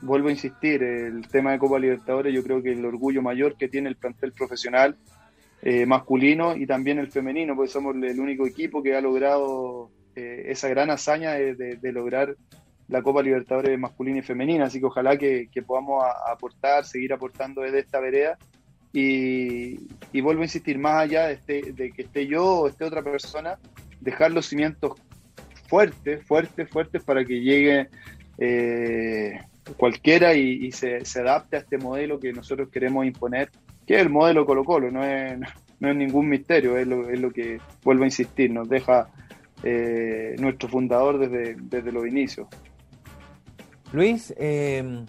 vuelvo 0.00 0.28
a 0.28 0.32
insistir, 0.32 0.82
el 0.82 1.26
tema 1.28 1.52
de 1.52 1.58
Copa 1.58 1.78
Libertadores 1.78 2.34
yo 2.34 2.42
creo 2.42 2.62
que 2.62 2.72
el 2.72 2.84
orgullo 2.84 3.22
mayor 3.22 3.56
que 3.56 3.68
tiene 3.68 3.88
el 3.88 3.96
plantel 3.96 4.32
profesional 4.32 4.96
eh, 5.62 5.86
masculino 5.86 6.56
y 6.56 6.66
también 6.66 6.98
el 6.98 7.10
femenino, 7.10 7.54
porque 7.54 7.70
somos 7.70 7.94
el 7.94 8.18
único 8.18 8.46
equipo 8.46 8.82
que 8.82 8.96
ha 8.96 9.00
logrado 9.00 9.90
eh, 10.16 10.44
esa 10.46 10.68
gran 10.68 10.90
hazaña 10.90 11.32
de, 11.32 11.78
lograr 11.92 12.36
la 12.88 13.02
Copa 13.02 13.22
Libertadores 13.22 13.78
masculina 13.78 14.18
y 14.18 14.22
femenina, 14.22 14.66
así 14.66 14.80
que 14.80 14.86
ojalá 14.86 15.16
que, 15.16 15.48
podamos 15.66 16.04
aportar, 16.30 16.84
seguir 16.84 17.12
aportando 17.12 17.62
desde 17.62 17.80
esta 17.80 18.00
vereda. 18.00 18.38
Y, 18.92 19.76
vuelvo 20.20 20.42
a 20.42 20.44
insistir, 20.44 20.78
más 20.78 21.02
allá 21.02 21.28
de, 21.28 21.34
este, 21.34 21.72
de 21.72 21.92
que 21.92 22.02
esté 22.02 22.26
yo 22.26 22.44
o 22.44 22.68
esté 22.68 22.84
otra 22.84 23.02
persona, 23.02 23.58
dejar 24.00 24.32
los 24.32 24.46
cimientos 24.46 24.92
fuertes, 25.68 26.22
fuertes, 26.26 26.68
fuertes 26.68 27.02
para 27.02 27.24
que 27.24 27.40
llegue 27.40 27.88
eh, 28.36 29.40
cualquiera 29.76 30.34
y, 30.34 30.70
se, 30.72 31.02
adapte 31.18 31.56
a 31.56 31.60
este 31.60 31.78
modelo 31.78 32.20
que 32.20 32.32
nosotros 32.32 32.68
queremos 32.68 33.06
imponer, 33.06 33.50
que 33.86 33.94
es 33.94 34.00
el 34.02 34.10
modelo 34.10 34.44
Colo 34.44 34.64
Colo, 34.64 34.90
no 34.90 35.04
es, 35.04 35.38
no 35.80 35.88
es 35.88 35.96
ningún 35.96 36.28
misterio, 36.28 36.76
es 36.76 36.86
lo, 36.86 37.08
es 37.08 37.20
lo 37.20 37.30
que, 37.30 37.58
vuelvo 37.82 38.02
a 38.02 38.06
insistir, 38.06 38.50
nos 38.50 38.68
deja 38.68 39.08
eh, 39.62 40.36
nuestro 40.38 40.68
fundador 40.68 41.18
desde, 41.18 41.56
desde 41.60 41.92
los 41.92 42.06
inicios. 42.06 42.48
Luis, 43.92 44.34
em, 44.38 45.06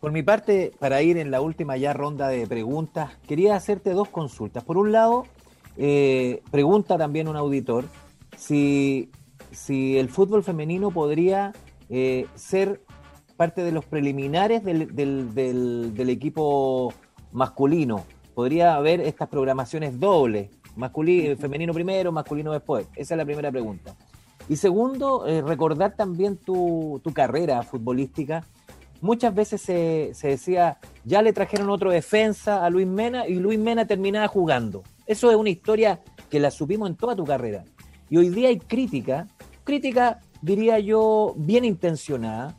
por 0.00 0.12
mi 0.12 0.22
parte, 0.22 0.72
para 0.78 1.00
ir 1.02 1.16
en 1.16 1.30
la 1.30 1.40
última 1.40 1.76
ya 1.76 1.92
ronda 1.92 2.28
de 2.28 2.46
preguntas, 2.46 3.16
quería 3.26 3.56
hacerte 3.56 3.90
dos 3.90 4.08
consultas. 4.08 4.64
Por 4.64 4.76
un 4.76 4.92
lado, 4.92 5.26
eh, 5.76 6.42
pregunta 6.50 6.98
también 6.98 7.28
un 7.28 7.36
auditor 7.36 7.84
si, 8.36 9.10
si 9.50 9.96
el 9.96 10.08
fútbol 10.08 10.44
femenino 10.44 10.90
podría 10.90 11.52
eh, 11.88 12.26
ser 12.34 12.82
parte 13.36 13.62
de 13.62 13.72
los 13.72 13.84
preliminares 13.84 14.64
del, 14.64 14.94
del, 14.94 16.10
equipo 16.10 16.92
masculino. 17.32 18.04
Podría 18.34 18.74
haber 18.74 19.00
estas 19.00 19.28
programaciones 19.28 19.98
dobles, 19.98 20.50
masculino, 20.76 21.36
femenino 21.36 21.72
primero, 21.72 22.12
masculino 22.12 22.52
después. 22.52 22.86
Esa 22.94 23.14
es 23.14 23.18
la 23.18 23.24
primera 23.24 23.50
pregunta. 23.50 23.94
Y 24.48 24.56
segundo, 24.56 25.26
eh, 25.26 25.42
recordar 25.42 25.96
también 25.96 26.36
tu, 26.36 27.00
tu, 27.02 27.12
carrera 27.12 27.62
futbolística. 27.62 28.44
Muchas 29.00 29.34
veces 29.34 29.60
se, 29.60 30.10
se, 30.14 30.28
decía, 30.28 30.78
ya 31.04 31.22
le 31.22 31.32
trajeron 31.32 31.70
otro 31.70 31.90
defensa 31.90 32.64
a 32.64 32.70
Luis 32.70 32.86
Mena 32.86 33.26
y 33.26 33.34
Luis 33.34 33.58
Mena 33.58 33.86
terminaba 33.86 34.28
jugando. 34.28 34.82
Eso 35.06 35.30
es 35.30 35.36
una 35.36 35.50
historia 35.50 36.00
que 36.30 36.40
la 36.40 36.50
supimos 36.50 36.90
en 36.90 36.96
toda 36.96 37.16
tu 37.16 37.24
carrera. 37.24 37.64
Y 38.10 38.16
hoy 38.16 38.28
día 38.28 38.48
hay 38.48 38.58
crítica, 38.58 39.28
crítica 39.64 40.20
diría 40.42 40.78
yo 40.78 41.34
bien 41.36 41.64
intencionada, 41.64 42.54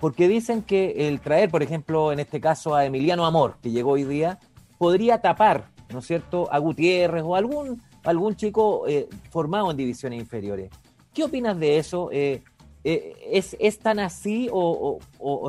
porque 0.00 0.26
dicen 0.26 0.62
que 0.62 1.08
el 1.08 1.20
traer, 1.20 1.50
por 1.50 1.62
ejemplo, 1.62 2.10
en 2.10 2.18
este 2.18 2.40
caso 2.40 2.74
a 2.74 2.86
Emiliano 2.86 3.26
Amor, 3.26 3.56
que 3.62 3.70
llegó 3.70 3.92
hoy 3.92 4.04
día, 4.04 4.38
podría 4.78 5.20
tapar, 5.20 5.68
¿no 5.92 6.00
es 6.00 6.06
cierto?, 6.06 6.52
a 6.52 6.58
Gutiérrez 6.58 7.22
o 7.24 7.36
algún, 7.36 7.80
algún 8.04 8.36
chico 8.36 8.86
eh, 8.86 9.08
formado 9.30 9.70
en 9.70 9.76
divisiones 9.76 10.20
inferiores. 10.20 10.70
¿Qué 11.12 11.24
opinas 11.24 11.58
de 11.58 11.78
eso? 11.78 12.10
Eh, 12.12 12.42
eh, 12.84 13.14
¿es, 13.30 13.56
¿es, 13.60 13.78
tan 13.78 13.98
así 13.98 14.48
o, 14.52 15.00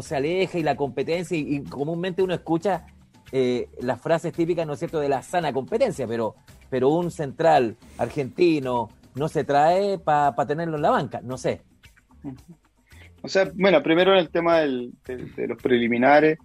se 0.01 0.15
aleja 0.15 0.57
y 0.57 0.63
la 0.63 0.75
competencia? 0.75 1.37
Y, 1.37 1.63
comúnmente 1.63 2.21
uno 2.21 2.33
escucha 2.33 2.85
las 3.79 4.01
frases 4.01 4.33
típicas, 4.33 4.67
¿no 4.67 4.73
es 4.73 4.79
cierto?, 4.79 4.99
de 4.99 5.07
la 5.07 5.21
sana 5.21 5.53
competencia, 5.53 6.05
pero, 6.05 6.35
pero 6.69 6.89
un 6.89 7.11
central 7.11 7.77
argentino 7.97 8.89
no 9.15 9.29
se 9.29 9.45
trae 9.45 9.97
para 9.99 10.45
tenerlo 10.45 10.75
en 10.75 10.81
la 10.81 10.89
banca, 10.89 11.21
no 11.23 11.37
sé. 11.37 11.61
O 13.21 13.27
sea, 13.27 13.51
bueno, 13.55 13.83
primero 13.83 14.13
en 14.13 14.19
el 14.19 14.29
tema 14.29 14.59
de, 14.59 14.91
los 15.47 15.61
preliminares. 15.61 16.39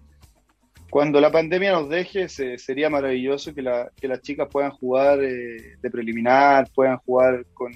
Cuando 0.89 1.19
la 1.19 1.31
pandemia 1.31 1.73
nos 1.73 1.89
deje, 1.89 2.29
sería 2.29 2.89
maravilloso 2.89 3.53
que, 3.53 3.61
las 3.61 4.21
chicas 4.21 4.47
puedan 4.49 4.71
jugar 4.71 5.21
eh, 5.21 5.75
de 5.81 5.89
preliminar, 5.89 6.69
puedan 6.73 6.97
jugar 6.97 7.45
con, 7.53 7.73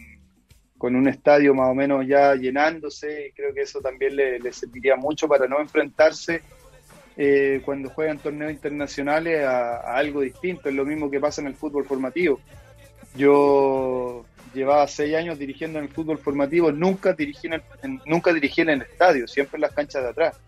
un 0.96 1.08
estadio 1.08 1.54
más 1.54 1.70
o 1.70 1.76
menos 1.76 2.08
ya 2.08 2.36
llenándose. 2.36 3.28
Y 3.28 3.32
creo 3.34 3.54
que 3.54 3.62
eso 3.62 3.82
también 3.82 4.16
les 4.16 4.56
serviría 4.56 4.96
mucho 4.96 5.28
para 5.28 5.48
no 5.48 5.60
enfrentarse 5.60 6.42
eh, 7.18 7.62
cuando 7.66 7.90
juegan 7.90 8.18
torneos 8.18 8.52
internacionales 8.52 9.44
a, 9.44 9.96
algo 9.96 10.22
distinto. 10.22 10.70
Es 10.70 10.76
lo 10.76 10.86
mismo 10.86 11.12
que 11.12 11.20
pasa 11.20 11.42
en 11.42 11.48
el 11.48 11.56
fútbol 11.56 11.86
formativo. 11.86 12.40
Yo 13.16 14.26
llevaba 14.54 14.88
seis 14.88 15.16
años 15.16 15.38
dirigiendo 15.38 15.80
en 15.80 15.86
el 15.86 15.92
fútbol 15.92 16.18
formativo, 16.18 16.72
nunca 16.72 17.14
dirigí 17.14 17.48
en 17.48 17.54
el, 17.54 17.62
nunca 18.06 18.34
dirigí 18.34 18.62
en 18.62 18.70
el 18.70 18.82
estadio, 18.84 19.28
siempre 19.28 19.58
en 19.58 19.62
las 19.62 19.74
canchas 19.74 20.04
de 20.04 20.10
atrás. 20.10 20.40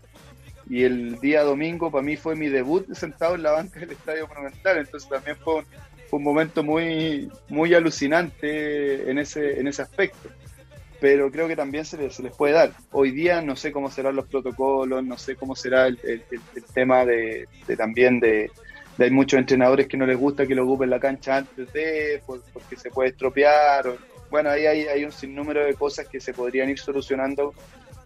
Y 0.68 0.84
el 0.84 1.18
día 1.20 1.42
domingo 1.42 1.90
para 1.90 2.02
mí 2.02 2.16
fue 2.16 2.36
mi 2.36 2.48
debut 2.48 2.92
sentado 2.94 3.34
en 3.34 3.42
la 3.42 3.52
banca 3.52 3.80
del 3.80 3.92
Estadio 3.92 4.26
Monumental, 4.26 4.78
entonces 4.78 5.08
también 5.08 5.36
fue 5.36 5.64
un, 6.10 6.22
momento 6.22 6.62
muy, 6.62 7.28
muy 7.48 7.74
alucinante 7.74 9.10
en 9.10 9.18
ese, 9.18 9.58
en 9.58 9.66
ese 9.66 9.82
aspecto. 9.82 10.28
Pero 11.00 11.30
creo 11.30 11.48
que 11.48 11.56
también 11.56 11.84
se 11.84 11.98
les, 11.98 12.14
se 12.14 12.22
les 12.22 12.34
puede 12.34 12.54
dar. 12.54 12.70
Hoy 12.92 13.10
día 13.10 13.42
no 13.42 13.56
sé 13.56 13.72
cómo 13.72 13.90
serán 13.90 14.14
los 14.16 14.26
protocolos, 14.26 15.04
no 15.04 15.18
sé 15.18 15.34
cómo 15.34 15.56
será 15.56 15.86
el, 15.86 16.22
tema 16.72 17.04
de 17.04 17.48
también 17.76 18.20
de, 18.20 18.50
hay 18.98 19.10
muchos 19.10 19.38
entrenadores 19.38 19.88
que 19.88 19.96
no 19.96 20.06
les 20.06 20.16
gusta 20.16 20.46
que 20.46 20.54
lo 20.54 20.64
ocupen 20.64 20.90
la 20.90 21.00
cancha 21.00 21.38
antes 21.38 21.72
de, 21.72 22.22
porque 22.26 22.76
se 22.76 22.90
puede 22.90 23.10
estropear. 23.10 23.96
bueno, 24.30 24.50
ahí 24.50 24.66
hay, 24.66 24.82
hay 24.82 25.04
un 25.04 25.12
sinnúmero 25.12 25.64
de 25.64 25.74
cosas 25.74 26.08
que 26.08 26.20
se 26.20 26.32
podrían 26.32 26.70
ir 26.70 26.78
solucionando, 26.78 27.54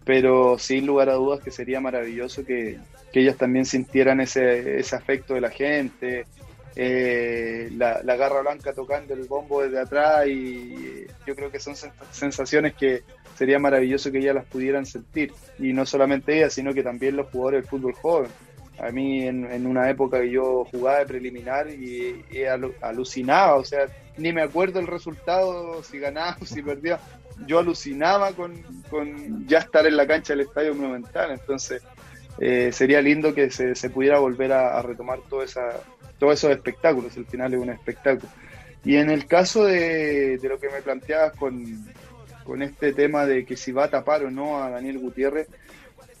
pero 0.09 0.57
sin 0.57 0.87
lugar 0.87 1.07
a 1.09 1.13
dudas 1.13 1.39
que 1.39 1.51
sería 1.51 1.79
maravilloso 1.79 2.43
que, 2.43 2.79
ellas 3.13 3.37
también 3.37 3.63
sintieran 3.63 4.19
ese, 4.21 4.79
ese 4.79 4.95
afecto 4.95 5.35
de 5.35 5.41
la 5.41 5.51
gente, 5.51 6.25
eh, 6.75 7.69
la, 7.77 8.01
garra 8.01 8.41
blanca 8.41 8.73
tocando 8.73 9.13
el 9.13 9.25
bombo 9.25 9.61
desde 9.61 9.79
atrás 9.79 10.25
y 10.25 11.05
yo 11.27 11.35
creo 11.35 11.51
que 11.51 11.59
son 11.59 11.75
sensaciones 12.09 12.73
que 12.73 13.03
sería 13.37 13.59
maravilloso 13.59 14.11
que 14.11 14.17
ellas 14.17 14.33
las 14.33 14.45
pudieran 14.45 14.87
sentir. 14.87 15.31
Y 15.59 15.73
no 15.73 15.85
solamente 15.85 16.35
ellas 16.35 16.53
sino 16.53 16.73
que 16.73 16.81
también 16.81 17.15
los 17.15 17.29
jugadores 17.29 17.61
del 17.61 17.69
fútbol 17.69 17.93
joven. 17.93 18.31
A 18.79 18.89
mí 18.89 19.27
en, 19.27 19.67
una 19.67 19.91
época 19.91 20.21
que 20.21 20.31
yo 20.31 20.65
jugaba 20.71 20.99
de 20.99 21.05
preliminar 21.05 21.69
y, 21.69 22.25
alucinaba, 22.81 23.57
o 23.57 23.63
sea, 23.63 23.85
ni 24.17 24.33
me 24.33 24.41
acuerdo 24.41 24.79
el 24.79 24.87
resultado, 24.87 25.83
si 25.83 25.99
ganaba 25.99 26.35
o 26.41 26.45
si 26.47 26.63
perdía, 26.63 26.99
yo 27.45 27.59
alucinaba 27.59 28.31
con, 28.33 28.55
ya 29.47 29.59
estar 29.59 29.85
en 29.85 29.97
la 29.97 30.07
cancha 30.07 30.33
del 30.33 30.47
Estadio 30.47 30.75
Monumental, 30.75 31.31
entonces 31.31 31.81
eh, 32.39 32.71
sería 32.71 33.01
lindo 33.01 33.33
que 33.33 33.49
se, 33.51 33.89
pudiera 33.89 34.19
volver 34.19 34.53
a, 34.53 34.81
retomar 34.81 35.19
todo 35.29 35.43
esa, 35.43 35.81
todos 36.17 36.33
esos 36.33 36.51
espectáculos, 36.51 37.15
el 37.17 37.25
final 37.25 37.53
es 37.53 37.59
un 37.59 37.69
espectáculo. 37.69 38.31
Y 38.83 38.95
en 38.95 39.09
el 39.09 39.25
caso 39.25 39.65
de, 39.65 40.39
lo 40.41 40.59
que 40.59 40.69
me 40.69 40.81
planteabas 40.81 41.35
con, 41.35 41.85
con 42.43 42.61
este 42.61 42.93
tema 42.93 43.25
de 43.25 43.45
que 43.45 43.57
si 43.57 43.71
va 43.71 43.85
a 43.85 43.89
tapar 43.89 44.23
o 44.23 44.31
no 44.31 44.63
a 44.63 44.69
Daniel 44.69 44.99
Gutiérrez, 44.99 45.47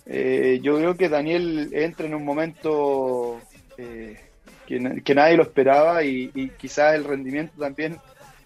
eh, 0.05 0.59
yo 0.63 0.77
creo 0.77 0.95
que 0.95 1.07
Daniel 1.07 1.69
entra 1.71 2.07
en 2.07 2.15
un 2.15 2.25
momento 2.25 3.39
eh, 3.77 4.17
que, 4.65 5.15
nadie 5.15 5.37
lo 5.37 5.43
esperaba 5.43 6.03
y, 6.03 6.51
quizás 6.57 6.95
el 6.95 7.03
rendimiento 7.03 7.53
también 7.59 7.97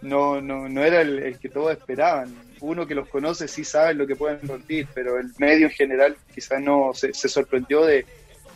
no, 0.02 0.42
no, 0.42 0.68
no 0.70 0.84
era 0.84 1.02
el, 1.02 1.38
que 1.40 1.50
todos 1.50 1.72
esperaban. 1.72 2.36
Uno 2.64 2.88
que 2.88 2.96
los 2.96 3.10
conoce 3.10 3.50
sí 3.50 3.66
sabe 3.66 3.94
lo 3.94 4.08
que 4.08 4.16
pueden 4.16 4.40
rendir, 4.48 4.88
pero 4.94 5.20
el 5.20 5.34
medio 5.38 5.68
en 5.68 5.74
general 5.74 6.16
quizás 6.34 6.62
no 6.62 6.94
se, 6.94 7.14
sorprendió 7.14 7.86
de, 7.86 8.06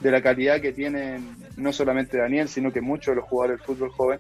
la 0.02 0.22
calidad 0.22 0.62
que 0.62 0.72
tienen 0.72 1.36
no 1.58 1.74
solamente 1.74 2.18
Daniel, 2.18 2.48
sino 2.48 2.72
que 2.72 2.80
muchos 2.80 3.12
de 3.12 3.16
los 3.18 3.26
jugadores 3.26 3.58
del 3.58 3.66
fútbol 3.66 3.90
joven. 3.92 4.20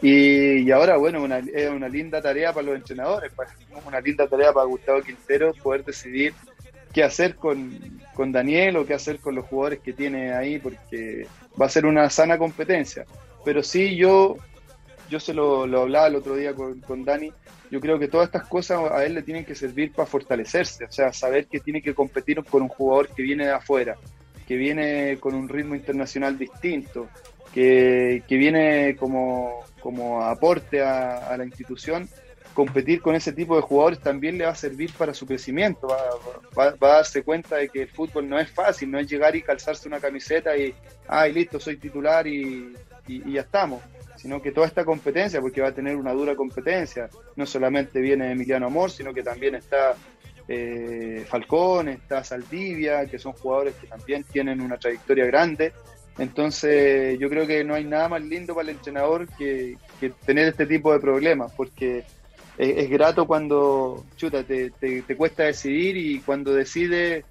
Y, 0.00 0.70
ahora, 0.70 0.98
bueno, 0.98 1.20
una, 1.20 1.38
es 1.38 1.68
una 1.68 1.88
linda 1.88 2.22
tarea 2.22 2.52
para 2.52 2.66
los 2.66 2.76
entrenadores, 2.76 3.32
una 3.84 4.00
linda 4.00 4.28
tarea 4.28 4.52
para 4.52 4.66
Gustavo 4.66 5.02
Quintero 5.02 5.52
poder 5.52 5.84
decidir 5.84 6.32
qué 6.92 7.02
hacer 7.02 7.34
con, 7.34 8.00
Daniel 8.30 8.76
o 8.76 8.86
qué 8.86 8.94
hacer 8.94 9.18
con 9.18 9.34
los 9.34 9.46
jugadores 9.46 9.80
que 9.80 9.92
tiene 9.92 10.32
ahí, 10.32 10.60
porque 10.60 11.26
va 11.60 11.66
a 11.66 11.70
ser 11.70 11.86
una 11.86 12.08
sana 12.08 12.38
competencia. 12.38 13.04
Pero 13.44 13.64
sí, 13.64 13.96
yo, 13.96 14.36
yo 15.10 15.18
se 15.18 15.34
lo, 15.34 15.62
hablaba 15.62 16.06
el 16.06 16.14
otro 16.14 16.36
día 16.36 16.54
con, 16.54 16.78
con, 16.82 17.04
Dani, 17.04 17.32
yo 17.70 17.80
creo 17.80 17.98
que 17.98 18.08
todas 18.08 18.26
estas 18.26 18.46
cosas 18.48 18.90
a 18.90 19.04
él 19.04 19.14
le 19.14 19.22
tienen 19.22 19.44
que 19.44 19.54
servir 19.54 19.92
para 19.92 20.06
fortalecerse, 20.06 20.84
o 20.84 20.92
sea, 20.92 21.12
saber 21.12 21.46
que 21.46 21.60
tiene 21.60 21.82
que 21.82 21.94
competir 21.94 22.42
con 22.44 22.62
un 22.62 22.68
jugador 22.68 23.08
que 23.08 23.22
viene 23.22 23.46
de 23.46 23.52
afuera, 23.52 23.96
que 24.46 24.56
viene 24.56 25.18
con 25.20 25.34
un 25.34 25.48
ritmo 25.48 25.74
internacional 25.74 26.38
distinto, 26.38 27.08
que, 27.52 28.22
viene 28.28 28.96
como, 28.96 29.64
como 29.80 30.22
aporte 30.22 30.82
a 30.82 31.34
la 31.36 31.44
institución 31.44 32.08
competir 32.58 33.00
con 33.00 33.14
ese 33.14 33.32
tipo 33.32 33.54
de 33.54 33.62
jugadores 33.62 34.00
también 34.00 34.36
le 34.36 34.44
va 34.44 34.50
a 34.50 34.54
servir 34.56 34.92
para 34.98 35.14
su 35.14 35.26
crecimiento. 35.26 35.86
Va, 35.86 36.66
a 36.66 36.74
darse 36.76 37.22
cuenta 37.22 37.54
de 37.54 37.68
que 37.68 37.82
el 37.82 37.88
fútbol 37.88 38.28
no 38.28 38.36
es 38.36 38.50
fácil, 38.50 38.90
no 38.90 38.98
es 38.98 39.08
llegar 39.08 39.36
y 39.36 39.42
calzarse 39.42 39.86
una 39.86 40.00
camiseta 40.00 40.56
y, 40.56 40.74
ay, 41.06 41.32
listo, 41.32 41.60
soy 41.60 41.76
titular 41.76 42.26
y, 42.26 42.74
ya 43.06 43.42
estamos. 43.42 43.80
Sino 44.18 44.42
que 44.42 44.52
toda 44.52 44.66
esta 44.66 44.84
competencia, 44.84 45.40
porque 45.40 45.60
va 45.60 45.68
a 45.68 45.74
tener 45.74 45.96
una 45.96 46.12
dura 46.12 46.34
competencia, 46.34 47.08
no 47.36 47.46
solamente 47.46 48.00
viene 48.00 48.32
Emiliano 48.32 48.66
Amor, 48.66 48.90
sino 48.90 49.14
que 49.14 49.22
también 49.22 49.54
está 49.54 49.94
eh, 50.48 51.24
Falcón, 51.28 51.88
está 51.88 52.24
Saldivia, 52.24 53.06
que 53.06 53.18
son 53.18 53.32
jugadores 53.32 53.74
que 53.76 53.86
también 53.86 54.24
tienen 54.24 54.60
una 54.60 54.76
trayectoria 54.76 55.24
grande. 55.26 55.72
Entonces, 56.18 57.16
yo 57.20 57.30
creo 57.30 57.46
que 57.46 57.62
no 57.62 57.74
hay 57.74 57.84
nada 57.84 58.08
más 58.08 58.22
lindo 58.22 58.54
para 58.54 58.68
el 58.68 58.76
entrenador 58.76 59.28
que, 59.36 59.76
que 60.00 60.10
tener 60.10 60.48
este 60.48 60.66
tipo 60.66 60.92
de 60.92 60.98
problemas, 60.98 61.52
porque 61.52 62.04
es, 62.58 62.90
grato 62.90 63.26
cuando, 63.26 64.04
chuta, 64.16 64.42
te, 64.42 64.70
te, 64.70 65.16
cuesta 65.16 65.44
decidir 65.44 65.96
y 65.96 66.18
cuando 66.18 66.52
decide 66.52 67.24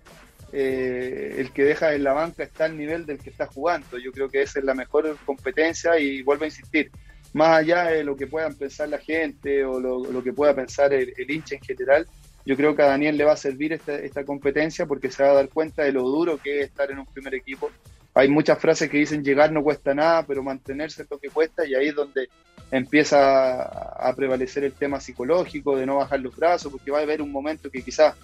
eh, 0.54 1.36
el 1.38 1.52
que 1.52 1.64
deja 1.64 1.94
en 1.94 2.04
la 2.04 2.14
banca 2.14 2.44
está 2.44 2.66
al 2.66 2.78
nivel 2.78 3.06
del 3.06 3.20
que 3.20 3.30
está 3.30 3.48
jugando. 3.48 3.98
Yo 3.98 4.12
creo 4.12 4.30
que 4.30 4.42
esa 4.42 4.60
es 4.60 4.66
la 4.66 4.74
mejor 4.74 5.18
competencia 5.26 6.00
y 6.00 6.22
vuelvo 6.22 6.44
a 6.44 6.48
insistir, 6.48 6.92
más 7.34 7.60
allá 7.60 7.86
de 7.86 8.04
lo 8.04 8.16
que 8.16 8.28
puedan 8.28 8.56
pensar 8.56 8.90
la 8.90 8.98
gente 8.98 9.66
o 9.66 9.80
lo, 9.80 10.24
que 10.24 10.34
pueda 10.34 10.56
pensar 10.56 10.94
el, 10.94 11.14
hincha 11.30 11.56
en 11.56 11.62
general, 11.62 12.08
yo 12.46 12.56
creo 12.56 12.76
que 12.76 12.82
a 12.82 12.88
Daniel 12.88 13.18
le 13.18 13.26
va 13.26 13.34
a 13.34 13.38
servir 13.38 13.74
esta, 13.74 14.24
competencia 14.24 14.86
porque 14.86 15.12
se 15.12 15.22
va 15.22 15.32
a 15.32 15.34
dar 15.34 15.50
cuenta 15.50 15.84
de 15.84 15.92
lo 15.92 16.04
duro 16.04 16.38
que 16.38 16.62
es 16.62 16.68
estar 16.68 16.90
en 16.90 17.00
un 17.00 17.06
primer 17.06 17.36
equipo. 17.36 17.70
Hay 18.14 18.30
muchas 18.30 18.58
frases 18.58 18.90
que 18.90 18.98
dicen 18.98 19.24
llegar 19.24 19.52
no 19.52 19.62
cuesta 19.62 19.94
nada, 19.94 20.24
pero 20.26 20.42
mantenerse 20.42 21.04
es 21.04 21.12
lo 21.12 21.20
que 21.20 21.30
cuesta 21.30 21.66
y 21.66 21.76
ahí 21.76 21.90
es 21.90 21.96
donde 21.96 22.30
empieza 22.72 23.64
a 23.64 24.16
prevalecer 24.16 24.64
el 24.64 24.74
tema 24.74 25.00
psicológico, 25.00 25.76
de 25.76 25.86
no 25.86 25.98
bajar 25.98 26.22
los 26.22 26.36
brazos, 26.36 26.72
porque 26.72 26.90
va 26.90 27.00
a 27.00 27.04
haber 27.04 27.22
un 27.22 27.32
momento 27.32 27.70
que 27.70 27.82
quizás 27.82 28.16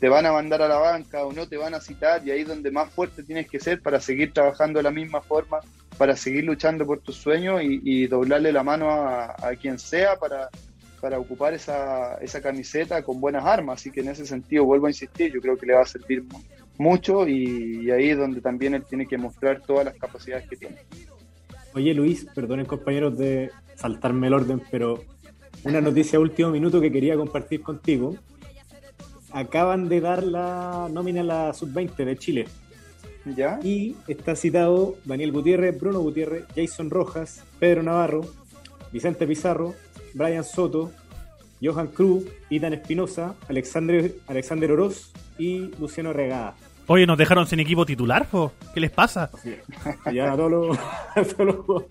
te 0.00 0.08
van 0.08 0.24
a 0.24 0.32
mandar 0.32 0.62
a 0.62 0.68
la 0.68 0.78
banca 0.78 1.24
o 1.24 1.32
no 1.32 1.46
te 1.46 1.58
van 1.58 1.74
a 1.74 1.80
citar 1.80 2.26
y 2.26 2.30
ahí 2.30 2.40
es 2.40 2.48
donde 2.48 2.70
más 2.70 2.90
fuerte 2.90 3.22
tienes 3.22 3.48
que 3.48 3.60
ser 3.60 3.82
para 3.82 4.00
seguir 4.00 4.32
trabajando 4.32 4.78
de 4.78 4.84
la 4.84 4.90
misma 4.90 5.20
forma, 5.20 5.60
para 5.98 6.16
seguir 6.16 6.44
luchando 6.44 6.86
por 6.86 7.00
tus 7.00 7.16
sueños 7.16 7.60
y, 7.62 8.06
doblarle 8.06 8.50
la 8.50 8.62
mano 8.62 8.90
a, 8.90 9.52
quien 9.60 9.78
sea 9.78 10.16
para, 10.18 10.48
para 11.02 11.18
ocupar 11.18 11.52
esa, 11.52 12.14
esa 12.14 12.40
camiseta 12.40 13.02
con 13.02 13.20
buenas 13.20 13.44
armas. 13.44 13.80
Así 13.80 13.90
que 13.90 14.00
en 14.00 14.08
ese 14.08 14.24
sentido, 14.24 14.64
vuelvo 14.64 14.86
a 14.86 14.90
insistir, 14.90 15.32
yo 15.32 15.40
creo 15.42 15.58
que 15.58 15.66
le 15.66 15.74
va 15.74 15.82
a 15.82 15.86
servir 15.86 16.24
mucho 16.78 17.28
y, 17.28 17.90
ahí 17.90 18.08
es 18.08 18.16
donde 18.16 18.40
también 18.40 18.72
él 18.74 18.84
tiene 18.88 19.06
que 19.06 19.18
mostrar 19.18 19.60
todas 19.60 19.84
las 19.84 19.94
capacidades 19.96 20.48
que 20.48 20.56
tiene. 20.56 20.76
Oye 21.74 21.92
Luis, 21.92 22.26
perdonen 22.34 22.64
compañeros 22.64 23.18
de 23.18 23.50
saltarme 23.76 24.28
el 24.28 24.32
orden, 24.32 24.62
pero 24.70 25.04
una 25.64 25.82
noticia 25.82 26.18
último 26.18 26.50
minuto 26.50 26.80
que 26.80 26.90
quería 26.90 27.16
compartir 27.16 27.60
contigo. 27.60 28.16
Acaban 29.32 29.88
de 29.88 30.00
dar 30.00 30.22
la 30.22 30.88
nómina 30.90 31.20
a 31.20 31.24
la 31.24 31.52
sub-20 31.52 32.04
de 32.04 32.16
Chile. 32.16 32.48
¿Ya? 33.24 33.60
Y 33.62 33.96
está 34.08 34.34
citado 34.34 34.96
Daniel 35.04 35.32
Gutiérrez, 35.32 35.78
Bruno 35.78 36.00
Gutiérrez, 36.00 36.44
Jason 36.56 36.90
Rojas, 36.90 37.44
Pedro 37.58 37.82
Navarro, 37.82 38.22
Vicente 38.92 39.26
Pizarro, 39.26 39.74
Brian 40.14 40.42
Soto, 40.42 40.90
Johan 41.62 41.88
Cruz, 41.88 42.24
Itan 42.48 42.72
Espinosa, 42.72 43.34
Alexander, 43.48 44.14
Alexander 44.26 44.72
Oroz 44.72 45.12
y 45.38 45.70
Luciano 45.78 46.12
Regada. 46.12 46.54
Oye, 46.86 47.06
¿nos 47.06 47.18
dejaron 47.18 47.46
sin 47.46 47.60
equipo 47.60 47.86
titular? 47.86 48.26
¿Qué 48.74 48.80
les 48.80 48.90
pasa? 48.90 49.30
Ya 50.12 50.32
a 50.32 50.36
todos 50.36 50.50
los, 50.50 50.78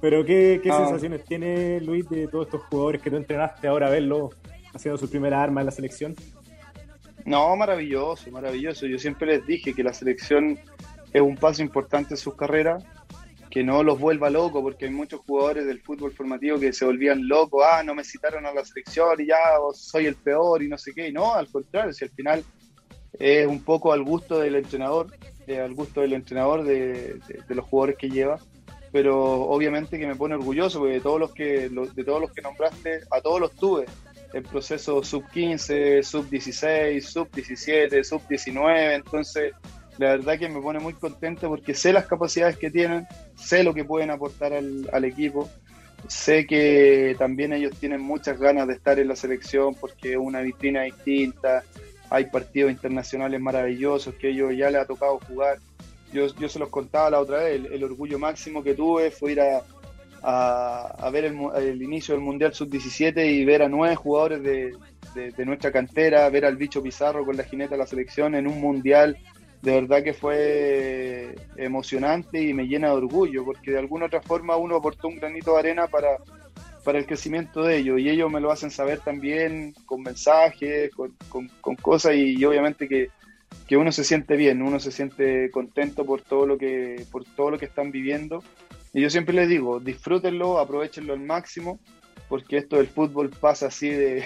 Pero 0.00 0.24
¿qué, 0.24 0.60
ah. 0.70 0.76
sensaciones 0.84 1.24
tiene 1.24 1.80
Luis 1.80 2.08
de 2.08 2.28
todos 2.28 2.46
estos 2.46 2.62
jugadores 2.64 3.02
que 3.02 3.10
tú 3.10 3.16
entrenaste 3.16 3.66
ahora 3.66 3.88
a 3.88 3.90
verlo 3.90 4.30
haciendo 4.74 4.98
su 4.98 5.10
primera 5.10 5.42
arma 5.42 5.60
en 5.60 5.66
la 5.66 5.72
selección? 5.72 6.14
No, 7.28 7.54
maravilloso, 7.56 8.30
maravilloso. 8.30 8.86
Yo 8.86 8.98
siempre 8.98 9.26
les 9.26 9.46
dije 9.46 9.74
que 9.74 9.82
la 9.82 9.92
selección 9.92 10.58
es 11.12 11.20
un 11.20 11.36
paso 11.36 11.60
importante 11.60 12.14
en 12.14 12.16
sus 12.16 12.34
carreras, 12.34 12.82
que 13.50 13.62
no 13.62 13.82
los 13.82 14.00
vuelva 14.00 14.30
locos, 14.30 14.62
porque 14.62 14.86
hay 14.86 14.90
muchos 14.90 15.20
jugadores 15.20 15.66
del 15.66 15.82
fútbol 15.82 16.10
formativo 16.10 16.58
que 16.58 16.72
se 16.72 16.86
volvían 16.86 17.28
locos, 17.28 17.62
ah, 17.70 17.82
no 17.82 17.94
me 17.94 18.02
citaron 18.02 18.46
a 18.46 18.54
la 18.54 18.64
selección 18.64 19.20
y 19.20 19.26
ya 19.26 19.36
soy 19.74 20.06
el 20.06 20.14
peor 20.14 20.62
y 20.62 20.68
no 20.68 20.78
sé 20.78 20.94
qué. 20.94 21.12
No, 21.12 21.34
al 21.34 21.48
contrario, 21.48 21.92
si 21.92 22.06
al 22.06 22.10
final 22.12 22.42
es 23.18 23.46
un 23.46 23.62
poco 23.62 23.92
al 23.92 24.04
gusto 24.04 24.38
del 24.38 24.54
entrenador, 24.54 25.08
eh, 25.46 25.60
al 25.60 25.74
gusto 25.74 26.00
del 26.00 26.14
entrenador 26.14 26.64
de, 26.64 27.20
los 27.48 27.64
jugadores 27.66 27.98
que 27.98 28.08
lleva, 28.08 28.38
pero 28.90 29.42
obviamente 29.42 29.98
que 29.98 30.06
me 30.06 30.16
pone 30.16 30.34
orgulloso 30.34 30.78
porque 30.78 30.94
de 30.94 31.00
todos 31.02 31.20
los 31.20 31.34
que 31.34 31.68
de 31.68 32.04
todos 32.04 32.22
los 32.22 32.32
que 32.32 32.40
nombraste, 32.40 33.00
a 33.10 33.20
todos 33.20 33.38
los 33.38 33.52
tuve. 33.52 33.84
El 34.32 34.42
proceso 34.42 35.02
sub 35.02 35.28
15, 35.30 36.02
sub 36.02 36.28
16, 36.28 37.04
sub 37.04 37.30
17, 37.32 38.04
sub 38.04 38.26
19, 38.28 38.94
entonces 38.94 39.54
la 39.98 40.10
verdad 40.10 40.38
que 40.38 40.48
me 40.48 40.60
pone 40.60 40.78
muy 40.78 40.94
contento 40.94 41.48
porque 41.48 41.74
sé 41.74 41.92
las 41.92 42.06
capacidades 42.06 42.56
que 42.56 42.70
tienen, 42.70 43.06
sé 43.36 43.64
lo 43.64 43.74
que 43.74 43.84
pueden 43.84 44.10
aportar 44.10 44.52
al, 44.52 45.04
equipo, 45.04 45.48
sé 46.06 46.46
que 46.46 47.16
también 47.18 47.52
ellos 47.52 47.76
tienen 47.78 48.00
muchas 48.00 48.38
ganas 48.38 48.68
de 48.68 48.74
estar 48.74 48.98
en 48.98 49.08
la 49.08 49.16
selección 49.16 49.74
porque 49.74 50.12
es 50.12 50.18
una 50.18 50.40
vitrina 50.40 50.82
distinta, 50.82 51.64
hay 52.10 52.26
partidos 52.26 52.70
internacionales 52.70 53.40
maravillosos 53.40 54.14
que 54.14 54.30
ellos 54.30 54.52
ya 54.56 54.70
les 54.70 54.82
ha 54.82 54.86
tocado 54.86 55.18
jugar. 55.26 55.58
Yo, 56.12 56.26
yo 56.36 56.48
se 56.48 56.58
los 56.58 56.70
contaba 56.70 57.10
la 57.10 57.20
otra 57.20 57.38
vez, 57.40 57.60
el, 57.70 57.84
orgullo 57.84 58.18
máximo 58.18 58.62
que 58.62 58.74
tuve 58.74 59.10
fue 59.10 59.32
ir 59.32 59.40
a, 59.40 59.62
a, 60.22 61.10
ver 61.12 61.26
el, 61.26 61.82
inicio 61.82 62.14
del 62.14 62.22
Mundial 62.22 62.54
Sub-17 62.54 63.24
y 63.26 63.44
ver 63.44 63.62
a 63.62 63.68
nueve 63.68 63.96
jugadores 63.96 64.42
de, 64.42 64.72
de, 65.14 65.44
nuestra 65.44 65.72
cantera, 65.72 66.28
ver 66.30 66.44
al 66.44 66.56
bicho 66.56 66.82
Pizarro 66.82 67.24
con 67.24 67.36
la 67.36 67.44
jineta 67.44 67.72
de 67.72 67.78
la 67.78 67.86
selección 67.86 68.34
en 68.34 68.46
un 68.46 68.60
Mundial. 68.60 69.16
De 69.62 69.72
verdad 69.80 70.04
que 70.04 70.14
fue 70.14 71.34
emocionante 71.56 72.40
y 72.40 72.54
me 72.54 72.68
llena 72.68 72.88
de 72.88 72.94
orgullo, 72.94 73.44
porque 73.44 73.72
de 73.72 73.78
alguna 73.78 74.06
otra 74.06 74.22
forma 74.22 74.56
uno 74.56 74.76
aportó 74.76 75.08
un 75.08 75.16
granito 75.16 75.52
de 75.54 75.58
arena 75.58 75.88
para, 75.88 76.18
para 76.88 77.00
el 77.00 77.06
crecimiento 77.06 77.62
de 77.64 77.76
ellos 77.76 78.00
y 78.00 78.08
ellos 78.08 78.30
me 78.30 78.40
lo 78.40 78.50
hacen 78.50 78.70
saber 78.70 79.00
también 79.00 79.74
con 79.84 80.00
mensajes, 80.00 80.90
con, 80.94 81.14
con, 81.28 81.76
cosas 81.76 82.14
y, 82.14 82.42
obviamente 82.46 82.88
que, 82.88 83.10
uno 83.76 83.92
se 83.92 84.04
siente 84.04 84.36
bien, 84.36 84.62
uno 84.62 84.80
se 84.80 84.90
siente 84.90 85.50
contento 85.50 86.06
por 86.06 86.22
todo 86.22 86.46
lo 86.46 86.56
que 86.56 87.04
por 87.12 87.24
todo 87.24 87.50
lo 87.50 87.58
que 87.58 87.66
están 87.66 87.90
viviendo 87.90 88.42
Y 88.92 89.02
yo 89.02 89.10
siempre 89.10 89.34
les 89.34 89.48
digo, 89.48 89.80
disfrútenlo, 89.80 90.58
aprovechenlo 90.58 91.12
al 91.12 91.20
máximo, 91.20 91.80
porque 92.28 92.58
esto 92.58 92.76
del 92.76 92.88
fútbol 92.88 93.30
pasa 93.30 93.66
así 93.66 93.88
de, 93.90 94.24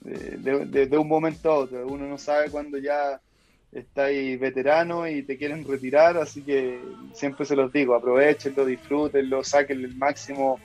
de, 0.00 0.98
un 0.98 1.08
momento 1.08 1.50
a 1.50 1.58
otro. 1.58 1.86
Uno 1.86 2.06
no 2.06 2.18
sabe 2.18 2.50
cuándo 2.50 2.78
ya 2.78 3.20
estáis 3.72 4.38
veterano 4.40 5.06
y 5.06 5.22
te 5.22 5.36
quieren 5.36 5.66
retirar, 5.66 6.16
así 6.16 6.42
que 6.42 6.80
siempre 7.12 7.44
se 7.44 7.56
los 7.56 7.72
digo, 7.72 7.94
aprovechenlo, 7.94 8.64
disfrútenlo, 8.64 9.44
sáquenle 9.44 9.88
el 9.88 9.96
máximo, 9.96 10.58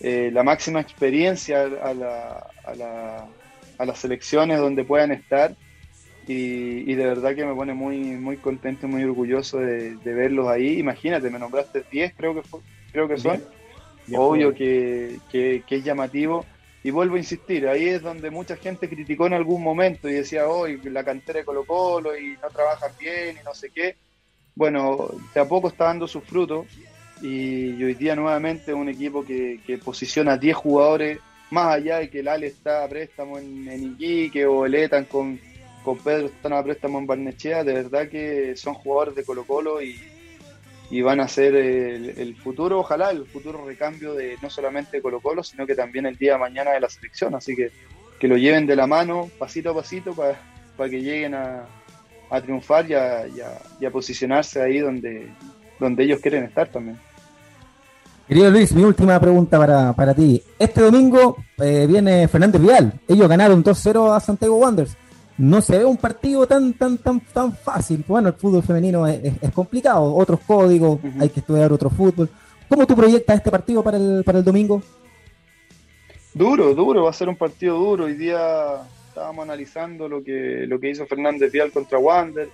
eh, 0.00 0.30
la 0.32 0.42
máxima 0.42 0.80
experiencia 0.80 1.62
a, 1.62 1.94
la, 1.94 2.46
a, 2.64 2.74
la, 2.74 3.26
a, 3.78 3.84
las 3.84 3.98
selecciones 3.98 4.58
donde 4.58 4.84
puedan 4.84 5.10
estar. 5.10 5.56
Y, 6.26 6.94
de 6.94 7.04
verdad 7.04 7.34
que 7.34 7.44
me 7.44 7.54
pone 7.54 7.74
muy 7.74 7.98
muy 7.98 8.38
contento, 8.38 8.88
muy 8.88 9.04
orgulloso 9.04 9.58
de, 9.58 9.94
verlos 10.04 10.48
ahí. 10.48 10.78
Imagínate, 10.78 11.28
me 11.28 11.38
nombraste 11.38 11.84
10, 11.90 12.14
creo 12.16 12.34
que 12.34 12.42
creo 12.94 13.08
que 13.08 13.18
son. 13.18 13.42
Obvio 14.14 14.54
que, 14.54 15.18
que, 15.30 15.64
que 15.66 15.76
es 15.76 15.84
llamativo 15.84 16.46
y 16.84 16.90
vuelvo 16.90 17.16
a 17.16 17.18
insistir, 17.18 17.66
ahí 17.66 17.88
es 17.88 18.02
donde 18.02 18.30
mucha 18.30 18.56
gente 18.56 18.88
criticó 18.88 19.26
en 19.26 19.32
algún 19.32 19.62
momento 19.62 20.08
y 20.08 20.12
decía, 20.12 20.46
hoy 20.46 20.78
la 20.84 21.02
cantera 21.02 21.40
de 21.40 21.44
Colo 21.44 21.64
Colo 21.64 22.16
y 22.16 22.36
no 22.40 22.48
trabajan 22.50 22.92
bien 22.98 23.38
y 23.40 23.44
no 23.44 23.54
sé 23.54 23.70
qué. 23.70 23.96
Bueno, 24.54 25.08
de 25.34 25.40
a 25.40 25.48
poco 25.48 25.68
está 25.68 25.86
dando 25.86 26.06
sus 26.06 26.22
frutos 26.22 26.66
y 27.20 27.82
hoy 27.82 27.94
día 27.94 28.14
nuevamente 28.14 28.72
un 28.72 28.88
equipo 28.88 29.24
que, 29.24 29.58
posiciona 29.82 30.34
a 30.34 30.38
10 30.38 30.56
jugadores 30.56 31.18
más 31.50 31.74
allá 31.74 31.98
de 31.98 32.10
que 32.10 32.20
el 32.20 32.28
Ale 32.28 32.48
está 32.48 32.84
a 32.84 32.88
préstamo 32.88 33.38
en, 33.38 33.66
en 33.66 33.92
Iquique 33.92 34.46
o 34.46 34.66
el 34.66 34.74
Etan 34.74 35.06
con, 35.06 35.40
con 35.82 35.98
Pedro 35.98 36.26
están 36.26 36.52
a 36.52 36.62
préstamo 36.62 36.98
en 36.98 37.06
Barnechea, 37.06 37.64
de 37.64 37.72
verdad 37.72 38.08
que 38.08 38.56
son 38.56 38.74
jugadores 38.74 39.14
de 39.14 39.24
Colo 39.24 39.44
Colo 39.44 39.82
y, 39.82 39.98
y 40.90 41.00
van 41.00 41.20
a 41.20 41.28
ser 41.28 41.54
el, 41.54 42.36
futuro, 42.36 42.80
ojalá, 42.80 43.10
el 43.10 43.26
futuro 43.26 43.64
recambio 43.64 44.14
de 44.14 44.36
no 44.42 44.50
solamente 44.50 45.00
Colo 45.00 45.20
Colo, 45.20 45.42
sino 45.42 45.66
que 45.66 45.74
también 45.74 46.06
el 46.06 46.16
día 46.16 46.34
de 46.34 46.38
mañana 46.38 46.72
de 46.72 46.80
la 46.80 46.88
selección. 46.88 47.34
Así 47.34 47.56
que 47.56 47.70
que 48.18 48.28
lo 48.28 48.36
lleven 48.36 48.66
de 48.66 48.76
la 48.76 48.86
mano, 48.86 49.28
pasito 49.38 49.70
a 49.70 49.74
pasito, 49.74 50.14
para 50.14 50.90
que 50.90 51.02
lleguen 51.02 51.34
a, 51.34 51.66
triunfar 52.42 52.88
y 52.88 52.94
a, 52.94 53.90
posicionarse 53.92 54.60
ahí 54.60 54.78
donde, 54.78 55.28
donde 55.78 56.04
ellos 56.04 56.20
quieren 56.20 56.44
estar 56.44 56.68
también. 56.68 56.98
Querido 58.26 58.50
Luis, 58.50 58.72
mi 58.72 58.82
última 58.82 59.20
pregunta 59.20 59.58
para, 59.58 59.92
para 59.92 60.14
ti. 60.14 60.42
Este 60.58 60.80
domingo 60.80 61.36
eh, 61.58 61.86
viene 61.86 62.26
Fernández 62.26 62.62
Vial. 62.62 62.92
Ellos 63.06 63.28
ganaron 63.28 63.62
2-0 63.62 64.16
a 64.16 64.20
Santiago 64.20 64.56
Wanderers 64.56 64.96
no 65.36 65.60
se 65.60 65.78
ve 65.78 65.84
un 65.84 65.96
partido 65.96 66.46
tan 66.46 66.72
tan 66.74 66.98
tan 66.98 67.20
tan 67.20 67.52
fácil. 67.52 68.04
Bueno, 68.06 68.28
el 68.28 68.34
fútbol 68.34 68.62
femenino 68.62 69.06
es, 69.06 69.34
complicado, 69.52 70.14
otros 70.14 70.40
códigos, 70.46 71.00
hay 71.18 71.28
que 71.28 71.40
estudiar 71.40 71.72
otro 71.72 71.90
fútbol. 71.90 72.28
¿Cómo 72.68 72.86
tú 72.86 72.96
proyectas 72.96 73.36
este 73.36 73.50
partido 73.50 73.82
para 73.82 73.96
el, 73.96 74.22
para 74.24 74.38
el 74.38 74.44
domingo? 74.44 74.82
Duro, 76.32 76.74
duro, 76.74 77.04
va 77.04 77.10
a 77.10 77.12
ser 77.12 77.28
un 77.28 77.36
partido 77.36 77.78
duro. 77.78 78.04
Hoy 78.04 78.14
día 78.14 78.82
estábamos 79.08 79.44
analizando 79.44 80.08
lo 80.08 80.22
que, 80.24 80.64
lo 80.66 80.80
que 80.80 80.90
hizo 80.90 81.06
Fernández 81.06 81.52
Vial 81.52 81.70
contra 81.70 81.98
Wander. 81.98 82.48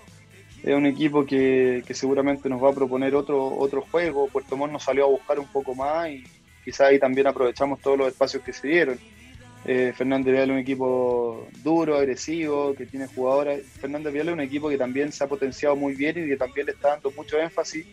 Es 0.62 0.74
un 0.74 0.84
equipo 0.84 1.24
que, 1.24 1.82
que 1.86 1.94
seguramente 1.94 2.50
nos 2.50 2.62
va 2.62 2.70
a 2.70 2.74
proponer 2.74 3.14
otro, 3.14 3.56
otro 3.56 3.82
juego. 3.90 4.28
Puerto 4.28 4.56
Montt 4.56 4.72
nos 4.72 4.82
salió 4.82 5.04
a 5.04 5.08
buscar 5.08 5.38
un 5.38 5.46
poco 5.46 5.74
más 5.74 6.10
y 6.10 6.24
quizá 6.64 6.86
ahí 6.86 6.98
también 6.98 7.26
aprovechamos 7.26 7.80
todos 7.80 7.96
los 7.96 8.08
espacios 8.08 8.42
que 8.42 8.52
se 8.52 8.68
dieron 8.68 8.98
eh, 9.64 9.92
Fernández 9.94 10.32
Vial 10.32 10.50
es 10.50 10.54
un 10.54 10.58
equipo 10.58 11.48
duro, 11.62 11.96
agresivo, 11.96 12.74
que 12.74 12.86
tiene 12.86 13.06
jugadoras. 13.06 13.60
Fernández 13.80 14.12
Vial 14.12 14.28
es 14.28 14.34
un 14.34 14.40
equipo 14.40 14.68
que 14.68 14.78
también 14.78 15.12
se 15.12 15.22
ha 15.22 15.28
potenciado 15.28 15.76
muy 15.76 15.94
bien 15.94 16.18
y 16.18 16.28
que 16.28 16.36
también 16.36 16.66
le 16.66 16.72
está 16.72 16.90
dando 16.90 17.10
mucho 17.10 17.38
énfasis 17.38 17.86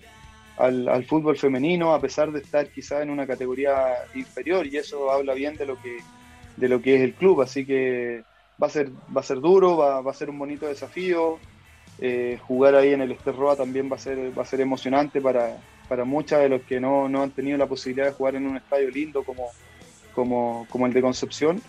al, 0.58 1.06
fútbol 1.06 1.38
femenino, 1.38 1.94
a 1.94 2.02
pesar 2.02 2.32
de 2.32 2.40
estar 2.40 2.68
quizás 2.70 3.04
en 3.04 3.10
una 3.10 3.28
categoría 3.28 3.94
inferior, 4.16 4.66
y 4.66 4.78
eso 4.78 5.12
habla 5.12 5.34
bien 5.34 5.56
de 5.56 5.66
lo 5.66 5.80
que, 5.80 5.98
de 6.56 6.70
lo 6.70 6.82
que 6.82 6.96
es 6.96 7.02
el 7.02 7.14
club. 7.14 7.42
Así 7.42 7.66
que 7.66 8.24
va 8.62 8.68
a 8.68 8.70
ser, 8.70 8.90
va 9.16 9.22
a 9.22 9.24
ser 9.24 9.40
duro, 9.42 9.78
va, 9.78 10.10
a 10.10 10.14
ser 10.14 10.30
un 10.30 10.40
bonito 10.40 10.68
desafío. 10.68 11.38
Eh, 12.00 12.40
jugar 12.48 12.76
ahí 12.76 12.94
en 12.94 13.02
el 13.02 13.12
Esterroa 13.12 13.56
también 13.56 13.92
va 13.92 13.96
a 13.96 14.00
ser, 14.00 14.38
va 14.38 14.44
a 14.44 14.46
ser 14.46 14.62
emocionante 14.62 15.20
para, 15.20 15.58
para 15.90 16.06
muchas 16.06 16.42
de 16.42 16.50
los 16.50 16.62
que 16.62 16.80
no, 16.80 17.10
no 17.10 17.24
han 17.24 17.32
tenido 17.32 17.58
la 17.58 17.66
posibilidad 17.66 18.08
de 18.08 18.14
jugar 18.14 18.36
en 18.36 18.48
un 18.48 18.58
estadio 18.58 18.90
lindo 18.90 19.24
como, 19.24 19.50
como, 20.18 20.66
como 20.72 20.88
el 20.88 20.94
de 20.94 21.02
Concepción. 21.04 21.62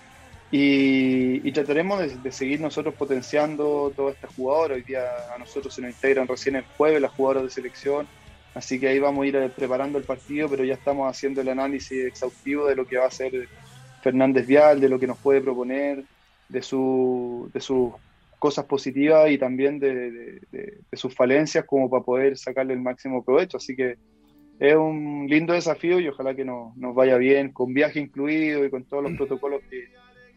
Y, 0.51 1.53
trataremos 1.53 2.22
de, 2.22 2.32
seguir 2.32 2.61
nosotros 2.61 2.94
potenciando 2.94 3.92
todas 3.94 4.14
estas 4.14 4.34
jugadoras. 4.34 4.76
Hoy 4.78 4.84
día 4.84 5.03
a 5.34 5.38
nosotros 5.38 5.74
se 5.74 5.82
nos 5.82 5.90
integran 5.90 6.26
recién 6.26 6.57
el 6.57 6.64
jueves 6.78 7.03
las 7.03 7.12
jugadoras 7.12 7.42
de 7.42 7.51
selección, 7.51 8.07
así 8.55 8.80
que 8.80 8.88
ahí 8.88 8.99
vamos 8.99 9.24
a 9.24 9.26
ir 9.26 9.36
eh, 9.36 9.51
preparando 9.55 9.99
el 9.99 10.05
partido, 10.05 10.49
pero 10.49 10.64
ya 10.64 10.72
estamos 10.72 11.11
haciendo 11.11 11.42
el 11.42 11.51
análisis 11.51 12.07
exhaustivo 12.07 12.66
de 12.66 12.76
lo 12.76 12.86
que 12.86 12.96
va 12.96 13.05
a 13.05 13.09
hacer 13.09 13.32
Fernández 14.03 14.46
Vial, 14.46 14.80
de 14.80 14.88
lo 14.88 14.99
que 14.99 15.07
nos 15.07 15.18
puede 15.18 15.42
proponer, 15.42 16.05
de, 16.49 16.62
su, 16.62 17.51
de 17.53 17.61
sus 17.61 17.92
cosas 18.38 18.64
positivas 18.64 19.30
y 19.30 19.36
también 19.36 19.78
de, 19.78 20.40
de 20.51 20.96
sus 20.96 21.14
falencias 21.14 21.66
como 21.66 21.90
para 21.90 22.03
poder 22.03 22.38
sacarle 22.38 22.72
el 22.72 22.80
máximo 22.80 23.22
provecho. 23.22 23.59
Así 23.59 23.76
que 23.76 23.99
es 24.59 24.74
un 24.74 25.26
lindo 25.28 25.52
desafío 25.52 26.00
y 26.00 26.09
ojalá 26.09 26.34
que 26.34 26.44
nos, 26.44 26.74
vaya 26.94 27.16
bien, 27.16 27.52
con 27.52 27.72
viaje 27.72 28.00
incluido 28.00 28.64
y 28.64 28.70
con 28.70 28.84
todos 28.84 29.02
los 29.04 29.12
mm. 29.12 29.16
protocolos 29.16 29.62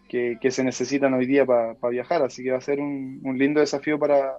que, 0.07 0.37
que, 0.39 0.51
se 0.51 0.63
necesitan 0.63 1.13
hoy 1.13 1.25
día 1.25 1.45
para 1.45 1.75
viajar. 1.89 2.21
Así 2.21 2.43
que 2.43 2.51
va 2.51 2.57
a 2.57 2.61
ser 2.61 2.79
un, 2.79 3.19
un 3.23 3.37
lindo 3.37 3.59
desafío 3.59 3.97
para, 3.97 4.37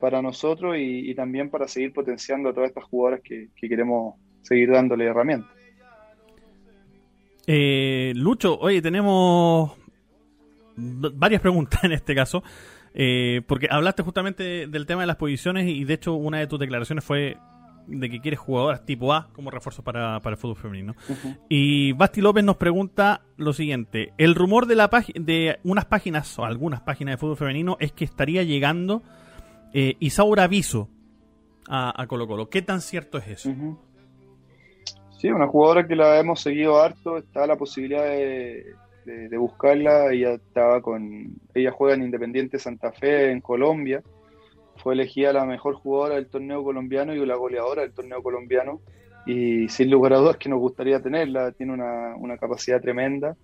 para 0.00 0.22
nosotros 0.22 0.74
y, 0.78 1.14
también 1.14 1.50
para 1.50 1.68
seguir 1.68 1.92
potenciando 1.92 2.48
a 2.48 2.54
todas 2.54 2.70
estas 2.70 2.84
jugadoras 2.84 3.20
que, 3.22 3.50
queremos 3.56 4.16
seguir 4.42 4.70
dándole 4.70 5.04
herramientas. 5.04 5.50
Eh, 7.46 8.12
Lucho, 8.16 8.58
oye, 8.58 8.82
tenemos 8.82 9.72
varias 10.76 11.40
preguntas 11.40 11.84
en 11.84 11.92
este 11.92 12.14
caso. 12.14 12.42
Eh, 12.92 13.42
porque 13.46 13.68
hablaste 13.70 14.02
justamente 14.02 14.66
del 14.66 14.86
tema 14.86 15.02
de 15.02 15.06
las 15.06 15.16
posiciones 15.16 15.68
y 15.68 15.84
de 15.84 15.94
hecho 15.94 16.14
una 16.14 16.40
de 16.40 16.48
tus 16.48 16.58
declaraciones 16.58 17.04
fue 17.04 17.36
de 17.90 18.08
que 18.08 18.20
quieres 18.20 18.38
jugadoras 18.38 18.84
tipo 18.84 19.12
A 19.12 19.28
como 19.32 19.50
refuerzo 19.50 19.82
para, 19.82 20.16
el 20.16 20.36
fútbol 20.36 20.56
femenino. 20.56 20.94
Y 21.48 21.92
Basti 21.92 22.20
López 22.20 22.44
nos 22.44 22.56
pregunta 22.56 23.22
lo 23.36 23.52
siguiente: 23.52 24.12
el 24.18 24.34
rumor 24.34 24.66
de, 24.66 24.76
la 24.76 24.90
de 25.14 25.58
unas 25.64 25.86
páginas 25.86 26.38
o 26.38 26.44
algunas 26.44 26.80
páginas 26.80 27.14
de 27.14 27.18
fútbol 27.18 27.36
femenino 27.36 27.76
es 27.80 27.92
que 27.92 28.04
estaría 28.04 28.42
llegando 28.42 29.02
eh, 29.74 29.96
Isaura 29.98 30.46
Viso 30.46 30.88
a, 31.68 32.04
Colo 32.06 32.26
Colo. 32.26 32.48
¿Qué 32.48 32.62
tan 32.62 32.80
cierto 32.80 33.18
es 33.18 33.28
eso? 33.28 33.50
Sí, 35.18 35.28
una 35.28 35.46
jugadora 35.46 35.86
que 35.86 35.96
la 35.96 36.18
hemos 36.18 36.40
seguido 36.40 36.80
harto, 36.80 37.18
está 37.18 37.46
la 37.46 37.56
posibilidad 37.56 38.04
de, 38.04 38.64
de, 39.04 39.36
buscarla. 39.36 40.12
Ella 40.12 40.34
estaba 40.34 40.80
con, 40.80 41.36
ella 41.54 41.70
juega 41.72 41.94
en 41.94 42.02
Independiente 42.02 42.58
Santa 42.58 42.90
Fe 42.92 43.30
en 43.30 43.40
Colombia 43.40 44.02
fue 44.82 44.94
elegida 44.94 45.32
la 45.32 45.44
mejor 45.44 45.74
jugadora 45.74 46.16
del 46.16 46.28
torneo 46.28 46.64
colombiano 46.64 47.14
y 47.14 47.24
la 47.26 47.36
goleadora 47.36 47.82
del 47.82 47.92
torneo 47.92 48.22
colombiano. 48.22 48.80
Y 49.26 49.68
sin 49.68 49.90
lugar 49.90 50.14
a 50.14 50.18
dudas 50.18 50.36
que 50.38 50.48
nos 50.48 50.58
gustaría 50.58 51.00
tenerla, 51.00 51.52
tiene 51.52 51.74
una, 51.74 52.38
capacidad 52.38 52.80
tremenda. 52.80 53.36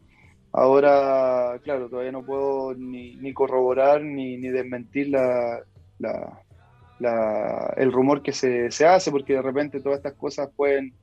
Ahora, 0.53 1.59
claro, 1.63 1.89
todavía 1.89 2.13
no 2.13 2.25
puedo 2.25 2.75
ni, 2.75 3.33
corroborar 3.35 4.03
ni, 4.03 4.39
desmentir 4.39 5.11
la, 5.11 5.63
la, 5.99 7.75
el 7.77 7.93
rumor 7.93 8.23
que 8.23 8.33
se, 8.33 8.71
se, 8.71 8.87
hace, 8.87 9.11
porque 9.11 9.35
de 9.35 9.43
repente 9.43 9.81
todas 9.81 9.99
estas 9.99 10.15
cosas 10.15 10.49
pueden, 10.57 10.95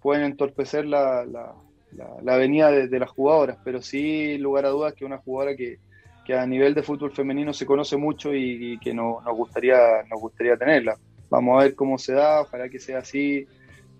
pueden 0.00 0.22
entorpecer 0.24 0.86
la, 0.86 1.24
la, 1.24 2.36
venida 2.36 2.70
de, 2.70 2.86
de, 2.86 2.98
las 3.00 3.10
jugadoras, 3.10 3.58
pero 3.64 3.82
sí, 3.82 4.38
lugar 4.38 4.64
a 4.64 4.68
dudas, 4.68 4.94
que 4.94 5.04
una 5.04 5.18
jugadora 5.18 5.56
que, 5.56 5.78
a 6.32 6.46
nivel 6.46 6.74
de 6.74 6.82
fútbol 6.82 7.12
femenino 7.12 7.52
se 7.52 7.66
conoce 7.66 7.96
mucho 7.96 8.34
y, 8.34 8.78
que 8.78 8.92
no, 8.92 9.20
nos, 9.24 9.36
gustaría, 9.36 10.02
nos 10.08 10.20
gustaría 10.20 10.56
tenerla. 10.56 10.96
Vamos 11.28 11.60
a 11.60 11.64
ver 11.64 11.74
cómo 11.74 11.98
se 11.98 12.12
da, 12.12 12.42
ojalá 12.42 12.68
que 12.68 12.78
sea 12.78 12.98
así. 12.98 13.46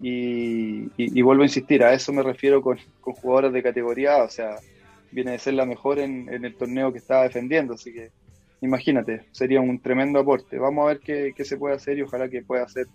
Y, 0.03 1.23
vuelvo 1.23 1.43
a 1.43 1.47
insistir, 1.47 1.85
a 1.85 1.93
eso 1.93 2.13
me 2.13 2.23
refiero 2.23 2.63
con, 2.63 2.79
jugadoras 3.01 3.53
de 3.53 3.63
categoría, 3.63 4.23
o 4.23 4.29
sea, 4.29 4.57
viene 5.11 5.33
de 5.33 5.39
ser 5.39 5.55
la 5.55 5.67
mejor 5.67 5.99
en, 5.99 6.29
el 6.29 6.55
torneo 6.55 6.93
que 6.93 6.99
estaba 6.99 7.25
defendiendo, 7.25 7.75
así 7.75 7.93
que 7.93 8.11
imagínate, 8.63 9.27
sería 9.31 9.61
un 9.61 9.79
tremendo 9.81 10.19
aporte. 10.19 10.59
Vamos 10.59 10.85
a 10.85 10.89
ver 10.89 11.01
qué, 11.01 11.45
se 11.45 11.57
puede 11.57 11.75
hacer 11.75 11.99
y 11.99 12.03
ojalá 12.03 12.29
que 12.29 12.43
pueda 12.43 12.67
ser 12.69 12.87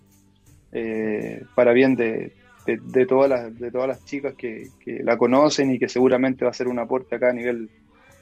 eh, 0.71 1.43
para 1.55 1.73
bien 1.73 1.95
de, 1.95 2.33
de, 2.65 3.05
todas 3.05 3.29
las, 3.29 3.59
de 3.59 3.71
todas 3.71 3.87
las 3.87 4.03
chicas 4.05 4.33
que, 4.33 4.69
que, 4.79 5.03
la 5.03 5.17
conocen 5.17 5.71
y 5.71 5.79
que 5.79 5.89
seguramente 5.89 6.45
va 6.45 6.51
a 6.51 6.55
ser 6.55 6.67
un 6.67 6.79
aporte 6.79 7.15
acá 7.15 7.29
a 7.29 7.33
nivel, 7.33 7.69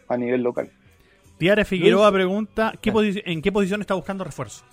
a 0.09 0.17
nivel 0.17 0.43
local. 0.43 0.69
Tiare 1.37 1.65
Figueroa 1.65 2.11
pregunta, 2.11 2.73
¿en 2.81 3.41
qué 3.41 3.51
posición 3.51 3.81
está 3.81 3.93
buscando 3.93 4.23
refuerzo? 4.23 4.63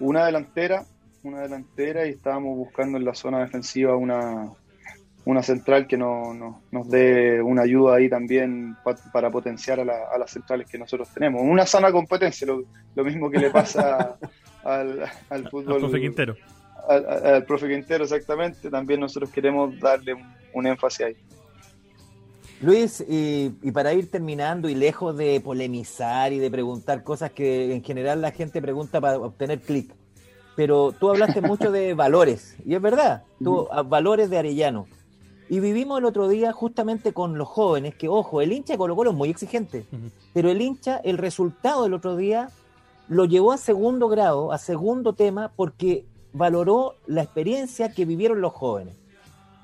Una 0.00 0.26
delantera, 0.26 0.84
una 1.22 1.42
delantera 1.42 2.06
y 2.06 2.10
estábamos 2.10 2.56
buscando 2.56 2.98
en 2.98 3.04
la 3.04 3.14
zona 3.14 3.40
defensiva 3.40 3.96
una, 3.96 4.50
una 5.24 5.42
central 5.42 5.86
que 5.86 5.96
no, 5.96 6.62
nos 6.70 6.88
dé 6.88 7.40
una 7.40 7.62
ayuda 7.62 7.96
ahí 7.96 8.08
también 8.08 8.76
para 9.12 9.30
potenciar 9.30 9.80
a, 9.80 9.84
las 10.18 10.30
centrales 10.30 10.68
que 10.68 10.78
nosotros 10.78 11.08
tenemos. 11.14 11.42
Una 11.42 11.64
sana 11.64 11.92
competencia, 11.92 12.46
lo, 12.46 13.04
mismo 13.04 13.30
que 13.30 13.38
le 13.38 13.50
pasa 13.50 14.16
al, 14.64 15.48
fútbol. 15.50 15.84
Al 15.84 16.00
Quintero. 16.00 16.36
al, 16.88 17.44
profe 17.44 17.68
Quintero 17.68 18.04
exactamente, 18.04 18.68
también 18.68 19.00
nosotros 19.00 19.30
queremos 19.30 19.78
darle 19.78 20.16
un, 20.52 20.66
énfasis 20.66 21.06
ahí. 21.06 21.16
Luis, 22.62 23.04
y, 23.08 23.50
para 23.72 23.92
ir 23.92 24.08
terminando 24.08 24.68
y 24.68 24.76
lejos 24.76 25.16
de 25.16 25.40
polemizar 25.40 26.32
y 26.32 26.38
de 26.38 26.48
preguntar 26.48 27.02
cosas 27.02 27.32
que 27.32 27.74
en 27.74 27.82
general 27.82 28.20
la 28.22 28.30
gente 28.30 28.62
pregunta 28.62 29.00
para 29.00 29.18
obtener 29.18 29.60
clic, 29.60 29.92
pero 30.54 30.92
tú 30.92 31.10
hablaste 31.10 31.40
mucho 31.42 31.72
de 31.72 31.94
valores, 31.94 32.56
y 32.64 32.76
es 32.76 32.80
verdad, 32.80 33.24
tú, 33.42 33.68
valores 33.86 34.30
de 34.30 34.38
Arellano. 34.38 34.86
Y 35.48 35.58
vivimos 35.58 35.98
el 35.98 36.04
otro 36.04 36.28
día 36.28 36.52
justamente 36.52 37.12
con 37.12 37.36
los 37.36 37.48
jóvenes, 37.48 37.96
que 37.96 38.08
ojo, 38.08 38.40
el 38.40 38.52
hincha 38.52 38.74
de 38.74 38.78
Colo 38.78 38.94
Colo 38.94 39.10
es 39.10 39.16
muy 39.16 39.28
exigente, 39.28 39.84
pero 40.32 40.48
el 40.48 40.62
hincha, 40.62 40.98
el 40.98 41.18
resultado 41.18 41.82
del 41.82 41.94
otro 41.94 42.16
día 42.16 42.48
lo 43.08 43.24
llevó 43.24 43.50
a 43.50 43.58
segundo 43.58 44.08
grado, 44.08 44.52
a 44.52 44.58
segundo 44.58 45.14
tema, 45.14 45.50
porque 45.56 46.06
valoró 46.32 46.94
la 47.06 47.22
experiencia 47.22 47.92
que 47.92 48.04
vivieron 48.04 48.40
los 48.40 48.52
jóvenes. 48.52 48.94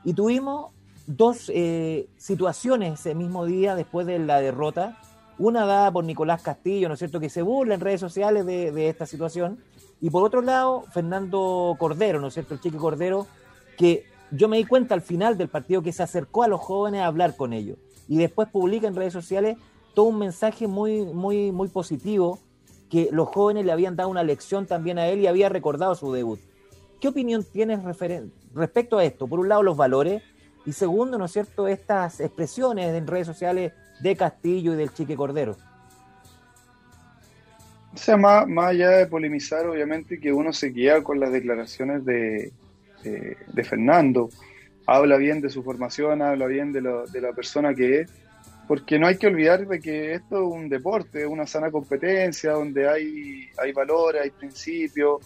Y 0.04 0.14
tuvimos 0.14 0.72
dos 1.08 1.50
eh, 1.54 2.06
situaciones 2.18 3.00
ese 3.00 3.14
mismo 3.14 3.46
día 3.46 3.74
después 3.74 4.06
de 4.06 4.18
la 4.18 4.40
derrota. 4.40 5.00
Una 5.38 5.64
dada 5.64 5.90
por 5.90 6.04
Nicolás 6.04 6.42
Castillo, 6.42 6.88
¿no 6.88 6.94
es 6.94 6.98
cierto?, 6.98 7.18
que 7.18 7.30
se 7.30 7.42
burla 7.42 7.74
en 7.74 7.80
redes 7.80 8.00
sociales 8.00 8.44
de, 8.44 8.88
esta 8.88 9.06
situación. 9.06 9.58
Y 10.00 10.10
por 10.10 10.22
otro 10.22 10.42
lado, 10.42 10.84
Fernando 10.92 11.74
Cordero, 11.78 12.20
¿no 12.20 12.26
es 12.26 12.34
cierto?, 12.34 12.54
el 12.54 12.60
chico 12.60 12.76
Cordero, 12.78 13.26
que 13.78 14.04
yo 14.30 14.48
me 14.48 14.58
di 14.58 14.64
cuenta 14.64 14.94
al 14.94 15.00
final 15.00 15.38
del 15.38 15.48
partido 15.48 15.80
que 15.82 15.92
se 15.92 16.02
acercó 16.02 16.42
a 16.42 16.48
los 16.48 16.60
jóvenes 16.60 17.00
a 17.00 17.06
hablar 17.06 17.36
con 17.36 17.52
ellos. 17.52 17.78
Y 18.06 18.18
después 18.18 18.48
publica 18.48 18.86
en 18.86 18.94
redes 18.94 19.12
sociales 19.12 19.56
todo 19.94 20.06
un 20.06 20.18
mensaje 20.18 20.66
muy, 20.66 21.04
muy, 21.06 21.52
muy 21.52 21.68
positivo 21.68 22.38
que 22.90 23.08
los 23.12 23.28
jóvenes 23.28 23.64
le 23.64 23.72
habían 23.72 23.96
dado 23.96 24.10
una 24.10 24.22
lección 24.22 24.66
también 24.66 24.98
a 24.98 25.06
él 25.06 25.20
y 25.20 25.26
había 25.26 25.48
recordado 25.48 25.94
su 25.94 26.12
debut. 26.12 26.40
¿Qué 27.00 27.08
opinión 27.08 27.44
tienes 27.44 27.80
respecto 28.54 28.98
a 28.98 29.04
esto? 29.04 29.26
Por 29.26 29.40
un 29.40 29.48
lado, 29.48 29.62
los 29.62 29.76
valores 29.76 30.22
y 30.68 30.72
segundo, 30.74 31.16
¿no 31.16 31.24
es 31.24 31.32
cierto?, 31.32 31.66
estas 31.66 32.20
expresiones 32.20 32.94
en 32.94 33.06
redes 33.06 33.26
sociales 33.26 33.72
de 34.00 34.14
Castillo 34.14 34.74
y 34.74 34.76
del 34.76 34.92
Chique 34.92 35.16
Cordero. 35.16 35.56
O 37.94 37.96
sea, 37.96 38.18
más, 38.18 38.46
allá 38.58 38.90
de 38.90 39.06
polemizar, 39.06 39.66
obviamente 39.66 40.20
que 40.20 40.30
uno 40.30 40.52
se 40.52 40.68
guía 40.68 41.02
con 41.02 41.18
las 41.20 41.32
declaraciones 41.32 42.04
de, 42.04 42.52
de, 43.02 43.64
Fernando. 43.64 44.28
Habla 44.84 45.16
bien 45.16 45.40
de 45.40 45.48
su 45.48 45.62
formación, 45.62 46.20
habla 46.20 46.44
bien 46.44 46.70
de, 46.70 46.82
de 46.82 47.20
la 47.22 47.32
persona 47.32 47.74
que 47.74 48.00
es 48.00 48.10
porque 48.66 48.98
no 48.98 49.06
hay 49.06 49.16
que 49.16 49.26
olvidar 49.26 49.66
de 49.66 49.80
que 49.80 50.12
esto 50.12 50.36
es 50.36 50.54
un 50.54 50.68
deporte, 50.68 51.26
una 51.26 51.46
sana 51.46 51.70
competencia 51.70 52.52
donde 52.52 52.86
hay, 52.86 53.48
hay 53.56 53.72
valores, 53.72 54.20
hay 54.20 54.30
principios, 54.30 55.22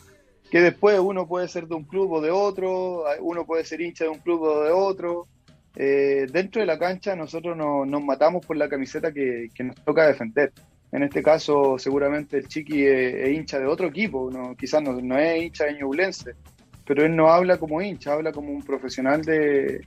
que 0.52 0.60
después 0.60 1.00
uno 1.00 1.26
puede 1.26 1.48
ser 1.48 1.66
de 1.66 1.74
un 1.74 1.84
club 1.84 2.12
o 2.12 2.20
de 2.20 2.30
otro, 2.30 3.04
uno 3.20 3.46
puede 3.46 3.64
ser 3.64 3.80
hincha 3.80 4.04
de 4.04 4.10
un 4.10 4.18
club 4.18 4.42
o 4.42 4.62
de 4.62 4.70
otro. 4.70 5.26
Eh, 5.74 6.26
dentro 6.30 6.60
de 6.60 6.66
la 6.66 6.78
cancha 6.78 7.16
nosotros 7.16 7.56
nos 7.56 8.04
matamos 8.04 8.44
por 8.44 8.58
la 8.58 8.68
camiseta 8.68 9.10
que, 9.12 9.48
nos 9.60 9.76
toca 9.76 10.06
defender. 10.06 10.52
En 10.92 11.04
este 11.04 11.22
caso 11.22 11.78
seguramente 11.78 12.36
el 12.36 12.48
Chiqui 12.48 12.84
es, 12.84 13.30
hincha 13.30 13.58
de 13.58 13.64
otro 13.64 13.86
equipo, 13.86 14.30
quizás 14.58 14.82
no, 14.82 15.18
es 15.18 15.42
hincha 15.42 15.64
de 15.64 15.78
Ñublense, 15.78 16.34
pero 16.86 17.02
él 17.06 17.16
no 17.16 17.28
habla 17.28 17.56
como 17.56 17.80
hincha, 17.80 18.12
habla 18.12 18.30
como 18.30 18.50
un 18.52 18.62
profesional 18.62 19.22
de, 19.22 19.80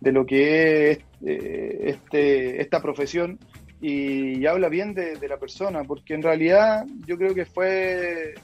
de 0.00 0.12
lo 0.12 0.26
que 0.26 0.90
es 0.90 0.98
eh, 1.24 1.82
este, 1.84 2.60
esta 2.60 2.82
profesión 2.82 3.38
y, 3.80 4.44
habla 4.46 4.68
bien 4.68 4.92
de, 4.92 5.16
la 5.28 5.38
persona, 5.38 5.84
porque 5.84 6.14
en 6.14 6.22
realidad 6.22 6.84
yo 7.06 7.16
creo 7.16 7.34
que 7.34 7.46
fue, 7.46 8.34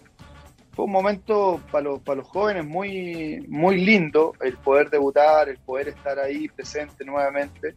fue 0.76 0.84
un 0.84 0.92
momento 0.92 1.62
para 1.72 1.84
los, 1.84 2.00
para 2.02 2.18
los 2.18 2.28
jóvenes 2.28 2.66
muy, 2.66 3.42
muy 3.48 3.82
lindo 3.82 4.34
el 4.42 4.58
poder 4.58 4.90
debutar, 4.90 5.48
el 5.48 5.56
poder 5.56 5.88
estar 5.88 6.18
ahí 6.18 6.48
presente 6.48 7.02
nuevamente. 7.02 7.74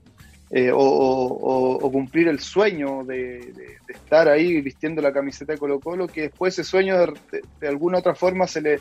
Eh, 0.52 0.72
o, 0.74 1.80
cumplir 1.92 2.28
el 2.28 2.40
sueño 2.40 3.04
de, 3.06 3.54
estar 3.88 4.28
ahí 4.28 4.62
vistiendo 4.62 5.02
la 5.02 5.14
camiseta 5.14 5.54
de 5.54 5.60
Colo 5.60 5.80
Colo, 5.80 6.08
que 6.08 6.24
después 6.24 6.54
ese 6.54 6.64
sueño 6.64 6.98
de 7.62 7.68
alguna 7.68 8.00
otra 8.00 8.16
forma 8.16 8.48
se 8.48 8.62
le, 8.62 8.80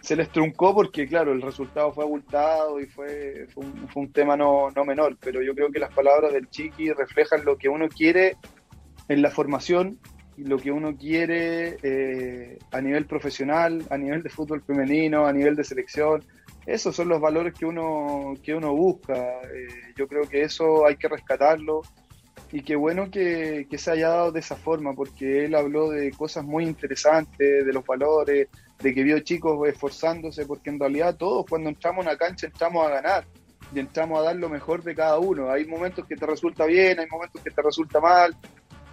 se 0.00 0.16
les 0.16 0.28
truncó 0.30 0.74
porque, 0.74 1.06
claro, 1.06 1.32
el 1.32 1.40
resultado 1.40 1.92
fue 1.92 2.04
abultado 2.04 2.80
y 2.80 2.86
fue, 2.86 3.46
fue, 3.54 3.64
un, 3.94 4.12
tema 4.12 4.36
no, 4.36 4.70
no, 4.74 4.84
menor, 4.84 5.16
pero 5.20 5.42
yo 5.42 5.54
creo 5.54 5.70
que 5.70 5.78
las 5.78 5.94
palabras 5.94 6.32
del 6.32 6.50
Chiqui 6.50 6.92
reflejan 6.92 7.44
lo 7.44 7.56
que 7.56 7.68
uno 7.68 7.88
quiere 7.88 8.36
en 9.08 9.22
la 9.22 9.30
formación 9.30 9.98
lo 10.44 10.58
que 10.58 10.70
uno 10.70 10.96
quiere 10.96 11.78
eh, 11.82 12.58
a 12.70 12.80
nivel 12.80 13.06
profesional, 13.06 13.84
a 13.90 13.96
nivel 13.96 14.22
de 14.22 14.30
fútbol 14.30 14.62
femenino, 14.62 15.26
a 15.26 15.32
nivel 15.32 15.56
de 15.56 15.64
selección. 15.64 16.22
Esos 16.66 16.94
son 16.94 17.08
los 17.08 17.20
valores 17.20 17.54
que 17.54 17.64
uno, 17.64 18.34
que 18.42 18.54
uno 18.54 18.74
busca. 18.74 19.14
Eh, 19.14 19.94
yo 19.96 20.06
creo 20.06 20.28
que 20.28 20.42
eso 20.42 20.86
hay 20.86 20.96
que 20.96 21.08
rescatarlo 21.08 21.82
y 22.52 22.62
qué 22.62 22.76
bueno 22.76 23.10
que, 23.10 23.66
que, 23.68 23.78
se 23.78 23.90
haya 23.90 24.08
dado 24.08 24.32
de 24.32 24.40
esa 24.40 24.56
forma, 24.56 24.92
porque 24.94 25.46
él 25.46 25.54
habló 25.54 25.90
de 25.90 26.10
cosas 26.12 26.44
muy 26.44 26.64
interesantes, 26.64 27.66
de 27.66 27.72
los 27.72 27.84
valores, 27.84 28.48
de 28.78 28.94
que 28.94 29.02
vio 29.02 29.18
chicos 29.20 29.68
esforzándose, 29.68 30.46
porque 30.46 30.70
en 30.70 30.78
realidad 30.78 31.16
todos 31.16 31.46
cuando 31.48 31.70
entramos 31.70 32.06
a 32.06 32.10
una 32.10 32.18
cancha 32.18 32.46
entramos 32.46 32.86
a 32.86 32.90
ganar 32.90 33.26
y 33.74 33.80
entramos 33.80 34.20
a 34.20 34.22
dar 34.22 34.36
lo 34.36 34.48
mejor 34.48 34.82
de 34.82 34.94
cada 34.94 35.18
uno. 35.18 35.50
Hay 35.50 35.66
momentos 35.66 36.06
que 36.06 36.16
te 36.16 36.26
resulta 36.26 36.66
bien, 36.66 37.00
hay 37.00 37.06
momentos 37.06 37.42
que 37.42 37.50
te 37.50 37.62
resulta 37.62 38.00
mal, 38.00 38.36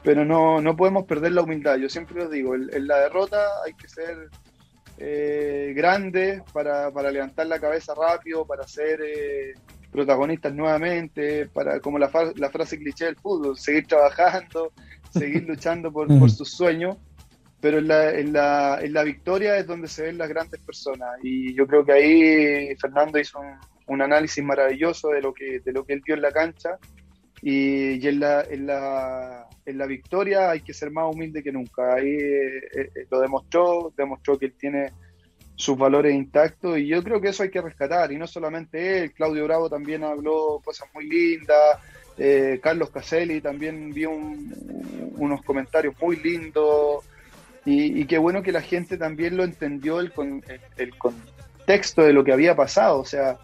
pero 0.03 0.25
no, 0.25 0.61
no 0.61 0.75
podemos 0.75 1.05
perder 1.05 1.31
la 1.31 1.43
humildad. 1.43 1.77
Yo 1.77 1.89
siempre 1.89 2.15
lo 2.15 2.29
digo, 2.29 2.55
en, 2.55 2.87
la 2.87 2.99
derrota 2.99 3.45
hay 3.65 3.73
que 3.73 3.87
ser 3.87 4.29
eh, 4.97 5.73
grandes 5.75 6.41
para, 6.51 6.91
para, 6.91 7.11
levantar 7.11 7.47
la 7.47 7.59
cabeza 7.59 7.93
rápido, 7.95 8.45
para 8.45 8.67
ser 8.67 9.01
eh, 9.01 9.53
protagonistas 9.91 10.53
nuevamente, 10.53 11.47
para 11.47 11.79
como 11.79 11.97
la, 11.97 12.11
la 12.35 12.49
frase 12.49 12.77
cliché 12.77 13.05
del 13.05 13.15
fútbol, 13.15 13.57
seguir 13.57 13.87
trabajando, 13.87 14.73
seguir 15.11 15.43
luchando 15.47 15.91
por, 15.91 16.07
por 16.19 16.29
sus 16.29 16.51
sueños 16.51 16.97
pero 17.63 17.77
en 17.77 17.87
la, 17.87 18.11
en, 18.11 18.33
la, 18.33 18.79
en 18.81 18.91
la 18.91 19.03
victoria 19.03 19.57
es 19.57 19.65
donde 19.65 19.87
se 19.87 20.03
ven 20.03 20.17
las 20.17 20.27
grandes 20.27 20.59
personas 20.59 21.11
y 21.23 21.55
yo 21.55 21.65
creo 21.65 21.85
que 21.85 21.93
ahí 21.93 22.75
Fernando 22.75 23.17
hizo 23.17 23.39
un, 23.87 24.01
análisis 24.01 24.43
maravilloso 24.43 25.11
de 25.11 25.21
lo 25.21 25.33
que 25.33 25.61
de 25.61 25.71
lo 25.71 25.85
que 25.85 25.93
él 25.93 26.01
vio 26.05 26.15
en 26.15 26.23
la 26.23 26.33
cancha 26.33 26.77
y, 27.41 28.05
en, 28.05 28.19
la, 28.19 28.41
en, 28.41 28.67
la, 28.67 29.42
en 29.65 29.77
la 29.77 29.85
victoria 29.85 30.51
hay 30.51 30.61
que 30.61 30.73
ser 30.73 30.91
más 30.91 31.13
humilde 31.13 31.43
que 31.43 31.51
nunca. 31.51 31.95
Ahí 31.95 32.09
eh, 32.09 32.69
eh, 32.75 33.07
lo 33.09 33.19
demostró 33.19 33.93
demostró 33.95 34.37
que 34.37 34.47
él 34.47 34.53
tiene 34.57 34.91
sus 35.55 35.77
valores 35.77 36.15
intactos 36.15 36.79
y 36.79 36.87
yo 36.87 37.03
creo 37.03 37.21
que 37.21 37.29
eso 37.29 37.43
hay 37.43 37.49
que 37.49 37.61
rescatar. 37.61 38.11
Y 38.11 38.17
no 38.17 38.27
solamente 38.27 39.03
él 39.03 39.13
Claudio 39.13 39.45
Bravo 39.45 39.69
también 39.69 40.03
habló 40.03 40.61
cosas 40.63 40.87
muy 40.93 41.07
lindas 41.07 41.79
eh, 42.17 42.59
Carlos 42.61 42.91
Caselli 42.91 43.41
también 43.41 43.91
vio 43.91 44.11
unos 44.11 45.41
comentarios 45.43 45.95
muy 46.01 46.17
lindos. 46.17 47.03
Y, 47.65 48.05
qué 48.05 48.17
bueno 48.17 48.43
que 48.43 48.51
la 48.51 48.61
gente 48.61 48.97
también 48.97 49.37
lo 49.37 49.45
entendió 49.45 50.01
el, 50.01 50.11
el, 50.75 50.97
contexto 50.97 52.01
de 52.01 52.11
lo 52.11 52.25
que 52.25 52.33
había 52.33 52.57
pasado, 52.57 52.99
o 52.99 53.05
sea, 53.05 53.37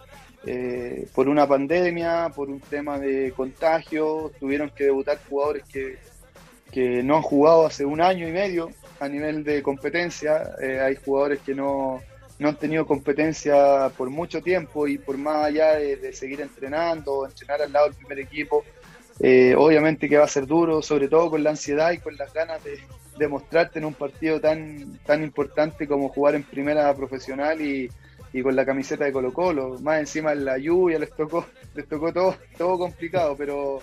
eh, 0.46 1.08
por 1.14 1.28
una 1.28 1.48
pandemia, 1.48 2.32
por 2.34 2.50
un 2.50 2.60
tema 2.60 2.98
de 2.98 3.34
contagio, 3.36 4.32
tuvieron 4.40 4.70
que 4.70 4.86
debutar 4.86 5.20
jugadores 5.30 5.64
que, 5.66 5.98
que 6.72 7.04
no 7.04 7.18
han 7.18 7.22
jugado 7.22 7.66
hace 7.66 7.86
un 7.86 8.02
año 8.02 8.28
y 8.28 8.32
medio 8.32 8.70
a 9.00 9.08
nivel 9.08 9.44
de 9.44 9.62
competencia, 9.62 10.56
eh, 10.62 10.80
hay 10.80 10.96
jugadores 10.96 11.40
que 11.40 11.56
no, 11.56 12.02
no, 12.38 12.50
han 12.50 12.56
tenido 12.58 12.86
competencia 12.86 13.90
por 13.98 14.10
mucho 14.10 14.42
tiempo 14.42 14.88
y 14.88 14.98
por 14.98 15.18
más 15.18 15.46
allá 15.46 15.76
de, 15.76 16.14
seguir 16.14 16.42
entrenando, 16.42 17.26
entrenar 17.26 17.62
al 17.62 17.72
lado 17.72 17.88
del 17.88 17.96
primer 17.96 18.20
equipo, 18.20 18.64
eh, 19.22 19.56
obviamente 19.58 20.08
que 20.10 20.18
va 20.18 20.26
a 20.26 20.30
ser 20.30 20.46
duro, 20.46 20.82
sobre 20.82 21.08
todo 21.08 21.30
con 21.30 21.44
la 21.44 21.52
ansiedad 21.52 21.92
y 21.92 22.00
con 22.00 22.16
las 22.18 22.34
ganas 22.34 22.64
de, 22.64 22.80
demostrarte 23.18 23.80
en 23.80 23.86
un 23.86 23.94
partido 23.94 24.40
tan, 24.40 24.98
tan 25.06 25.22
importante 25.22 25.88
como 25.88 26.10
jugar 26.10 26.36
en 26.36 26.44
primera 26.44 26.92
profesional 26.96 27.62
y, 27.62 27.90
con 28.44 28.56
la 28.56 28.66
camiseta 28.66 29.06
de 29.06 29.12
Colo 29.12 29.34
Colo. 29.34 29.78
Más 29.80 30.00
encima 30.00 30.34
en 30.34 30.46
la 30.46 30.58
lluvia 30.58 31.00
les 31.00 31.12
tocó, 31.12 31.46
les 31.76 31.88
tocó 31.88 32.14
todo, 32.14 32.36
todo 32.58 32.78
complicado, 32.78 33.36
pero 33.38 33.80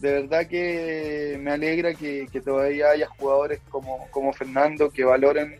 de 0.00 0.12
verdad 0.12 0.46
que 0.46 1.38
me 1.40 1.52
alegra 1.52 1.94
que, 1.94 2.28
todavía 2.44 2.90
haya 2.90 3.06
jugadores 3.06 3.60
como, 3.70 4.06
como 4.10 4.32
Fernando 4.32 4.90
que 4.90 5.04
valoren 5.04 5.58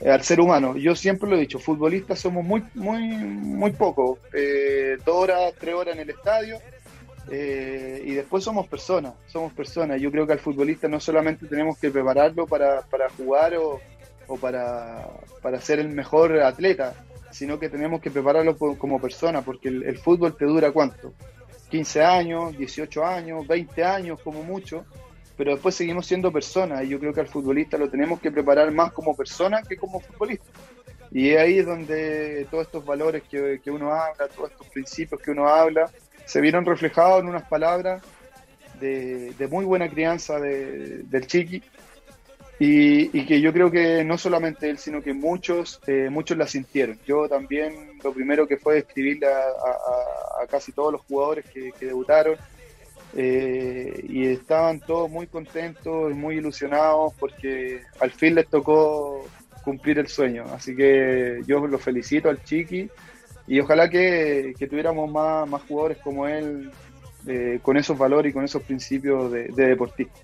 eh, 0.00 0.10
al 0.10 0.22
ser 0.22 0.40
humano. 0.40 0.76
Yo 0.76 0.94
siempre 0.94 1.28
lo 1.30 1.36
he 1.36 1.40
dicho, 1.40 1.58
futbolistas 1.58 2.18
somos 2.18 2.44
muy, 2.44 2.62
muy, 2.74 3.00
muy 3.00 3.70
pocos. 3.72 4.18
Eh, 4.32 4.98
dos 5.04 5.16
horas, 5.16 5.54
tres 5.58 5.74
horas 5.74 5.94
en 5.94 6.02
el 6.02 6.10
estadio 6.10 6.58
eh, 7.30 8.02
y 8.04 8.12
después 8.14 8.42
somos 8.42 8.66
personas, 8.66 9.14
somos 9.26 9.52
personas. 9.52 10.00
Yo 10.00 10.10
creo 10.10 10.26
que 10.26 10.32
al 10.32 10.40
futbolista 10.40 10.88
no 10.88 11.00
solamente 11.00 11.46
tenemos 11.46 11.78
que 11.78 11.90
prepararlo 11.90 12.46
para, 12.46 12.82
para 12.82 13.08
jugar 13.10 13.54
o, 13.56 13.80
o 14.26 14.36
para, 14.36 15.08
para, 15.40 15.60
ser 15.60 15.78
el 15.78 15.88
mejor 15.88 16.40
atleta, 16.40 16.94
sino 17.32 17.58
que 17.58 17.68
tenemos 17.68 18.00
que 18.00 18.10
prepararlo 18.10 18.56
como 18.56 19.00
persona, 19.00 19.42
porque 19.42 19.68
el, 19.68 19.98
fútbol 19.98 20.36
te 20.36 20.44
dura 20.44 20.70
cuánto? 20.70 21.12
15 21.70 22.02
años, 22.04 22.56
18 22.56 23.04
años, 23.04 23.46
20 23.46 23.84
años 23.84 24.20
como 24.22 24.42
mucho, 24.42 24.84
pero 25.36 25.52
después 25.52 25.74
seguimos 25.74 26.06
siendo 26.06 26.30
personas 26.30 26.84
y 26.84 26.88
yo 26.88 27.00
creo 27.00 27.12
que 27.12 27.20
al 27.20 27.28
futbolista 27.28 27.78
lo 27.78 27.88
tenemos 27.88 28.20
que 28.20 28.30
preparar 28.30 28.70
más 28.70 28.92
como 28.92 29.16
persona 29.16 29.62
que 29.62 29.76
como 29.76 30.00
futbolista. 30.00 30.46
Y 31.10 31.30
ahí 31.30 31.58
es 31.58 31.66
donde 31.66 32.46
todos 32.50 32.66
estos 32.66 32.84
valores 32.84 33.22
que, 33.30 33.60
que 33.62 33.70
uno 33.70 33.92
habla, 33.92 34.28
todos 34.28 34.50
estos 34.50 34.66
principios 34.68 35.20
que 35.20 35.30
uno 35.30 35.48
habla, 35.48 35.90
se 36.24 36.40
vieron 36.40 36.64
reflejados 36.64 37.22
en 37.22 37.28
unas 37.28 37.48
palabras 37.48 38.02
de, 38.80 39.48
muy 39.50 39.64
buena 39.64 39.88
crianza 39.88 40.38
del 40.40 41.26
chiqui. 41.26 41.62
Y, 42.58 43.24
que 43.26 43.40
yo 43.40 43.52
creo 43.52 43.70
que 43.70 44.04
no 44.04 44.16
solamente 44.18 44.70
él, 44.70 44.78
sino 44.78 45.02
que 45.02 45.12
muchos, 45.12 45.80
eh, 45.86 46.08
muchos 46.10 46.36
la 46.36 46.46
sintieron. 46.46 46.98
Yo 47.04 47.28
también 47.28 47.98
lo 48.02 48.12
primero 48.12 48.46
que 48.46 48.56
fue 48.56 48.78
escribirle 48.78 49.26
a, 49.26 50.46
casi 50.48 50.70
todos 50.72 50.92
los 50.92 51.00
jugadores 51.02 51.44
que, 51.46 51.72
debutaron 51.80 52.36
eh, 53.16 54.04
y 54.08 54.26
estaban 54.26 54.80
todos 54.80 55.10
muy 55.10 55.26
contentos 55.26 56.10
y 56.12 56.14
muy 56.14 56.36
ilusionados 56.36 57.14
porque 57.18 57.82
al 58.00 58.10
fin 58.10 58.34
les 58.34 58.46
tocó 58.46 59.26
cumplir 59.64 59.98
el 59.98 60.08
sueño. 60.08 60.44
Así 60.52 60.76
que 60.76 61.40
yo 61.46 61.66
lo 61.66 61.78
felicito 61.78 62.28
al 62.28 62.42
Chiqui 62.44 62.88
y 63.46 63.60
ojalá 63.60 63.88
que, 63.88 64.54
tuviéramos 64.68 65.10
más, 65.10 65.48
más 65.48 65.62
jugadores 65.62 65.98
como 65.98 66.26
él 66.28 66.70
eh, 67.26 67.60
con 67.62 67.76
esos 67.76 67.96
valores 67.96 68.30
y 68.30 68.32
con 68.32 68.44
esos 68.44 68.62
principios 68.62 69.30
de, 69.30 69.48
deportista. 69.48 70.18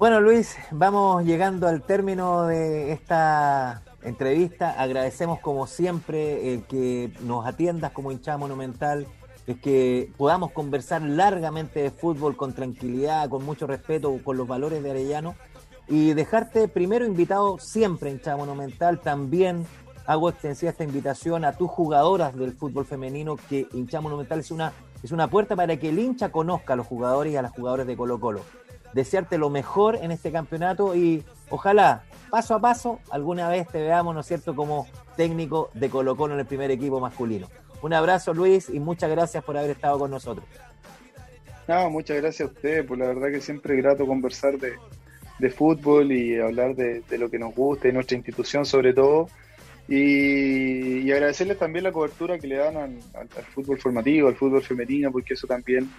Bueno, 0.00 0.18
Luis, 0.22 0.56
vamos 0.70 1.26
llegando 1.26 1.68
al 1.68 1.82
término 1.82 2.46
de 2.46 2.90
esta 2.90 3.82
entrevista. 4.02 4.70
Agradecemos 4.80 5.40
como 5.40 5.66
siempre 5.66 6.54
el 6.54 6.62
que 6.64 7.12
nos 7.20 7.44
atiendas 7.44 7.92
como 7.92 8.10
hinchada 8.10 8.38
monumental, 8.38 9.06
es 9.46 9.60
que 9.60 10.10
podamos 10.16 10.52
conversar 10.52 11.02
largamente 11.02 11.82
de 11.82 11.90
fútbol 11.90 12.34
con 12.34 12.54
tranquilidad, 12.54 13.28
con 13.28 13.44
mucho 13.44 13.66
respeto, 13.66 14.18
con 14.24 14.38
los 14.38 14.48
valores 14.48 14.82
de 14.82 14.90
Arellano 14.90 15.34
y 15.86 16.14
dejarte 16.14 16.66
primero 16.66 17.04
invitado 17.04 17.58
siempre 17.58 18.10
hinchada 18.10 18.38
monumental, 18.38 19.00
también 19.00 19.66
hago 20.06 20.30
extensiva 20.30 20.70
esta 20.70 20.84
invitación 20.84 21.44
a 21.44 21.58
tus 21.58 21.68
jugadoras 21.68 22.34
del 22.34 22.54
fútbol 22.54 22.86
femenino, 22.86 23.36
que 23.36 23.68
hincha 23.74 24.00
monumental 24.00 24.40
es 24.40 24.50
una, 24.50 24.72
es 25.02 25.12
una 25.12 25.28
puerta 25.28 25.56
para 25.56 25.76
que 25.76 25.90
el 25.90 25.98
hincha 25.98 26.32
conozca 26.32 26.72
a 26.72 26.76
los 26.76 26.86
jugadores 26.86 27.34
y 27.34 27.36
a 27.36 27.42
las 27.42 27.52
jugadoras 27.52 27.86
de 27.86 27.98
Colo 27.98 28.18
Colo. 28.18 28.40
Desearte 28.92 29.38
lo 29.38 29.50
mejor 29.50 29.96
en 29.96 30.10
este 30.10 30.32
campeonato 30.32 30.94
y 30.94 31.24
ojalá, 31.48 32.02
paso 32.30 32.54
a 32.54 32.60
paso, 32.60 33.00
alguna 33.10 33.48
vez 33.48 33.68
te 33.68 33.80
veamos, 33.80 34.14
¿no 34.14 34.20
es 34.20 34.26
cierto?, 34.26 34.54
como 34.54 34.86
técnico 35.16 35.70
de 35.74 35.90
Colo 35.90 36.16
Colo 36.16 36.34
en 36.34 36.40
el 36.40 36.46
primer 36.46 36.70
equipo 36.70 37.00
masculino. 37.00 37.48
Un 37.82 37.94
abrazo, 37.94 38.34
Luis, 38.34 38.68
y 38.68 38.80
muchas 38.80 39.10
gracias 39.10 39.42
por 39.42 39.56
haber 39.56 39.70
estado 39.70 39.98
con 39.98 40.10
nosotros. 40.10 40.44
No, 41.66 41.88
muchas 41.90 42.16
gracias 42.16 42.48
a 42.48 42.52
ustedes, 42.52 42.84
por 42.84 42.98
la 42.98 43.06
verdad 43.06 43.30
que 43.30 43.40
siempre 43.40 43.76
es 43.76 43.82
grato 43.82 44.06
conversar 44.06 44.58
de, 44.58 45.50
fútbol 45.50 46.12
y 46.12 46.38
hablar 46.38 46.74
de, 46.74 47.00
de, 47.08 47.18
lo 47.18 47.30
que 47.30 47.38
nos 47.38 47.54
gusta 47.54 47.88
y 47.88 47.92
nuestra 47.92 48.16
institución 48.16 48.66
sobre 48.66 48.92
todo. 48.92 49.28
Y, 49.90 51.10
agradecerles 51.10 51.58
también 51.58 51.82
la 51.82 51.90
cobertura 51.90 52.38
que 52.38 52.46
le 52.46 52.56
dan 52.56 52.76
al, 52.76 53.44
fútbol 53.52 53.76
formativo, 53.78 54.28
al 54.28 54.36
fútbol 54.36 54.62
femenino, 54.62 55.10
porque 55.10 55.34
eso 55.34 55.48
también 55.48 55.90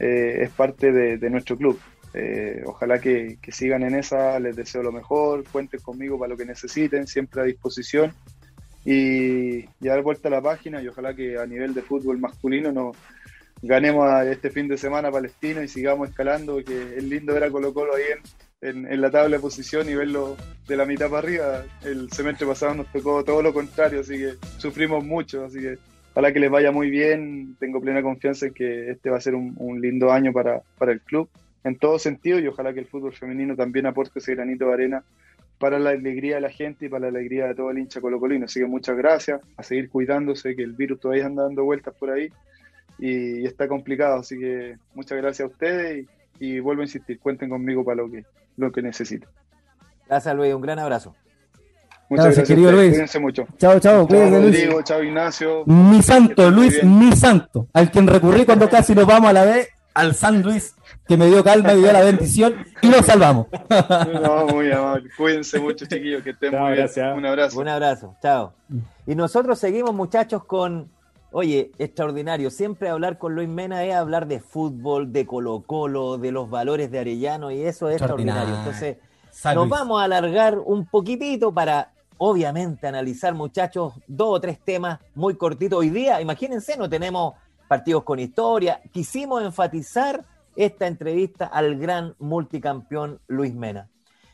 eh, 0.00 0.38
es 0.42 0.50
parte 0.50 0.90
de, 0.90 1.30
nuestro 1.30 1.56
club. 1.56 1.78
Eh, 2.14 2.62
ojalá 2.66 3.00
que, 3.00 3.38
sigan 3.50 3.82
en 3.82 3.94
esa, 3.94 4.38
les 4.40 4.56
deseo 4.56 4.82
lo 4.82 4.92
mejor, 4.92 5.44
cuenten 5.44 5.80
conmigo 5.80 6.18
para 6.18 6.30
lo 6.30 6.36
que 6.36 6.44
necesiten, 6.44 7.06
siempre 7.06 7.42
a 7.42 7.44
disposición. 7.44 8.12
Y, 8.84 9.66
dar 9.80 10.02
vuelta 10.02 10.28
a 10.28 10.32
la 10.32 10.40
página 10.40 10.82
y 10.82 10.88
ojalá 10.88 11.14
que 11.14 11.38
a 11.38 11.46
nivel 11.46 11.74
de 11.74 11.82
fútbol 11.82 12.18
masculino 12.18 12.72
nos 12.72 12.96
ganemos 13.62 14.24
este 14.26 14.50
fin 14.50 14.68
de 14.68 14.78
semana 14.78 15.10
palestino 15.10 15.62
y 15.62 15.68
sigamos 15.68 16.08
escalando, 16.08 16.64
que 16.64 16.96
es 16.96 17.04
lindo 17.04 17.34
ver 17.34 17.44
a 17.44 17.50
Colo 17.50 17.74
Colo 17.74 17.94
ahí 17.94 18.04
en, 18.62 19.00
la 19.00 19.10
tabla 19.10 19.36
de 19.36 19.42
posición 19.42 19.88
y 19.88 19.94
verlo 19.94 20.36
de 20.66 20.76
la 20.76 20.84
mitad 20.84 21.08
para 21.08 21.18
arriba. 21.18 21.64
El 21.84 22.10
semestre 22.10 22.46
pasado 22.46 22.74
nos 22.74 22.90
tocó 22.92 23.24
todo 23.24 23.42
lo 23.42 23.52
contrario, 23.52 24.00
así 24.00 24.18
que 24.18 24.34
sufrimos 24.58 25.04
mucho, 25.04 25.44
así 25.44 25.60
que 25.60 25.78
ojalá 26.12 26.32
que 26.32 26.40
les 26.40 26.50
vaya 26.50 26.72
muy 26.72 26.90
bien. 26.90 27.56
Tengo 27.58 27.80
plena 27.80 28.02
confianza 28.02 28.46
en 28.46 28.54
que 28.54 28.90
este 28.90 29.10
va 29.10 29.18
a 29.18 29.20
ser 29.20 29.34
un, 29.34 29.80
lindo 29.80 30.12
año 30.12 30.32
para, 30.32 30.62
el 30.80 31.00
club 31.00 31.28
en 31.64 31.78
todo 31.78 31.98
sentido 31.98 32.38
y 32.38 32.46
ojalá 32.46 32.72
que 32.72 32.80
el 32.80 32.86
fútbol 32.86 33.12
femenino 33.12 33.54
también 33.56 33.86
aporte 33.86 34.18
ese 34.18 34.34
granito 34.34 34.66
de 34.66 34.74
arena 34.74 35.04
para 35.58 35.78
la 35.78 35.90
alegría 35.90 36.36
de 36.36 36.40
la 36.40 36.50
gente 36.50 36.86
y 36.86 36.88
para 36.88 37.10
la 37.10 37.18
alegría 37.18 37.46
de 37.46 37.54
todo 37.54 37.70
el 37.70 37.78
hincha 37.78 38.00
colocolino. 38.00 38.46
Así 38.46 38.60
que 38.60 38.66
muchas 38.66 38.96
gracias, 38.96 39.40
a 39.56 39.62
seguir 39.62 39.90
cuidándose, 39.90 40.56
que 40.56 40.62
el 40.62 40.72
virus 40.72 41.00
todavía 41.00 41.26
anda 41.26 41.42
dando 41.42 41.64
vueltas 41.64 41.94
por 41.94 42.10
ahí 42.10 42.30
y, 42.98 43.44
está 43.44 43.68
complicado. 43.68 44.20
Así 44.20 44.38
que 44.38 44.76
muchas 44.94 45.18
gracias 45.18 45.48
a 45.48 45.52
ustedes 45.52 46.06
y, 46.38 46.54
y 46.54 46.60
vuelvo 46.60 46.80
a 46.80 46.84
insistir, 46.84 47.18
cuenten 47.18 47.50
conmigo 47.50 47.84
para 47.84 47.96
lo 47.96 48.10
que, 48.10 48.24
lo 48.56 48.72
que 48.72 48.80
necesito. 48.80 49.28
Gracias, 50.08 50.34
Luis. 50.34 50.54
Un 50.54 50.62
gran 50.62 50.78
abrazo. 50.78 51.14
Muchas 52.08 52.26
gracias, 52.26 52.48
querido 52.48 52.72
Luis. 52.72 52.90
Cuídense 52.90 53.20
mucho. 53.20 53.46
Chao, 53.56 53.78
chao. 53.78 54.08
Chao, 54.08 54.30
Rodrigo. 54.30 54.82
Chao, 54.82 55.02
Ignacio. 55.02 55.62
Mi 55.66 56.02
santo, 56.02 56.50
Luis, 56.50 56.82
mi 56.82 57.12
santo. 57.12 57.68
Al 57.72 57.90
quien 57.90 58.08
recurrí 58.08 58.44
cuando 58.44 58.68
casi 58.68 58.94
nos 58.96 59.06
vamos 59.06 59.30
a 59.30 59.32
la 59.32 59.44
vez, 59.44 59.68
al 59.94 60.14
San 60.14 60.42
Luis, 60.42 60.74
que 61.06 61.16
me 61.16 61.26
dio 61.26 61.42
calma 61.42 61.72
y 61.74 61.78
dio 61.78 61.92
la 61.92 62.02
bendición 62.02 62.64
y 62.82 62.88
nos 62.88 63.06
salvamos. 63.06 63.46
No, 64.22 64.46
muy 64.46 64.70
amable. 64.70 65.10
Cuídense 65.16 65.58
mucho, 65.58 65.86
chiquillos. 65.86 66.22
Que 66.22 66.30
estén 66.30 66.58
muy 66.58 66.72
bien. 66.72 66.88
Un 67.16 67.26
abrazo. 67.26 67.60
Un 67.60 67.68
abrazo. 67.68 68.16
Chao. 68.22 68.52
Y 69.06 69.14
nosotros 69.14 69.58
seguimos, 69.58 69.94
muchachos, 69.94 70.44
con 70.44 70.90
Oye, 71.32 71.70
extraordinario. 71.78 72.50
Siempre 72.50 72.88
hablar 72.88 73.16
con 73.18 73.34
Luis 73.34 73.48
Mena 73.48 73.84
es 73.84 73.94
hablar 73.94 74.26
de 74.26 74.40
fútbol, 74.40 75.12
de 75.12 75.26
Colo 75.26 75.62
Colo, 75.64 76.18
de 76.18 76.32
los 76.32 76.50
valores 76.50 76.90
de 76.90 76.98
Arellano 76.98 77.52
y 77.52 77.62
eso 77.62 77.88
es 77.88 77.96
extraordinario. 77.96 78.56
Entonces, 78.56 78.96
nos 79.54 79.68
vamos 79.68 80.00
a 80.00 80.04
alargar 80.04 80.58
un 80.58 80.86
poquitito 80.86 81.54
para, 81.54 81.92
obviamente, 82.18 82.88
analizar, 82.88 83.34
muchachos, 83.34 83.94
dos 84.08 84.28
o 84.28 84.40
tres 84.40 84.58
temas 84.64 84.98
muy 85.14 85.36
cortitos. 85.36 85.78
Hoy 85.78 85.90
día, 85.90 86.20
imagínense, 86.20 86.76
no 86.76 86.90
tenemos 86.90 87.34
partidos 87.70 88.02
con 88.02 88.18
historia. 88.18 88.80
Quisimos 88.90 89.44
enfatizar 89.44 90.24
esta 90.56 90.88
entrevista 90.88 91.46
al 91.46 91.78
gran 91.78 92.16
multicampeón 92.18 93.20
Luis 93.28 93.54
Mena. 93.54 93.88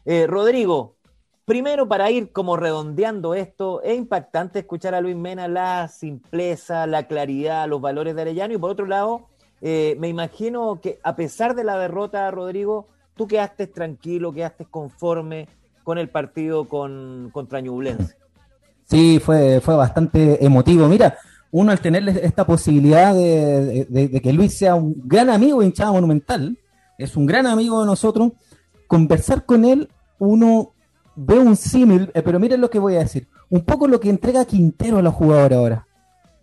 Eh, 0.07 0.27
Rodrigo, 0.27 0.97
Primero, 1.45 1.87
para 1.87 2.11
ir 2.11 2.33
como 2.33 2.57
redondeando 2.57 3.35
esto, 3.35 3.81
es 3.83 3.97
impactante 3.97 4.59
escuchar 4.59 4.97
a 4.97 5.01
Luis 5.01 5.15
Mena 5.15 5.47
la 5.47 5.87
simpleza, 5.87 6.89
la 6.89 7.07
claridad, 7.07 7.69
los 7.69 7.81
valores 7.81 8.17
de 8.17 8.23
Arellano. 8.23 8.55
Y 8.55 8.59
por 8.59 8.71
otro 8.71 8.87
lado, 8.87 9.29
eh, 9.61 9.97
me 10.01 10.09
imagino 10.09 10.81
que 10.81 10.99
a 11.05 11.15
pesar 11.15 11.55
de 11.55 11.63
la 11.63 11.79
derrota, 11.79 12.29
Rodrigo, 12.33 12.89
tú 13.15 13.29
quedaste 13.29 13.69
tranquilo, 13.69 14.33
quedaste 14.33 14.65
conforme 14.65 15.47
con 15.85 15.99
el 15.99 16.09
partido 16.09 16.65
con, 16.69 17.31
contra 17.33 17.61
Ñublense. 17.61 18.17
Sí, 18.87 19.21
fue, 19.21 19.61
fue 19.61 19.77
bastante 19.77 20.45
emotivo. 20.45 20.89
Mira, 20.89 21.17
uno 21.51 21.73
al 21.73 21.81
tener 21.81 22.09
esta 22.09 22.47
posibilidad 22.47 23.15
de, 23.15 24.21
que 24.23 24.33
Luis 24.33 24.57
sea 24.57 24.75
un 24.75 24.95
gran 25.05 25.31
amigo 25.31 25.61
de 25.61 25.67
hinchada 25.67 25.93
monumental, 25.93 26.59
es 26.99 27.17
un 27.17 27.27
gran 27.27 27.47
amigo 27.47 27.81
de 27.81 27.87
nosotros, 27.87 28.33
conversar 28.87 29.45
con 29.45 29.65
él, 29.65 29.89
uno 30.19 30.73
veo 31.15 31.43
un 31.43 31.57
símil, 31.57 32.11
eh, 32.15 32.23
pero 32.23 32.39
miren 32.39 32.61
lo 32.61 32.71
que 32.71 32.79
voy 32.79 32.97
a 32.97 33.01
decir. 33.01 33.29
Un 33.49 33.63
poco 33.63 33.89
lo 33.89 34.01
que 34.01 34.11
entrega 34.11 34.45
Quintero 34.45 34.99
a 34.99 35.03
los 35.03 35.15
jugadores 35.15 35.59
ahora. 35.59 35.87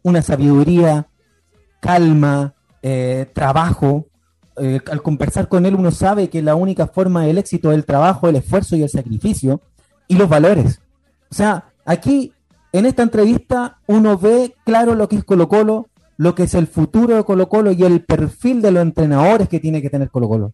Una 0.03 0.21
sabiduría, 0.21 1.07
calma, 1.79 2.53
eh, 2.81 3.29
trabajo. 3.33 4.07
Eh, 4.57 4.79
al 4.91 5.01
conversar 5.01 5.47
con 5.47 5.65
él 5.65 5.75
uno 5.75 5.91
sabe 5.91 6.29
que 6.29 6.41
la 6.41 6.55
única 6.55 6.87
forma 6.87 7.25
del 7.25 7.39
éxito 7.39 7.71
es 7.71 7.77
el 7.77 7.85
trabajo, 7.85 8.29
el 8.29 8.35
esfuerzo 8.35 8.75
y 8.75 8.83
el 8.83 8.89
sacrificio 8.89 9.61
y 10.07 10.15
los 10.15 10.29
valores. 10.29 10.81
O 11.31 11.35
sea, 11.35 11.71
aquí 11.85 12.33
en 12.73 12.85
esta 12.85 13.03
entrevista 13.03 13.77
uno 13.87 14.17
ve 14.17 14.55
claro 14.65 14.95
lo 14.95 15.07
que 15.07 15.15
es 15.15 15.23
Colo 15.23 15.47
Colo, 15.47 15.87
lo 16.17 16.35
que 16.35 16.43
es 16.43 16.55
el 16.55 16.67
futuro 16.67 17.15
de 17.15 17.23
Colo 17.23 17.47
Colo 17.47 17.71
y 17.71 17.83
el 17.83 18.03
perfil 18.03 18.61
de 18.61 18.71
los 18.71 18.81
entrenadores 18.81 19.47
que 19.47 19.59
tiene 19.59 19.81
que 19.81 19.89
tener 19.89 20.09
Colo 20.09 20.27
Colo. 20.27 20.53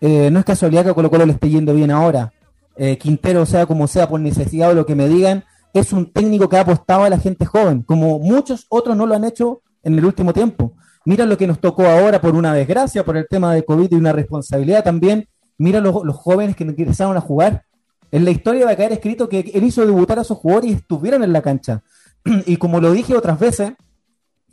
no 0.00 0.38
es 0.38 0.44
casualidad 0.44 0.84
que 0.84 0.94
Colo 0.94 1.10
Colo 1.10 1.26
le 1.26 1.32
esté 1.32 1.48
yendo 1.50 1.74
bien 1.74 1.90
ahora. 1.90 2.32
Eh, 2.76 2.96
Quintero, 2.96 3.44
sea 3.44 3.66
como 3.66 3.86
sea, 3.86 4.08
por 4.08 4.20
necesidad 4.20 4.70
o 4.70 4.74
lo 4.74 4.86
que 4.86 4.94
me 4.94 5.08
digan, 5.08 5.44
es 5.74 5.92
un 5.92 6.12
técnico 6.12 6.48
que 6.48 6.56
ha 6.56 6.60
apostado 6.60 7.04
a 7.04 7.10
la 7.10 7.18
gente 7.18 7.44
joven, 7.44 7.82
como 7.82 8.18
muchos 8.18 8.66
otros 8.68 8.96
no 8.96 9.06
lo 9.06 9.14
han 9.14 9.24
hecho 9.24 9.62
en 9.82 9.98
el 9.98 10.04
último 10.04 10.32
tiempo. 10.32 10.72
Mira 11.04 11.26
lo 11.26 11.36
que 11.36 11.46
nos 11.46 11.60
tocó 11.60 11.86
ahora 11.86 12.20
por 12.20 12.34
una 12.34 12.54
desgracia, 12.54 13.04
por 13.04 13.16
el 13.16 13.26
tema 13.28 13.52
de 13.52 13.64
COVID 13.64 13.90
y 13.90 13.94
una 13.96 14.12
responsabilidad 14.12 14.84
también. 14.84 15.28
Mira 15.58 15.80
los, 15.80 16.04
los 16.04 16.16
jóvenes 16.16 16.54
que 16.54 16.64
empezaron 16.64 17.16
a 17.16 17.20
jugar. 17.20 17.64
En 18.10 18.24
la 18.24 18.30
historia 18.30 18.66
va 18.66 18.72
a 18.72 18.76
caer 18.76 18.92
escrito 18.92 19.28
que 19.28 19.40
él 19.54 19.64
hizo 19.64 19.84
debutar 19.84 20.18
a 20.18 20.24
sus 20.24 20.38
jugadores 20.38 20.70
y 20.70 20.74
estuvieron 20.74 21.22
en 21.22 21.32
la 21.32 21.42
cancha. 21.42 21.82
y 22.46 22.56
como 22.56 22.80
lo 22.80 22.92
dije 22.92 23.16
otras 23.16 23.38
veces, 23.38 23.72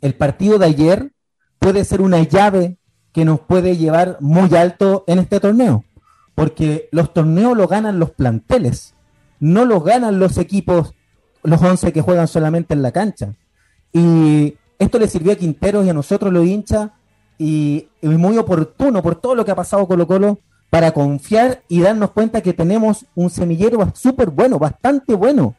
el 0.00 0.14
partido 0.14 0.58
de 0.58 0.66
ayer 0.66 1.12
puede 1.58 1.84
ser 1.84 2.00
una 2.00 2.22
llave 2.22 2.78
que 3.12 3.24
nos 3.24 3.40
puede 3.40 3.76
llevar 3.76 4.18
muy 4.20 4.54
alto 4.54 5.04
en 5.06 5.18
este 5.18 5.40
torneo 5.40 5.84
porque 6.36 6.88
los 6.92 7.12
torneos 7.14 7.56
los 7.56 7.66
ganan 7.66 7.98
los 7.98 8.10
planteles, 8.10 8.94
no 9.40 9.64
los 9.64 9.82
ganan 9.82 10.20
los 10.20 10.36
equipos, 10.36 10.92
los 11.42 11.60
11 11.60 11.92
que 11.92 12.02
juegan 12.02 12.28
solamente 12.28 12.74
en 12.74 12.82
la 12.82 12.92
cancha. 12.92 13.34
Y 13.90 14.54
esto 14.78 14.98
le 14.98 15.08
sirvió 15.08 15.32
a 15.32 15.36
Quinteros 15.36 15.86
y 15.86 15.88
a 15.88 15.94
nosotros 15.94 16.32
los 16.32 16.46
hinchas 16.46 16.90
y 17.38 17.88
es 18.02 18.10
muy 18.10 18.36
oportuno 18.36 19.02
por 19.02 19.16
todo 19.16 19.34
lo 19.34 19.46
que 19.46 19.50
ha 19.50 19.56
pasado 19.56 19.88
Colo 19.88 20.06
Colo 20.06 20.38
para 20.76 20.92
confiar 20.92 21.62
y 21.68 21.80
darnos 21.80 22.10
cuenta 22.10 22.42
que 22.42 22.52
tenemos 22.52 23.06
un 23.14 23.30
semillero 23.30 23.78
súper 23.94 24.28
bueno, 24.28 24.58
bastante 24.58 25.14
bueno. 25.14 25.56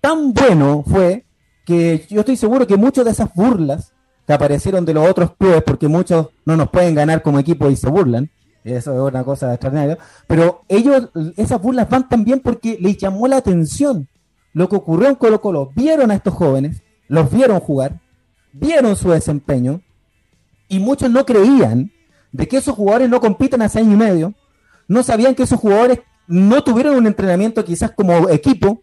tan 0.00 0.34
bueno 0.34 0.82
fue 0.84 1.24
que 1.64 2.04
yo 2.10 2.18
estoy 2.18 2.36
seguro 2.36 2.66
que 2.66 2.76
muchas 2.76 3.04
de 3.04 3.12
esas 3.12 3.32
burlas 3.32 3.92
que 4.26 4.32
aparecieron 4.32 4.84
de 4.84 4.92
los 4.92 5.08
otros 5.08 5.36
clubes, 5.38 5.62
porque 5.62 5.86
muchos 5.86 6.30
no 6.44 6.56
nos 6.56 6.68
pueden 6.68 6.96
ganar 6.96 7.22
como 7.22 7.38
equipo 7.38 7.70
y 7.70 7.76
se 7.76 7.88
burlan, 7.88 8.28
eso 8.64 8.92
es 8.92 9.12
una 9.12 9.22
cosa 9.22 9.52
extraordinaria, 9.52 9.98
pero 10.26 10.64
ellos, 10.66 11.10
esas 11.36 11.62
burlas 11.62 11.88
van 11.88 12.08
también 12.08 12.40
porque 12.40 12.76
les 12.80 12.98
llamó 12.98 13.28
la 13.28 13.36
atención 13.36 14.08
lo 14.52 14.68
que 14.68 14.74
ocurrió 14.74 15.10
en 15.10 15.14
Colo 15.14 15.40
Colo. 15.40 15.70
Vieron 15.76 16.10
a 16.10 16.16
estos 16.16 16.34
jóvenes, 16.34 16.82
los 17.06 17.30
vieron 17.30 17.60
jugar, 17.60 18.00
vieron 18.52 18.96
su 18.96 19.12
desempeño, 19.12 19.80
y 20.66 20.80
muchos 20.80 21.08
no 21.08 21.24
creían 21.24 21.92
de 22.32 22.48
que 22.48 22.58
esos 22.58 22.74
jugadores 22.74 23.08
no 23.08 23.20
compiten 23.20 23.62
hace 23.62 23.80
año 23.80 23.92
y 23.92 23.96
medio, 23.96 24.34
no 24.88 25.02
sabían 25.02 25.34
que 25.34 25.44
esos 25.44 25.58
jugadores 25.58 26.00
no 26.26 26.62
tuvieron 26.62 26.96
un 26.96 27.06
entrenamiento 27.06 27.64
quizás 27.64 27.92
como 27.92 28.28
equipo, 28.28 28.82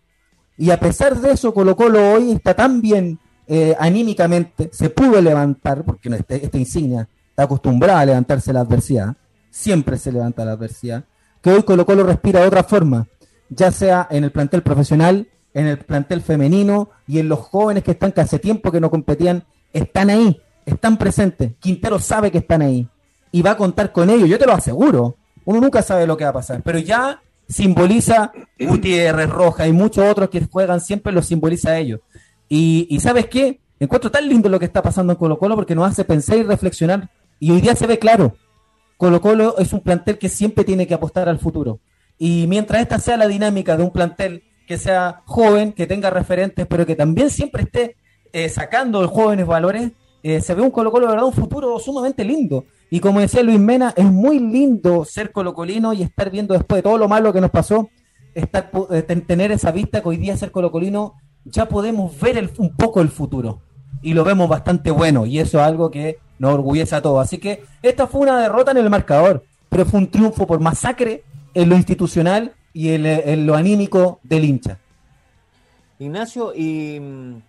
y 0.57 0.71
a 0.71 0.79
pesar 0.79 1.19
de 1.19 1.31
eso, 1.31 1.53
Colo 1.53 1.75
Colo 1.75 2.13
hoy 2.13 2.31
está 2.31 2.53
tan 2.55 2.81
bien 2.81 3.19
eh, 3.47 3.75
anímicamente, 3.79 4.69
se 4.73 4.89
pudo 4.89 5.21
levantar, 5.21 5.83
porque 5.83 6.09
este, 6.09 6.43
esta 6.43 6.57
insignia 6.57 7.07
está 7.29 7.43
acostumbrada 7.43 8.01
a 8.01 8.05
levantarse 8.05 8.51
la 8.51 8.61
adversidad, 8.61 9.15
siempre 9.49 9.97
se 9.97 10.11
levanta 10.11 10.43
la 10.43 10.53
adversidad, 10.53 11.05
que 11.41 11.51
hoy 11.51 11.63
Colo 11.63 11.85
Colo 11.85 12.03
respira 12.03 12.41
de 12.41 12.47
otra 12.47 12.63
forma, 12.63 13.07
ya 13.49 13.71
sea 13.71 14.07
en 14.09 14.23
el 14.23 14.31
plantel 14.31 14.63
profesional, 14.63 15.29
en 15.53 15.67
el 15.67 15.77
plantel 15.79 16.21
femenino 16.21 16.89
y 17.07 17.19
en 17.19 17.29
los 17.29 17.39
jóvenes 17.39 17.83
que 17.83 17.91
están 17.91 18.11
que 18.11 18.21
hace 18.21 18.39
tiempo 18.39 18.71
que 18.71 18.81
no 18.81 18.89
competían, 18.89 19.45
están 19.71 20.09
ahí, 20.09 20.41
están 20.65 20.97
presentes. 20.97 21.53
Quintero 21.59 21.99
sabe 21.99 22.29
que 22.31 22.39
están 22.39 22.61
ahí 22.61 22.89
y 23.31 23.41
va 23.41 23.51
a 23.51 23.57
contar 23.57 23.91
con 23.91 24.09
ellos, 24.09 24.29
yo 24.29 24.39
te 24.39 24.45
lo 24.45 24.53
aseguro. 24.53 25.15
Uno 25.45 25.61
nunca 25.61 25.81
sabe 25.81 26.05
lo 26.07 26.17
que 26.17 26.23
va 26.23 26.31
a 26.31 26.33
pasar, 26.33 26.61
pero 26.63 26.79
ya 26.79 27.21
simboliza 27.47 28.31
Gutiérrez, 28.59 29.29
Roja 29.29 29.67
y 29.67 29.71
muchos 29.71 30.05
otros 30.05 30.29
que 30.29 30.45
juegan 30.45 30.81
siempre 30.81 31.13
lo 31.13 31.21
simboliza 31.21 31.71
a 31.71 31.77
ellos. 31.77 32.01
Y, 32.49 32.97
¿sabes 33.01 33.27
qué? 33.27 33.59
Encuentro 33.79 34.09
tan 34.09 34.27
lindo 34.27 34.49
lo 34.49 34.59
que 34.59 34.65
está 34.65 34.81
pasando 34.81 35.13
en 35.13 35.19
Colo 35.19 35.37
Colo 35.37 35.55
porque 35.55 35.75
nos 35.75 35.89
hace 35.89 36.03
pensar 36.05 36.37
y 36.37 36.43
reflexionar. 36.43 37.09
Y 37.39 37.51
hoy 37.51 37.61
día 37.61 37.75
se 37.75 37.85
ve 37.85 37.99
claro, 37.99 38.35
Colo 38.97 39.21
Colo 39.21 39.57
es 39.59 39.73
un 39.73 39.81
plantel 39.81 40.17
que 40.17 40.29
siempre 40.29 40.63
tiene 40.63 40.87
que 40.87 40.93
apostar 40.93 41.29
al 41.29 41.39
futuro. 41.39 41.79
Y 42.17 42.45
mientras 42.47 42.81
esta 42.81 42.99
sea 42.99 43.17
la 43.17 43.27
dinámica 43.27 43.77
de 43.77 43.83
un 43.83 43.91
plantel 43.91 44.43
que 44.67 44.77
sea 44.77 45.21
joven, 45.25 45.71
que 45.71 45.85
tenga 45.85 46.09
referentes, 46.09 46.65
pero 46.67 46.85
que 46.85 46.95
también 46.95 47.29
siempre 47.29 47.63
esté 47.63 47.95
eh, 48.33 48.49
sacando 48.49 49.07
jóvenes 49.07 49.45
valores, 49.45 49.91
eh, 50.23 50.41
se 50.41 50.55
ve 50.55 50.61
un 50.61 50.71
Colo 50.71 50.91
Colo, 50.91 51.05
de 51.05 51.11
verdad, 51.11 51.27
un 51.27 51.33
futuro 51.33 51.77
sumamente 51.79 52.23
lindo. 52.25 52.65
Y 52.89 52.99
como 52.99 53.19
decía 53.19 53.43
Luis 53.43 53.59
Mena, 53.59 53.93
es 53.95 54.05
muy 54.05 54.39
lindo 54.39 55.03
ser 55.03 55.31
colocolino 55.31 55.93
y 55.93 56.03
estar 56.03 56.29
viendo 56.29 56.53
después 56.53 56.79
de 56.79 56.83
todo 56.83 56.97
lo 56.97 57.07
malo 57.07 57.33
que 57.33 57.41
nos 57.41 57.51
pasó, 57.51 57.89
eh, 58.33 58.43
tener 59.01 59.51
esa 59.51 59.71
vista 59.71 60.01
que 60.01 60.09
hoy 60.09 60.17
día 60.17 60.37
ser 60.37 60.51
colocolino 60.51 61.15
ya 61.43 61.67
podemos 61.67 62.19
ver 62.19 62.49
un 62.57 62.75
poco 62.75 63.01
el 63.01 63.09
futuro. 63.09 63.61
Y 64.01 64.13
lo 64.13 64.23
vemos 64.23 64.47
bastante 64.47 64.91
bueno. 64.91 65.25
Y 65.25 65.39
eso 65.39 65.59
es 65.59 65.65
algo 65.65 65.89
que 65.89 66.19
nos 66.39 66.53
orgullece 66.53 66.95
a 66.95 67.01
todos. 67.01 67.23
Así 67.23 67.39
que 67.39 67.63
esta 67.81 68.07
fue 68.07 68.21
una 68.21 68.39
derrota 68.39 68.71
en 68.71 68.77
el 68.77 68.89
marcador, 68.89 69.43
pero 69.69 69.85
fue 69.85 69.99
un 69.99 70.07
triunfo 70.07 70.45
por 70.45 70.59
masacre 70.59 71.23
en 71.53 71.69
lo 71.69 71.75
institucional 71.75 72.53
y 72.73 72.89
en, 72.89 73.47
lo 73.47 73.55
anímico 73.55 74.19
del 74.23 74.45
hincha. 74.45 74.77
Ignacio, 75.99 76.53
y 76.55 76.99
mm, 76.99 77.41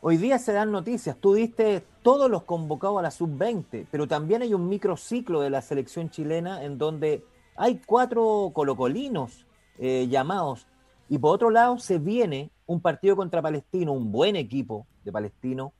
hoy 0.00 0.16
día 0.16 0.38
se 0.38 0.52
dan 0.52 0.70
noticias. 0.70 1.16
Tú 1.18 1.34
diste 1.34 1.84
todos 2.02 2.30
los 2.30 2.44
convocados 2.44 2.98
a 2.98 3.02
la 3.02 3.10
sub-20, 3.10 3.86
pero 3.90 4.06
también 4.06 4.42
hay 4.42 4.54
un 4.54 4.68
microciclo 4.68 5.40
de 5.40 5.50
la 5.50 5.62
selección 5.62 6.10
chilena 6.10 6.64
en 6.64 6.78
donde 6.78 7.24
hay 7.56 7.80
cuatro 7.84 8.52
colocolinos 8.54 9.46
eh, 9.78 10.06
llamados. 10.08 10.66
Y 11.08 11.18
por 11.18 11.34
otro 11.34 11.50
lado, 11.50 11.78
se 11.78 11.98
viene 11.98 12.50
un 12.66 12.80
partido 12.80 13.16
contra 13.16 13.42
Palestino, 13.42 13.92
un 13.92 14.12
buen 14.12 14.36
equipo 14.36 14.86
de 15.04 15.12
Palestino, 15.12 15.72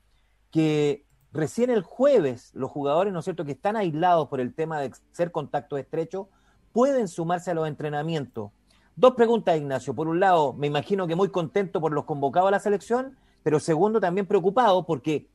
que 0.51 1.05
recién 1.33 1.71
el 1.71 1.83
jueves 1.83 2.51
los 2.55 2.71
jugadores, 2.71 3.12
¿no 3.12 3.19
es 3.19 3.25
cierto?, 3.25 3.45
que 3.45 3.53
están 3.53 3.77
aislados 3.77 4.29
por 4.29 4.41
el 4.41 4.55
tema 4.55 4.81
de 4.81 4.93
ser 5.12 5.31
contacto 5.31 5.77
estrecho, 5.77 6.29
pueden 6.73 7.09
sumarse 7.09 7.51
a 7.51 7.55
los 7.55 7.69
entrenamientos. 7.69 8.51
Dos 8.97 9.14
preguntas, 9.14 9.57
Ignacio. 9.57 9.95
Por 9.95 10.09
un 10.09 10.19
lado, 10.19 10.55
me 10.55 10.66
imagino 10.66 11.07
que 11.07 11.14
muy 11.14 11.29
contento 11.29 11.81
por 11.81 11.93
los 11.93 12.05
convocados 12.05 12.49
a 12.49 12.53
la 12.53 12.61
selección, 12.61 13.16
pero 13.43 13.61
segundo, 13.61 14.01
también 14.01 14.26
preocupado 14.26 14.84
porque 14.84 15.26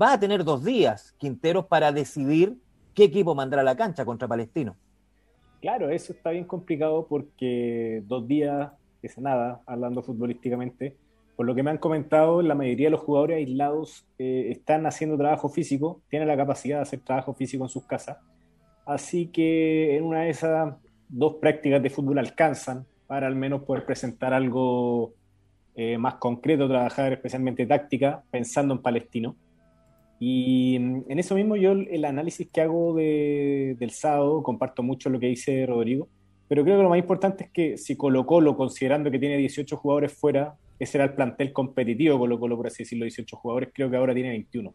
va 0.00 0.12
a 0.12 0.20
tener 0.20 0.44
dos 0.44 0.64
días 0.64 1.14
Quinteros 1.18 1.66
para 1.66 1.92
decidir 1.92 2.56
qué 2.94 3.04
equipo 3.04 3.34
mandará 3.34 3.62
a 3.62 3.64
la 3.64 3.76
cancha 3.76 4.04
contra 4.04 4.28
Palestino. 4.28 4.76
Claro, 5.60 5.90
eso 5.90 6.12
está 6.12 6.30
bien 6.30 6.44
complicado 6.44 7.06
porque 7.08 8.02
dos 8.06 8.26
días 8.28 8.70
es 9.02 9.18
nada, 9.18 9.60
hablando 9.66 10.02
futbolísticamente. 10.02 10.96
Por 11.36 11.46
lo 11.46 11.54
que 11.54 11.62
me 11.62 11.70
han 11.70 11.78
comentado, 11.78 12.42
la 12.42 12.54
mayoría 12.54 12.86
de 12.86 12.92
los 12.92 13.00
jugadores 13.00 13.36
aislados 13.36 14.06
eh, 14.18 14.48
están 14.50 14.86
haciendo 14.86 15.16
trabajo 15.16 15.48
físico, 15.48 16.00
tienen 16.08 16.28
la 16.28 16.36
capacidad 16.36 16.76
de 16.76 16.82
hacer 16.82 17.00
trabajo 17.00 17.34
físico 17.34 17.64
en 17.64 17.68
sus 17.68 17.84
casas. 17.84 18.18
Así 18.84 19.28
que 19.28 19.96
en 19.96 20.04
una 20.04 20.22
de 20.22 20.30
esas 20.30 20.74
dos 21.08 21.36
prácticas 21.36 21.82
de 21.82 21.90
fútbol 21.90 22.18
alcanzan 22.18 22.86
para 23.06 23.26
al 23.26 23.36
menos 23.36 23.62
poder 23.62 23.84
presentar 23.84 24.34
algo 24.34 25.14
eh, 25.80 25.96
más 25.96 26.16
concreto, 26.16 26.66
trabajar 26.66 27.12
especialmente 27.12 27.64
táctica, 27.64 28.24
pensando 28.32 28.74
en 28.74 28.82
Palestino. 28.82 29.36
Y 30.18 30.76
mm, 30.76 31.04
en 31.08 31.18
eso 31.20 31.36
mismo 31.36 31.54
yo 31.54 31.70
el 31.70 32.04
análisis 32.04 32.48
que 32.52 32.60
hago 32.60 32.96
del 32.96 33.90
sábado, 33.92 34.42
comparto 34.42 34.82
mucho 34.82 35.08
lo 35.08 35.20
que 35.20 35.28
dice 35.28 35.64
Rodrigo, 35.66 36.08
pero 36.48 36.64
creo 36.64 36.78
que 36.78 36.82
lo 36.82 36.88
más 36.88 36.98
importante 36.98 37.44
es 37.44 37.50
que 37.50 37.76
si 37.78 37.94
Colo 37.94 38.26
Colo, 38.26 38.56
considerando 38.56 39.08
que 39.08 39.20
tiene 39.20 39.36
18 39.36 39.76
jugadores 39.76 40.12
fuera, 40.12 40.56
ese 40.80 40.98
era 40.98 41.04
el 41.04 41.14
plantel 41.14 41.52
competitivo 41.52 42.18
Colo 42.18 42.40
Colo, 42.40 42.56
por 42.56 42.66
así 42.66 42.82
decirlo, 42.82 43.04
18 43.04 43.36
jugadores, 43.36 43.70
creo 43.72 43.88
que 43.88 43.96
ahora 43.98 44.14
tiene 44.14 44.30
21. 44.30 44.74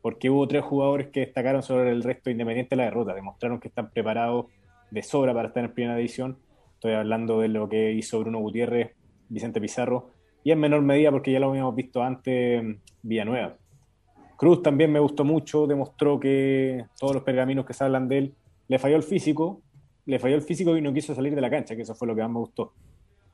Porque 0.00 0.30
hubo 0.30 0.48
tres 0.48 0.64
jugadores 0.64 1.08
que 1.08 1.20
destacaron 1.20 1.62
sobre 1.62 1.90
el 1.90 2.02
resto 2.02 2.30
independiente 2.30 2.70
de 2.70 2.76
la 2.78 2.84
derrota, 2.84 3.12
demostraron 3.12 3.60
que 3.60 3.68
están 3.68 3.90
preparados 3.90 4.46
de 4.90 5.02
sobra 5.02 5.34
para 5.34 5.48
estar 5.48 5.62
en 5.62 5.74
primera 5.74 5.96
división. 5.96 6.38
Estoy 6.72 6.94
hablando 6.94 7.38
de 7.40 7.48
lo 7.48 7.68
que 7.68 7.92
hizo 7.92 8.18
Bruno 8.20 8.38
Gutiérrez, 8.38 8.92
Vicente 9.28 9.60
Pizarro, 9.60 10.11
y 10.44 10.50
en 10.50 10.60
menor 10.60 10.82
medida 10.82 11.10
porque 11.10 11.32
ya 11.32 11.40
lo 11.40 11.50
habíamos 11.50 11.74
visto 11.74 12.02
antes 12.02 12.62
Villanueva. 13.02 13.56
Cruz 14.36 14.62
también 14.62 14.90
me 14.90 14.98
gustó 14.98 15.24
mucho, 15.24 15.66
demostró 15.66 16.18
que 16.18 16.86
todos 16.98 17.14
los 17.14 17.22
pergaminos 17.22 17.64
que 17.64 17.74
se 17.74 17.84
hablan 17.84 18.08
de 18.08 18.18
él, 18.18 18.34
le 18.68 18.78
falló 18.78 18.96
el 18.96 19.02
físico, 19.02 19.60
le 20.06 20.18
falló 20.18 20.34
el 20.34 20.42
físico 20.42 20.76
y 20.76 20.82
no 20.82 20.92
quiso 20.92 21.14
salir 21.14 21.34
de 21.34 21.40
la 21.40 21.50
cancha, 21.50 21.76
que 21.76 21.82
eso 21.82 21.94
fue 21.94 22.08
lo 22.08 22.14
que 22.16 22.22
más 22.22 22.30
me 22.30 22.38
gustó. 22.40 22.72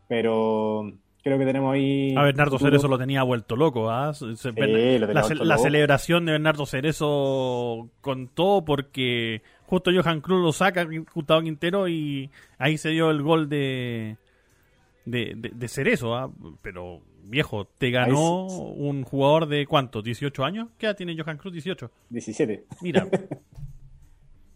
Pero 0.07 0.93
creo 1.23 1.39
que 1.39 1.47
tenemos 1.47 1.73
ahí. 1.73 2.15
A 2.17 2.23
Bernardo 2.25 2.59
Cerezo 2.59 2.89
lo 2.89 2.99
tenía 2.99 3.23
vuelto 3.23 3.57
loco. 3.57 3.91
¿ah? 3.91 4.13
la, 4.21 5.59
celebración 5.59 6.27
de 6.27 6.33
Bernardo 6.33 6.67
Cerezo 6.67 7.89
todo 8.35 8.65
porque 8.65 9.43
justo 9.67 9.91
Johan 9.95 10.21
Cruz 10.21 10.43
lo 10.43 10.53
saca, 10.53 10.87
Gustavo 11.15 11.43
Quintero, 11.43 11.89
y 11.89 12.31
ahí 12.59 12.79
se 12.79 12.91
dio 12.91 13.11
el 13.11 13.23
gol 13.23 13.49
de, 13.49 14.17
de, 15.11 15.35
de, 15.55 15.69
Cerezo. 15.69 16.15
¿ah? 16.15 16.31
Pero 16.63 17.01
viejo, 17.25 17.67
te 17.67 17.91
ganó 17.91 18.47
un 18.47 19.05
jugador 19.05 19.47
de 19.47 19.67
cuánto, 19.67 20.03
18 20.03 20.45
años. 20.45 20.69
¿Qué 20.79 20.87
edad 20.87 20.97
tiene 20.97 21.17
Johan 21.17 21.37
Cruz? 21.37 21.53
18. 21.53 21.91
17. 22.11 22.65
Mira. 22.83 23.07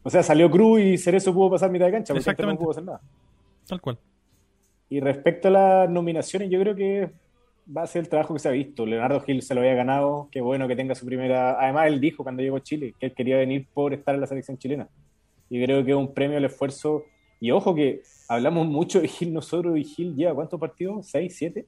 O 0.04 0.10
sea, 0.10 0.22
salió 0.22 0.50
Cruz 0.50 0.80
y 0.80 0.98
Cerezo 0.98 1.32
pudo 1.32 1.50
pasar 1.50 1.70
mitad 1.70 1.86
de 1.86 1.92
cancha, 1.92 2.12
porque 2.12 2.42
no 2.42 2.58
pudo 2.58 2.72
hacer 2.72 2.82
nada. 2.82 3.00
Tal 3.68 3.80
cual. 3.80 3.98
Y 4.88 5.00
respecto 5.00 5.48
a 5.48 5.50
las 5.52 5.90
nominaciones, 5.90 6.50
yo 6.50 6.58
creo 6.60 6.74
que 6.74 7.10
va 7.74 7.82
a 7.82 7.86
ser 7.86 8.00
el 8.00 8.08
trabajo 8.08 8.34
que 8.34 8.40
se 8.40 8.48
ha 8.48 8.52
visto. 8.52 8.84
Leonardo 8.84 9.20
Gil 9.20 9.42
se 9.42 9.54
lo 9.54 9.60
había 9.60 9.74
ganado, 9.74 10.28
qué 10.32 10.40
bueno 10.40 10.66
que 10.66 10.76
tenga 10.76 10.94
su 10.94 11.06
primera. 11.06 11.58
Además, 11.60 11.86
él 11.86 12.00
dijo 12.00 12.24
cuando 12.24 12.42
llegó 12.42 12.56
a 12.56 12.62
Chile 12.62 12.94
que 12.98 13.06
él 13.06 13.14
quería 13.14 13.36
venir 13.36 13.66
por 13.72 13.94
estar 13.94 14.14
en 14.14 14.20
la 14.20 14.26
selección 14.26 14.58
chilena. 14.58 14.88
Y 15.48 15.62
creo 15.64 15.84
que 15.84 15.92
es 15.92 15.96
un 15.96 16.12
premio 16.12 16.36
al 16.38 16.44
esfuerzo. 16.44 17.04
Y 17.42 17.50
ojo 17.50 17.74
que 17.74 18.02
hablamos 18.28 18.68
mucho 18.68 19.00
de 19.00 19.08
Gil 19.08 19.34
nosotros 19.34 19.76
y 19.76 19.82
Gil 19.82 20.14
lleva 20.14 20.32
cuántos 20.32 20.60
partidos? 20.60 21.08
¿Seis, 21.08 21.34
siete? 21.36 21.66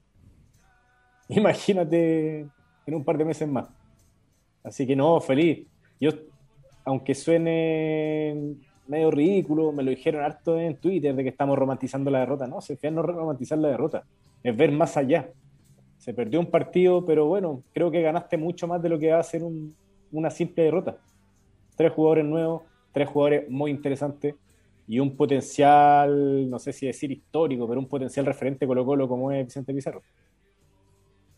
Imagínate 1.27 2.47
en 2.85 2.95
un 2.95 3.03
par 3.03 3.17
de 3.17 3.25
meses 3.25 3.45
más. 3.45 3.67
Así 4.63 4.87
que 4.87 4.95
no, 4.95 5.19
feliz. 5.19 5.67
Yo 5.99 6.11
aunque 6.85 7.13
suene 7.13 8.55
medio 8.87 9.11
ridículo, 9.11 9.73
me 9.73 9.83
lo 9.83 9.89
dijeron 9.89 10.23
harto 10.23 10.57
en 10.57 10.77
Twitter 10.77 11.13
de 11.13 11.23
que 11.23 11.29
estamos 11.29 11.59
romantizando 11.59 12.09
la 12.09 12.19
derrota. 12.19 12.47
No, 12.47 12.61
se 12.61 12.79
no 12.89 13.01
romantizar 13.01 13.57
la 13.57 13.67
derrota, 13.67 14.05
es 14.43 14.55
ver 14.55 14.71
más 14.71 14.95
allá. 14.95 15.29
Se 15.97 16.13
perdió 16.13 16.39
un 16.39 16.49
partido, 16.49 17.03
pero 17.03 17.25
bueno, 17.25 17.63
creo 17.73 17.91
que 17.91 18.01
ganaste 18.01 18.37
mucho 18.37 18.65
más 18.65 18.81
de 18.81 18.87
lo 18.87 18.97
que 18.97 19.11
va 19.11 19.19
a 19.19 19.23
ser 19.23 19.43
una 20.09 20.29
simple 20.29 20.63
derrota. 20.63 20.99
Tres 21.75 21.91
jugadores 21.91 22.23
nuevos, 22.23 22.61
tres 22.93 23.09
jugadores 23.09 23.49
muy 23.49 23.71
interesantes 23.71 24.35
y 24.87 24.99
un 24.99 25.15
potencial, 25.15 26.49
no 26.49 26.59
sé 26.59 26.71
si 26.71 26.85
decir 26.85 27.11
histórico, 27.11 27.67
pero 27.67 27.79
un 27.79 27.87
potencial 27.87 28.25
referente 28.25 28.67
Colo 28.67 28.85
Colo 28.85 29.07
como 29.07 29.31
es 29.31 29.45
Vicente 29.45 29.73
Pizarro. 29.73 30.01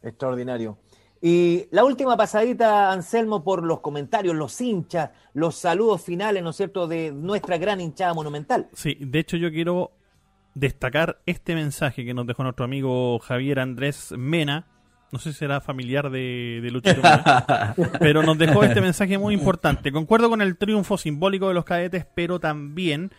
Extraordinario. 0.04 0.78
Y 1.22 1.66
la 1.72 1.84
última 1.84 2.16
pasadita, 2.16 2.92
Anselmo, 2.92 3.44
por 3.44 3.64
los 3.64 3.80
comentarios, 3.80 4.36
los 4.36 4.60
hinchas, 4.62 5.12
los 5.34 5.56
saludos 5.56 6.04
finales, 6.04 6.44
¿no 6.44 6.52
es 6.52 6.58
cierto?, 6.58 6.88
de 6.88 7.12
nuestra 7.12 7.58
gran 7.58 7.82
hinchada 7.82 8.14
monumental. 8.14 8.68
Sí, 8.74 8.98
de 9.00 9.20
hecho 9.20 9.38
yo 9.38 9.50
quiero 9.52 9.92
destacar 10.54 11.22
este 11.26 11.56
mensaje 11.56 12.06
que 12.06 12.14
nos 12.14 12.28
dejó 12.28 12.44
nuestro 12.44 12.66
amigo 12.66 13.18
Javier 13.20 13.60
Andrés 13.60 14.14
Mena. 14.18 14.68
No 15.12 15.20
sé 15.20 15.32
si 15.32 15.40
será 15.40 15.62
familiar 15.62 16.12
de, 16.12 16.60
de 16.62 16.70
Luchito 16.70 17.02
Mena, 17.02 17.74
pero 18.00 18.22
nos 18.22 18.38
dejó 18.38 18.64
este 18.64 18.82
mensaje 18.82 19.18
muy 19.18 19.34
importante. 19.34 19.92
Concuerdo 19.92 20.30
con 20.30 20.42
el 20.42 20.58
triunfo 20.58 20.98
simbólico 20.98 21.48
de 21.48 21.54
los 21.54 21.66
cadetes, 21.66 22.06
pero 22.14 22.40
también 22.40 23.12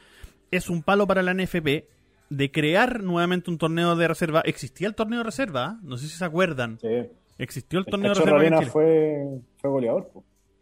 es 0.51 0.68
un 0.68 0.82
palo 0.82 1.07
para 1.07 1.22
la 1.22 1.34
NFP 1.34 1.84
de 2.30 2.51
crear 2.51 3.03
nuevamente 3.03 3.51
un 3.51 3.59
torneo 3.59 3.96
de 3.96 4.09
reserva. 4.09 4.40
Existía 4.44 4.88
el 4.88 4.94
torneo 4.94 5.18
de 5.18 5.24
reserva, 5.24 5.78
no 5.82 5.96
sé 5.96 6.09
si 6.09 6.16
se 6.16 6.24
acuerdan. 6.24 6.78
Sí. 6.80 7.09
Existió 7.38 7.78
el, 7.78 7.86
torneo 7.86 8.14
de 8.14 8.20
reserva. 8.20 8.62
fue, 8.62 9.40
fue 9.57 9.70
goleador. 9.70 10.11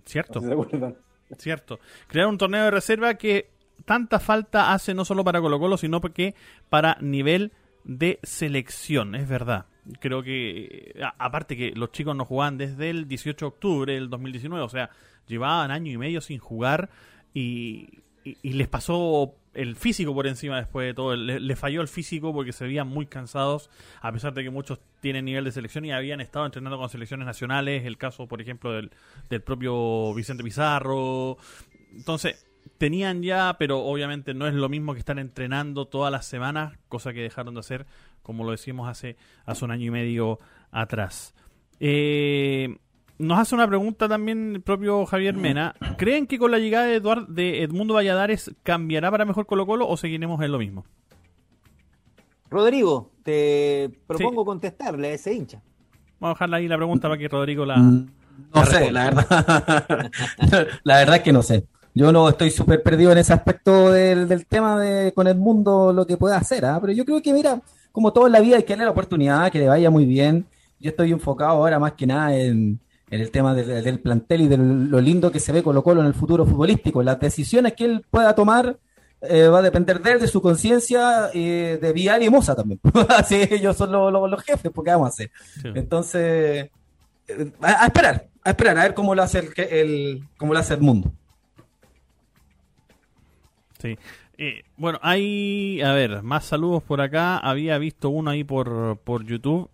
Cierto. 0.05 0.41
Cierto. 1.39 1.81
Crear 2.07 2.29
un 2.29 2.39
torneo 2.39 2.65
de 2.65 2.71
reserva 2.71 3.15
que 3.15 3.51
tanta 3.85 4.21
falta 4.21 4.73
hace 4.73 4.95
no 4.95 5.05
solo 5.05 5.25
para 5.25 5.41
Colo 5.41 5.59
Colo, 5.59 5.77
sino 5.77 6.01
porque 6.01 6.35
para 6.69 6.97
nivel 7.01 7.53
de 7.85 8.19
selección, 8.23 9.15
es 9.15 9.29
verdad. 9.29 9.67
Creo 10.01 10.23
que, 10.23 10.95
aparte 11.19 11.57
que 11.57 11.71
los 11.71 11.93
chicos 11.93 12.17
no 12.17 12.25
jugaban 12.25 12.59
desde 12.59 12.91
el 12.91 13.07
18 13.07 13.45
de 13.45 13.49
octubre 13.49 13.95
del 13.95 14.11
2019, 14.11 14.65
o 14.65 14.69
sea, 14.69 14.91
llevaban 15.29 15.71
año 15.71 15.93
y 15.93 15.99
medio 15.99 16.21
sin 16.21 16.39
jugar 16.39 16.91
y, 17.33 18.03
les 18.43 18.67
pasó 18.67 19.37
el 19.57 19.75
físico 19.75 20.15
por 20.15 20.27
encima 20.27 20.59
después 20.59 20.87
de 20.87 20.95
todo. 20.95 21.17
Le, 21.17 21.57
falló 21.57 21.81
el 21.81 21.89
físico 21.89 22.33
porque 22.33 22.53
se 22.53 22.65
veían 22.65 22.89
muy 22.89 23.07
cansados, 23.07 23.71
a 24.01 24.13
pesar 24.13 24.35
de 24.35 24.45
que 24.45 24.51
muchos 24.51 24.79
tienen 25.01 25.25
nivel 25.25 25.45
de 25.45 25.53
selección 25.53 25.85
y 25.85 25.93
habían 25.93 26.21
estado 26.21 26.47
entrenando 26.47 26.79
con 26.79 26.89
selecciones 26.89 27.27
nacionales. 27.27 27.85
El 27.85 27.97
caso, 27.97 28.27
por 28.27 28.41
ejemplo, 28.41 28.73
del, 28.73 28.91
del 29.31 29.43
propio 29.43 30.15
Vicente 30.15 30.45
Pizarro. 30.45 31.39
Entonces, 31.93 32.47
tenían 32.79 33.23
ya, 33.23 33.57
pero 33.59 33.81
obviamente 33.81 34.35
no 34.35 34.47
es 34.47 34.55
lo 34.55 34.69
mismo 34.69 34.93
que 34.93 35.01
estar 35.01 35.19
entrenando 35.19 35.87
todas 35.87 36.13
las 36.13 36.27
semanas, 36.27 36.79
cosa 36.89 37.13
que 37.13 37.23
dejaron 37.23 37.55
de 37.55 37.61
hacer, 37.61 37.87
como 38.23 38.45
lo 38.45 38.51
decimos 38.51 38.89
hace, 38.89 39.17
hace 39.45 39.65
un 39.65 39.71
año 39.71 39.87
y 39.87 39.91
medio 39.91 40.39
atrás. 40.71 41.35
Eh, 41.81 42.77
nos 43.19 43.39
hace 43.39 43.55
una 43.55 43.67
pregunta 43.67 44.09
también 44.09 44.57
el 44.57 44.61
propio 44.61 45.07
Javier 45.07 45.35
Mena. 45.35 45.75
¿Creen 45.97 46.27
que 46.27 46.39
con 46.39 46.51
la 46.51 46.59
llegada 46.59 46.87
de, 46.87 46.97
Eduard, 46.97 47.27
de 47.29 47.63
Edmundo 47.63 47.95
Valladares 47.95 48.55
cambiará 48.63 49.11
para 49.11 49.25
mejor 49.25 49.47
Colo 49.47 49.67
Colo 49.67 49.89
o 49.89 49.97
seguiremos 49.97 50.41
en 50.43 50.53
lo 50.53 50.59
mismo? 50.59 50.85
Rodrigo, 52.51 53.11
te 53.23 53.91
propongo 54.07 54.45
contestarle 54.45 55.09
a 55.09 55.13
ese 55.13 55.35
hincha. 55.35 55.63
Vamos 56.21 56.35
a 56.35 56.39
dejarle 56.39 56.57
ahí 56.57 56.69
la 56.69 56.77
pregunta 56.77 57.09
para 57.09 57.19
que 57.19 57.29
Rodrigo 57.29 57.65
la... 57.65 57.77
Mm, 57.77 58.11
no 58.55 58.67
sé, 58.67 58.93
la 58.93 59.05
verdad. 59.05 60.11
la 60.85 60.97
verdad 60.97 61.17
es 61.17 61.23
que 61.23 61.33
no 61.33 61.43
sé. 61.43 61.67
Yo 61.95 62.13
no 62.13 62.29
estoy 62.29 62.51
súper 62.51 62.83
perdido 62.83 63.11
en 63.13 63.19
ese 63.19 63.33
aspecto 63.33 63.91
del, 63.91 64.47
tema 64.47 64.79
de 64.79 65.13
con 65.13 65.27
el 65.27 65.37
mundo, 65.37 65.95
lo 65.95 66.07
que 66.07 66.19
pueda 66.19 66.37
hacer, 66.37 66.67
¿ah? 66.67 66.79
pero 66.79 66.93
yo 66.93 67.07
creo 67.07 67.23
que, 67.23 67.33
mira, 67.33 67.63
como 67.91 68.13
todo 68.13 68.27
en 68.27 68.33
la 68.33 68.41
vida 68.41 68.57
hay 68.57 68.65
que 68.65 68.75
darle 68.75 68.85
la 68.85 68.91
oportunidad, 68.91 69.51
que 69.51 69.59
le 69.59 69.69
vaya 69.69 69.91
muy 69.91 70.05
bien. 70.05 70.47
Yo 70.79 70.91
estoy 70.91 71.11
enfocado 71.11 71.53
ahora 71.53 71.79
más 71.79 71.93
que 71.93 72.07
nada 72.07 72.37
en, 72.37 72.79
el 73.11 73.31
tema 73.31 73.55
del, 73.55 74.01
plantel 74.01 74.43
y 74.43 74.49
de 74.49 74.57
lo 74.57 75.01
lindo 75.01 75.31
que 75.31 75.41
se 75.41 75.53
ve 75.53 75.63
Colo 75.63 75.83
Colo 75.83 76.01
en 76.01 76.07
el 76.07 76.15
futuro 76.15 76.45
futbolístico. 76.45 77.03
Las 77.03 77.21
decisiones 77.21 77.75
que 77.75 77.85
él 77.85 78.05
pueda 78.11 78.35
tomar 78.35 78.79
eh, 79.21 79.47
va 79.47 79.61
a 79.61 79.63
depender 79.63 80.01
de 80.01 80.13
él, 80.13 80.21
de 80.21 80.29
su 80.29 80.43
conciencia, 80.43 81.31
y 81.33 81.49
de 81.49 81.93
Vial 81.93 82.23
y 82.23 82.31
Moza 82.31 82.55
también. 82.55 82.81
Así 83.09 83.37
ellos 83.51 83.77
son 83.77 83.93
los, 83.93 84.43
jefes, 84.43 84.73
porque 84.75 84.91
vamos 84.91 85.07
a 85.07 85.09
hacer? 85.11 85.31
Entonces, 85.75 86.71
eh, 87.29 87.53
a, 87.61 87.87
esperar, 87.87 88.29
a 88.43 88.51
esperar, 88.51 88.79
a 88.79 88.83
ver 88.83 88.95
cómo 88.95 89.15
lo 89.15 89.23
hace 89.23 89.39
el, 89.39 89.53
el, 89.71 90.25
cómo 90.37 90.53
lo 90.53 90.59
hace 90.59 90.75
el 90.75 90.81
mundo. 90.81 91.13
Sí. 93.81 93.97
Eh, 94.39 94.65
bueno, 94.77 94.99
hay, 95.03 95.81
a 95.81 95.93
ver, 95.93 96.23
más 96.23 96.45
saludos 96.45 96.83
por 96.83 97.01
acá. 97.01 97.39
Había 97.39 97.79
visto 97.79 98.11
uno 98.11 98.31
ahí 98.31 98.45
por, 98.45 98.99
por 98.99 99.25
YouTube. 99.25 99.71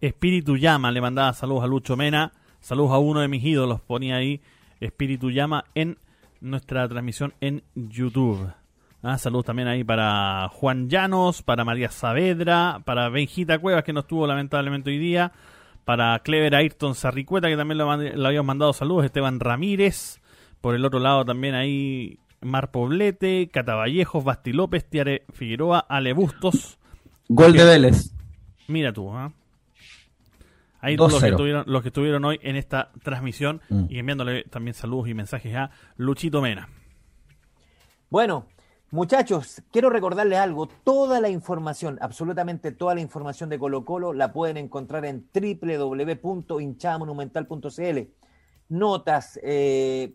Espíritu 0.00 0.56
Llama 0.56 0.90
le 0.92 1.00
mandaba 1.00 1.32
saludos 1.32 1.64
a 1.64 1.66
Lucho 1.66 1.96
Mena. 1.96 2.32
Saludos 2.60 2.92
a 2.92 2.98
uno 2.98 3.20
de 3.20 3.28
mis 3.28 3.44
ídolos, 3.44 3.80
ponía 3.80 4.16
ahí 4.16 4.40
Espíritu 4.80 5.30
Llama 5.30 5.64
en 5.74 5.98
nuestra 6.40 6.88
transmisión 6.88 7.34
en 7.40 7.62
YouTube. 7.74 8.50
Ah, 9.02 9.18
saludos 9.18 9.46
también 9.46 9.68
ahí 9.68 9.84
para 9.84 10.48
Juan 10.48 10.88
Llanos, 10.88 11.42
para 11.42 11.64
María 11.64 11.90
Saavedra, 11.90 12.80
para 12.84 13.08
Benjita 13.08 13.58
Cuevas, 13.58 13.84
que 13.84 13.92
no 13.92 14.00
estuvo 14.00 14.26
lamentablemente 14.26 14.90
hoy 14.90 14.98
día, 14.98 15.32
para 15.84 16.18
Clever 16.20 16.56
Ayrton 16.56 16.94
Sarricueta, 16.94 17.48
que 17.48 17.56
también 17.56 17.78
le, 17.78 18.26
habíamos 18.26 18.46
mandado 18.46 18.72
saludos, 18.72 19.04
Esteban 19.04 19.38
Ramírez, 19.38 20.20
por 20.60 20.74
el 20.74 20.84
otro 20.84 20.98
lado 20.98 21.24
también 21.24 21.54
ahí 21.54 22.18
Mar 22.40 22.70
Poblete, 22.70 23.48
Cataballejos, 23.52 24.24
Basti 24.24 24.52
López, 24.52 24.84
Tiare 24.88 25.24
Figueroa, 25.32 25.78
Ale 25.78 26.12
Bustos. 26.12 26.78
Gol 27.28 27.52
de 27.52 27.64
Vélez. 27.64 28.12
Mira 28.66 28.92
tú, 28.92 29.12
¿ah? 29.12 29.32
Ahí 30.86 30.96
todos 30.96 31.14
los 31.14 31.20
que, 31.20 31.30
estuvieron, 31.30 31.64
los 31.66 31.82
que 31.82 31.88
estuvieron 31.88 32.24
hoy 32.24 32.38
en 32.42 32.54
esta 32.54 32.92
transmisión 33.02 33.60
mm. 33.70 33.86
y 33.88 33.98
enviándole 33.98 34.44
también 34.44 34.72
saludos 34.72 35.08
y 35.08 35.14
mensajes 35.14 35.52
a 35.56 35.72
Luchito 35.96 36.40
Mena. 36.40 36.68
Bueno, 38.08 38.46
muchachos, 38.92 39.64
quiero 39.72 39.90
recordarles 39.90 40.38
algo. 40.38 40.68
Toda 40.68 41.20
la 41.20 41.28
información, 41.28 41.98
absolutamente 42.00 42.70
toda 42.70 42.94
la 42.94 43.00
información 43.00 43.48
de 43.48 43.58
Colo 43.58 43.84
Colo 43.84 44.12
la 44.12 44.32
pueden 44.32 44.58
encontrar 44.58 45.04
en 45.06 45.28
www.hinchamonumental.cl. 45.34 47.98
Notas, 48.68 49.40
eh, 49.42 50.14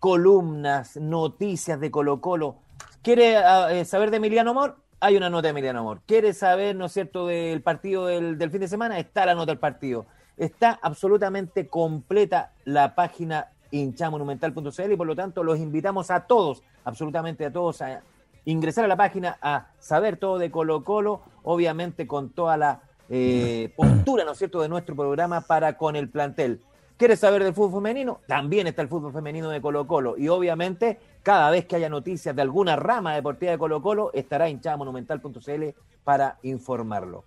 columnas, 0.00 0.96
noticias 0.96 1.78
de 1.78 1.92
Colo 1.92 2.20
Colo. 2.20 2.58
¿Quiere 3.02 3.36
ah, 3.36 3.72
eh, 3.72 3.84
saber 3.84 4.10
de 4.10 4.16
Emiliano 4.16 4.50
Amor? 4.50 4.78
Hay 5.00 5.16
una 5.16 5.30
nota 5.30 5.42
de 5.42 5.50
Emiliano 5.50 5.78
Amor. 5.78 6.00
¿Quiere 6.06 6.32
saber, 6.32 6.74
no 6.74 6.86
es 6.86 6.92
cierto, 6.92 7.28
del 7.28 7.62
partido 7.62 8.06
del, 8.06 8.50
fin 8.50 8.60
de 8.60 8.66
semana? 8.66 8.98
Está 8.98 9.24
la 9.26 9.36
nota 9.36 9.52
del 9.52 9.60
partido. 9.60 10.06
Está 10.36 10.76
absolutamente 10.82 11.68
completa 11.68 12.52
la 12.64 12.96
página 12.96 13.48
hinchamonumental.cl 13.70 14.92
y 14.92 14.96
por 14.96 15.06
lo 15.06 15.14
tanto 15.14 15.44
los 15.44 15.60
invitamos 15.60 16.10
a 16.10 16.26
todos, 16.26 16.64
absolutamente 16.84 17.46
a 17.46 17.52
todos, 17.52 17.80
a 17.80 18.02
ingresar 18.44 18.86
a 18.86 18.88
la 18.88 18.96
página, 18.96 19.38
a 19.40 19.68
saber 19.78 20.16
todo 20.16 20.36
de 20.38 20.50
Colo 20.50 20.82
Colo, 20.82 21.20
obviamente 21.44 22.08
con 22.08 22.30
toda 22.30 22.56
la 22.56 22.80
eh, 23.08 23.72
postura, 23.76 24.24
¿no 24.24 24.32
es 24.32 24.38
cierto?, 24.38 24.60
de 24.62 24.68
nuestro 24.68 24.96
programa 24.96 25.42
para 25.42 25.76
con 25.76 25.94
el 25.94 26.08
plantel. 26.08 26.60
¿Quieres 26.96 27.20
saber 27.20 27.44
del 27.44 27.54
fútbol 27.54 27.80
femenino? 27.80 28.20
También 28.26 28.66
está 28.66 28.82
el 28.82 28.88
fútbol 28.88 29.12
femenino 29.12 29.50
de 29.50 29.60
Colo 29.60 29.86
Colo. 29.86 30.18
Y 30.18 30.28
obviamente, 30.28 30.98
cada 31.28 31.50
vez 31.50 31.66
que 31.66 31.76
haya 31.76 31.90
noticias 31.90 32.34
de 32.34 32.40
alguna 32.40 32.74
rama 32.74 33.14
deportiva 33.14 33.52
de 33.52 33.58
Colo 33.58 33.82
Colo, 33.82 34.10
estará 34.14 34.48
hinchada 34.48 34.78
monumental.cl 34.78 35.62
para 36.02 36.38
informarlo. 36.42 37.24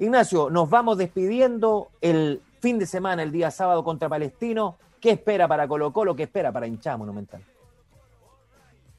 Ignacio, 0.00 0.50
nos 0.50 0.68
vamos 0.68 0.98
despidiendo 0.98 1.90
el 2.00 2.42
fin 2.58 2.76
de 2.76 2.86
semana, 2.86 3.22
el 3.22 3.30
día 3.30 3.52
sábado 3.52 3.84
contra 3.84 4.08
Palestino. 4.08 4.78
¿Qué 5.00 5.10
espera 5.10 5.46
para 5.46 5.68
Colo 5.68 5.92
Colo? 5.92 6.16
¿Qué 6.16 6.24
espera 6.24 6.50
para 6.50 6.66
hinchada 6.66 6.96
monumental? 6.96 7.40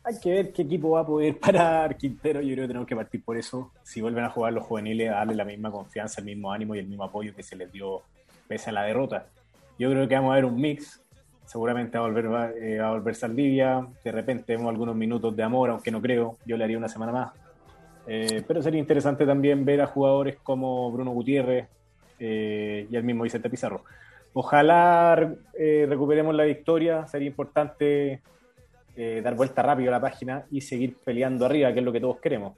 Hay 0.05 0.17
que 0.17 0.31
ver 0.31 0.53
qué 0.53 0.61
equipo 0.61 0.91
va 0.91 1.01
a 1.01 1.05
poder 1.05 1.37
parar 1.41 1.97
Quintero. 1.97 2.39
Yo 2.39 2.53
creo 2.53 2.63
que 2.63 2.67
tenemos 2.69 2.87
que 2.87 2.95
partir 2.95 3.21
por 3.21 3.35
eso. 3.35 3.73
Si 3.83 3.99
vuelven 3.99 4.23
a 4.23 4.29
jugar 4.29 4.53
los 4.53 4.63
juveniles, 4.63 5.09
darle 5.09 5.35
la 5.35 5.43
misma 5.43 5.69
confianza, 5.71 6.21
el 6.21 6.25
mismo 6.27 6.53
ánimo 6.53 6.73
y 6.73 6.79
el 6.79 6.87
mismo 6.87 7.03
apoyo 7.03 7.35
que 7.35 7.43
se 7.43 7.57
les 7.57 7.69
dio 7.69 8.03
pese 8.47 8.69
a 8.69 8.73
la 8.73 8.83
derrota. 8.83 9.27
Yo 9.77 9.91
creo 9.91 10.07
que 10.07 10.15
vamos 10.15 10.31
a 10.31 10.35
ver 10.35 10.45
un 10.45 10.55
mix. 10.55 11.01
Seguramente 11.45 11.97
va 11.97 12.05
a 12.05 12.07
volver, 12.07 12.55
eh, 12.61 12.79
a 12.79 12.91
volver 12.91 13.15
Saldivia. 13.15 13.85
De 14.03 14.11
repente 14.11 14.55
vemos 14.55 14.69
algunos 14.69 14.95
minutos 14.95 15.35
de 15.35 15.43
amor, 15.43 15.69
aunque 15.69 15.91
no 15.91 16.01
creo. 16.01 16.37
Yo 16.45 16.57
le 16.57 16.63
haría 16.63 16.77
una 16.77 16.89
semana 16.89 17.11
más. 17.11 17.33
Eh, 18.07 18.43
pero 18.47 18.61
sería 18.61 18.79
interesante 18.79 19.25
también 19.25 19.65
ver 19.65 19.81
a 19.81 19.87
jugadores 19.87 20.37
como 20.43 20.91
Bruno 20.91 21.11
Gutiérrez 21.11 21.67
eh, 22.19 22.87
y 22.89 22.95
el 22.95 23.03
mismo 23.03 23.23
Vicente 23.23 23.49
Pizarro. 23.49 23.83
Ojalá 24.33 25.15
recuperemos 25.87 26.35
la 26.35 26.43
victoria. 26.43 27.07
Sería 27.07 27.27
importante 27.27 28.21
dar 28.95 29.35
vuelta 29.35 29.61
rápido 29.61 29.89
a 29.89 29.91
la 29.91 30.01
página 30.01 30.45
y 30.51 30.59
seguir 30.59 30.97
peleando 30.97 31.45
arriba, 31.45 31.71
que 31.71 31.79
es 31.79 31.85
lo 31.85 31.93
que 31.93 32.01
todos 32.01 32.19
queremos. 32.19 32.53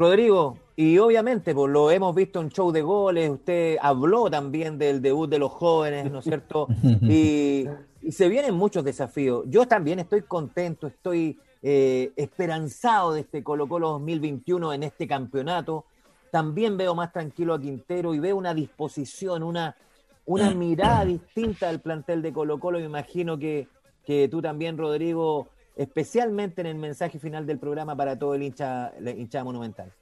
Rodrigo, 0.00 0.56
y 0.76 0.96
obviamente 0.96 1.54
pues, 1.54 1.70
lo 1.70 1.90
hemos 1.90 2.14
visto 2.14 2.40
en 2.40 2.48
show 2.48 2.72
de 2.72 2.80
goles, 2.80 3.28
usted 3.28 3.76
habló 3.82 4.30
también 4.30 4.78
del 4.78 5.02
debut 5.02 5.28
de 5.28 5.38
los 5.38 5.52
jóvenes, 5.52 6.10
¿no 6.10 6.20
es 6.20 6.24
cierto? 6.24 6.68
Y, 7.02 7.66
se 8.10 8.30
vienen 8.30 8.54
muchos 8.54 8.82
desafíos. 8.82 9.44
Yo 9.48 9.68
también 9.68 9.98
estoy 9.98 10.22
contento, 10.22 10.86
estoy 10.86 11.38
eh, 11.62 12.12
esperanzado 12.16 13.12
de 13.12 13.20
este 13.20 13.44
Colo 13.44 13.68
Colo 13.68 13.90
2021 13.90 14.72
en 14.72 14.84
este 14.84 15.06
campeonato. 15.06 15.84
También 16.30 16.78
veo 16.78 16.94
más 16.94 17.12
tranquilo 17.12 17.52
a 17.52 17.60
Quintero 17.60 18.14
y 18.14 18.18
veo 18.18 18.38
una 18.38 18.54
disposición, 18.54 19.42
una, 19.42 19.76
una 20.24 20.50
mirada 20.54 21.04
distinta 21.04 21.68
al 21.68 21.80
plantel 21.80 22.22
de 22.22 22.32
Colo 22.32 22.58
Colo. 22.58 22.78
Me 22.78 22.86
imagino 22.86 23.38
que, 23.38 23.68
que 24.06 24.28
tú 24.28 24.40
también, 24.40 24.78
Rodrigo, 24.78 25.48
especialmente 25.76 26.60
en 26.60 26.66
el 26.66 26.76
mensaje 26.76 27.18
final 27.18 27.46
del 27.46 27.58
programa 27.58 27.96
para 27.96 28.18
todo 28.18 28.34
el 28.34 28.42
hincha, 28.42 28.92
hincha 29.16 29.44
monumental. 29.44 29.92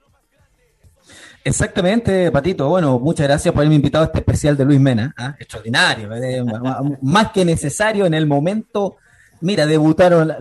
Exactamente, 1.44 2.30
Patito. 2.30 2.68
Bueno, 2.68 2.98
muchas 2.98 3.26
gracias 3.26 3.52
por 3.52 3.60
haberme 3.60 3.76
invitado 3.76 4.04
a 4.04 4.06
este 4.06 4.18
especial 4.18 4.56
de 4.56 4.64
Luis 4.64 4.80
Mena. 4.80 5.14
¿ah? 5.16 5.34
Extraordinario, 5.38 6.08
más 7.02 7.32
que 7.32 7.44
necesario 7.44 8.06
en 8.06 8.14
el 8.14 8.26
momento 8.26 8.96
Mira, 9.40 9.66
debutaron 9.66 10.32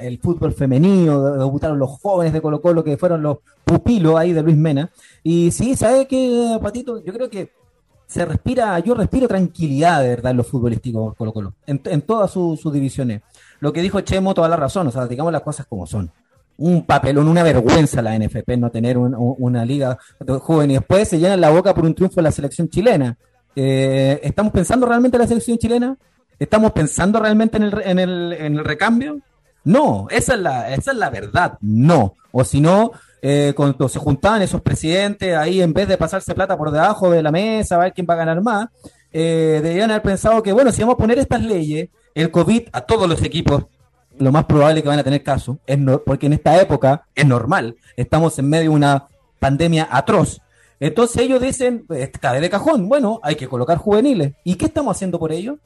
el 0.00 0.18
fútbol 0.18 0.52
femenino, 0.52 1.32
debutaron 1.32 1.78
los 1.78 1.90
jóvenes 2.00 2.32
de 2.32 2.40
Colo 2.40 2.60
Colo 2.60 2.84
que 2.84 2.96
fueron 2.96 3.22
los 3.22 3.38
pupilos 3.64 4.16
ahí 4.16 4.32
de 4.32 4.42
Luis 4.42 4.56
Mena. 4.56 4.90
Y 5.22 5.50
sí, 5.50 5.74
¿sabes 5.74 6.06
qué, 6.06 6.58
Patito? 6.62 7.02
Yo 7.02 7.12
creo 7.12 7.28
que 7.28 7.50
se 8.06 8.24
respira, 8.24 8.78
yo 8.78 8.94
respiro 8.94 9.26
tranquilidad 9.26 10.02
de 10.02 10.10
verdad 10.10 10.30
en 10.30 10.36
los 10.36 10.46
futbolísticos 10.46 11.16
Colo 11.16 11.32
Colo, 11.32 11.54
en, 11.66 12.02
todas 12.02 12.30
sus 12.30 12.72
divisiones. 12.72 13.22
Lo 13.62 13.72
que 13.72 13.80
dijo 13.80 14.00
Chemo, 14.00 14.34
toda 14.34 14.48
la 14.48 14.56
razón, 14.56 14.88
o 14.88 14.90
sea, 14.90 15.06
digamos 15.06 15.32
las 15.32 15.42
cosas 15.42 15.66
como 15.66 15.86
son. 15.86 16.10
Un 16.58 16.84
papelón, 16.84 17.28
una 17.28 17.44
vergüenza 17.44 18.02
la 18.02 18.18
NFP 18.18 18.56
no 18.58 18.72
tener 18.72 18.98
una 18.98 19.64
liga 19.64 19.96
joven 20.40 20.72
y 20.72 20.74
después 20.74 21.06
se 21.06 21.20
llenan 21.20 21.40
la 21.40 21.50
boca 21.50 21.72
por 21.72 21.84
un 21.84 21.94
triunfo 21.94 22.16
de 22.16 22.22
la 22.22 22.32
selección 22.32 22.68
chilena. 22.68 23.16
Eh, 23.54 24.18
¿Estamos 24.24 24.52
pensando 24.52 24.84
realmente 24.84 25.16
en 25.16 25.20
la 25.20 25.28
selección 25.28 25.58
chilena? 25.58 25.96
¿Estamos 26.40 26.72
pensando 26.72 27.20
realmente 27.20 27.56
en 27.56 27.62
el, 27.62 27.82
en 27.84 27.98
el, 28.00 28.32
en 28.32 28.58
el 28.58 28.64
recambio? 28.64 29.20
No, 29.62 30.08
esa 30.10 30.34
es, 30.34 30.40
la, 30.40 30.74
esa 30.74 30.90
es 30.90 30.96
la 30.96 31.10
verdad, 31.10 31.56
no. 31.60 32.16
O 32.32 32.42
si 32.42 32.60
no, 32.60 32.90
eh, 33.22 33.52
cuando 33.54 33.88
se 33.88 34.00
juntaban 34.00 34.42
esos 34.42 34.60
presidentes 34.60 35.36
ahí, 35.36 35.62
en 35.62 35.72
vez 35.72 35.86
de 35.86 35.96
pasarse 35.96 36.34
plata 36.34 36.58
por 36.58 36.72
debajo 36.72 37.12
de 37.12 37.22
la 37.22 37.30
mesa, 37.30 37.76
a 37.76 37.78
ver 37.78 37.92
quién 37.92 38.08
va 38.10 38.14
a 38.14 38.24
ganar 38.24 38.42
más, 38.42 38.70
eh, 39.12 39.60
deberían 39.62 39.92
haber 39.92 40.02
pensado 40.02 40.42
que, 40.42 40.50
bueno, 40.50 40.72
si 40.72 40.80
vamos 40.80 40.94
a 40.94 40.98
poner 40.98 41.20
estas 41.20 41.42
leyes, 41.42 41.90
el 42.14 42.30
COVID 42.30 42.68
a 42.72 42.82
todos 42.82 43.08
los 43.08 43.22
equipos, 43.22 43.64
lo 44.18 44.32
más 44.32 44.44
probable 44.44 44.82
que 44.82 44.88
van 44.88 44.98
a 44.98 45.04
tener 45.04 45.22
caso, 45.22 45.58
es 45.66 45.78
porque 46.04 46.26
en 46.26 46.34
esta 46.34 46.60
época 46.60 47.06
es 47.14 47.26
normal, 47.26 47.76
estamos 47.96 48.38
en 48.38 48.48
medio 48.48 48.70
de 48.70 48.76
una 48.76 49.08
pandemia 49.38 49.88
atroz. 49.90 50.40
Entonces 50.78 51.22
ellos 51.22 51.40
dicen, 51.40 51.86
cae 52.20 52.40
de 52.40 52.50
cajón, 52.50 52.88
bueno, 52.88 53.20
hay 53.22 53.36
que 53.36 53.48
colocar 53.48 53.78
juveniles. 53.78 54.32
¿Y 54.44 54.56
qué 54.56 54.66
estamos 54.66 54.96
haciendo 54.96 55.18
por 55.18 55.32
ellos? 55.32 55.56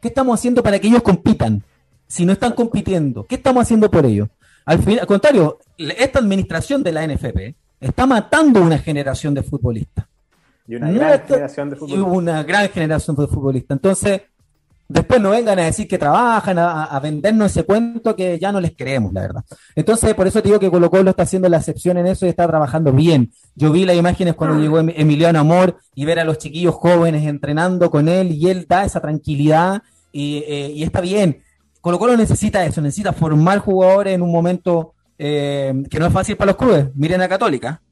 ¿Qué 0.00 0.08
estamos 0.08 0.38
haciendo 0.38 0.62
para 0.62 0.78
que 0.78 0.86
ellos 0.86 1.02
compitan? 1.02 1.62
Si 2.06 2.24
no 2.24 2.32
están 2.32 2.52
compitiendo, 2.52 3.26
¿qué 3.26 3.34
estamos 3.34 3.62
haciendo 3.62 3.90
por 3.90 4.06
ellos? 4.06 4.28
Al, 4.64 4.78
al 5.00 5.06
contrario, 5.06 5.58
esta 5.76 6.20
administración 6.20 6.82
de 6.82 6.92
la 6.92 7.06
NFP 7.06 7.54
está 7.80 8.06
matando 8.06 8.62
una 8.62 8.78
generación 8.78 9.34
de 9.34 9.42
futbolistas. 9.42 10.06
Y 10.66 10.76
una 10.76 10.92
gran 10.92 11.26
generación 11.26 11.70
de 11.70 11.76
futbolistas. 11.76 12.12
una 12.12 12.42
gran 12.42 12.68
generación 12.68 13.16
de 13.16 13.26
futbolistas. 13.26 13.76
Entonces, 13.76 14.22
después 14.88 15.20
no 15.20 15.30
vengan 15.30 15.58
a 15.58 15.64
decir 15.64 15.86
que 15.86 15.98
trabajan, 15.98 16.58
a, 16.58 16.98
vendernos 17.00 17.50
ese 17.50 17.64
cuento 17.64 18.16
que 18.16 18.38
ya 18.38 18.50
no 18.50 18.60
les 18.60 18.74
creemos, 18.76 19.12
la 19.12 19.20
verdad. 19.22 19.44
Entonces, 19.76 20.14
por 20.14 20.26
eso 20.26 20.42
te 20.42 20.48
digo 20.48 20.58
que 20.58 20.70
Colo 20.70 20.90
Colo 20.90 21.10
está 21.10 21.24
haciendo 21.24 21.48
la 21.48 21.58
excepción 21.58 21.98
en 21.98 22.06
eso 22.06 22.26
y 22.26 22.30
está 22.30 22.46
trabajando 22.46 22.92
bien. 22.92 23.30
Yo 23.54 23.70
vi 23.70 23.84
las 23.84 23.96
imágenes 23.96 24.34
cuando 24.34 24.58
llegó 24.58 24.80
em-, 24.80 24.92
Emiliano 24.96 25.38
Amor 25.38 25.76
y 25.94 26.04
ver 26.04 26.18
a 26.18 26.24
los 26.24 26.38
chiquillos 26.38 26.74
jóvenes 26.74 27.26
entrenando 27.26 27.90
con 27.90 28.08
él 28.08 28.32
y 28.32 28.48
él 28.48 28.66
da 28.68 28.84
esa 28.84 29.00
tranquilidad 29.00 29.82
y, 30.12 30.44
eh, 30.46 30.72
y 30.74 30.82
está 30.82 31.00
bien. 31.00 31.42
Colo 31.80 31.98
Colo 31.98 32.16
necesita 32.16 32.64
eso, 32.64 32.80
necesita 32.80 33.12
formar 33.12 33.58
jugadores 33.58 34.14
en 34.14 34.22
un 34.22 34.32
momento 34.32 34.94
eh, 35.18 35.74
que 35.90 35.98
no 35.98 36.06
es 36.06 36.12
fácil 36.12 36.36
para 36.36 36.52
los 36.52 36.56
clubes. 36.56 36.86
Miren 36.94 37.20
a 37.20 37.28
Católica. 37.28 37.82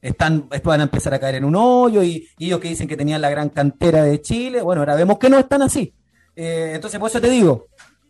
Están, 0.00 0.48
van 0.62 0.80
a 0.80 0.84
empezar 0.84 1.14
a 1.14 1.18
caer 1.18 1.36
en 1.36 1.46
un 1.46 1.56
hoyo 1.56 2.02
y, 2.02 2.28
ellos 2.38 2.60
que 2.60 2.68
dicen 2.68 2.86
que 2.86 2.96
tenían 2.96 3.22
la 3.22 3.30
gran 3.30 3.48
cantera 3.48 4.04
de 4.04 4.20
Chile, 4.20 4.60
bueno, 4.60 4.82
ahora 4.82 4.94
vemos 4.94 5.18
que 5.18 5.30
no 5.30 5.38
están 5.38 5.62
así. 5.62 5.94
Eh, 6.36 6.72
entonces, 6.74 6.98
por 6.98 7.10
eso 7.10 7.20
te 7.20 7.28
digo, 7.28 7.66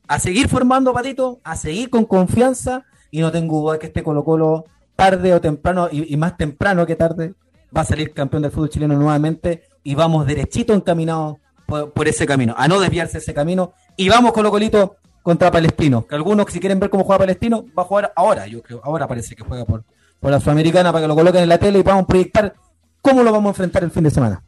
a 0.07 0.18
seguir 0.18 0.49
formando 0.49 0.93
Patito, 0.93 1.41
a 1.45 1.57
seguir 1.57 1.91
con 1.91 2.05
confianza 2.05 2.85
y 3.11 3.20
no 3.20 3.31
tengo 3.31 3.61
duda 3.61 3.79
que 3.79 3.87
este 3.87 4.03
Colo 4.03 4.25
Colo 4.25 4.64
tarde 4.97 5.35
o 5.35 5.41
temprano, 5.41 5.89
y, 5.91 6.16
más 6.16 6.37
temprano 6.37 6.87
que 6.87 6.97
tarde, 6.97 7.35
va 7.77 7.83
a 7.83 7.85
salir 7.85 8.12
campeón 8.12 8.43
del 8.43 8.53
fútbol 8.53 8.70
chileno 8.70 8.95
nuevamente 8.95 9.64
y 9.83 9.95
vamos 9.95 10.27
derechito 10.27 10.72
encaminados 10.72 11.39
por, 11.66 12.09
ese 12.09 12.27
camino, 12.27 12.55
a 12.57 12.68
no 12.68 12.79
desviarse 12.79 13.18
ese 13.18 13.35
camino. 13.35 13.72
Y 13.97 14.09
vamos 14.09 14.33
Colo 14.33 14.51
Colito 14.51 14.97
contra 15.22 15.51
Palestino. 15.51 16.07
Que 16.07 16.14
algunos, 16.14 16.47
si 16.51 16.61
quieren 16.61 16.79
ver 16.79 16.91
cómo 16.91 17.05
juega 17.05 17.18
Palestino, 17.18 17.64
va 17.77 17.83
a 17.83 17.87
jugar 17.87 18.12
ahora. 18.14 18.47
Yo 18.47 18.62
creo, 18.62 18.81
ahora 18.85 19.09
parece 19.09 19.35
que 19.35 19.43
juega 19.43 19.64
por, 19.64 19.85
por 20.20 20.31
la 20.31 20.41
Sudamericana 20.41 20.93
para 20.93 21.05
que 21.05 21.09
lo 21.09 21.14
coloquen 21.14 21.43
en 21.43 21.49
la 21.49 21.59
tele 21.59 21.79
y 21.79 21.83
podamos 21.83 22.07
proyectar 22.07 22.55
cómo 23.01 23.22
lo 23.22 23.33
vamos 23.33 23.47
a 23.47 23.51
enfrentar 23.51 23.83
el 23.85 23.91
fin 23.91 24.05
de 24.05 24.11
semana. 24.11 24.43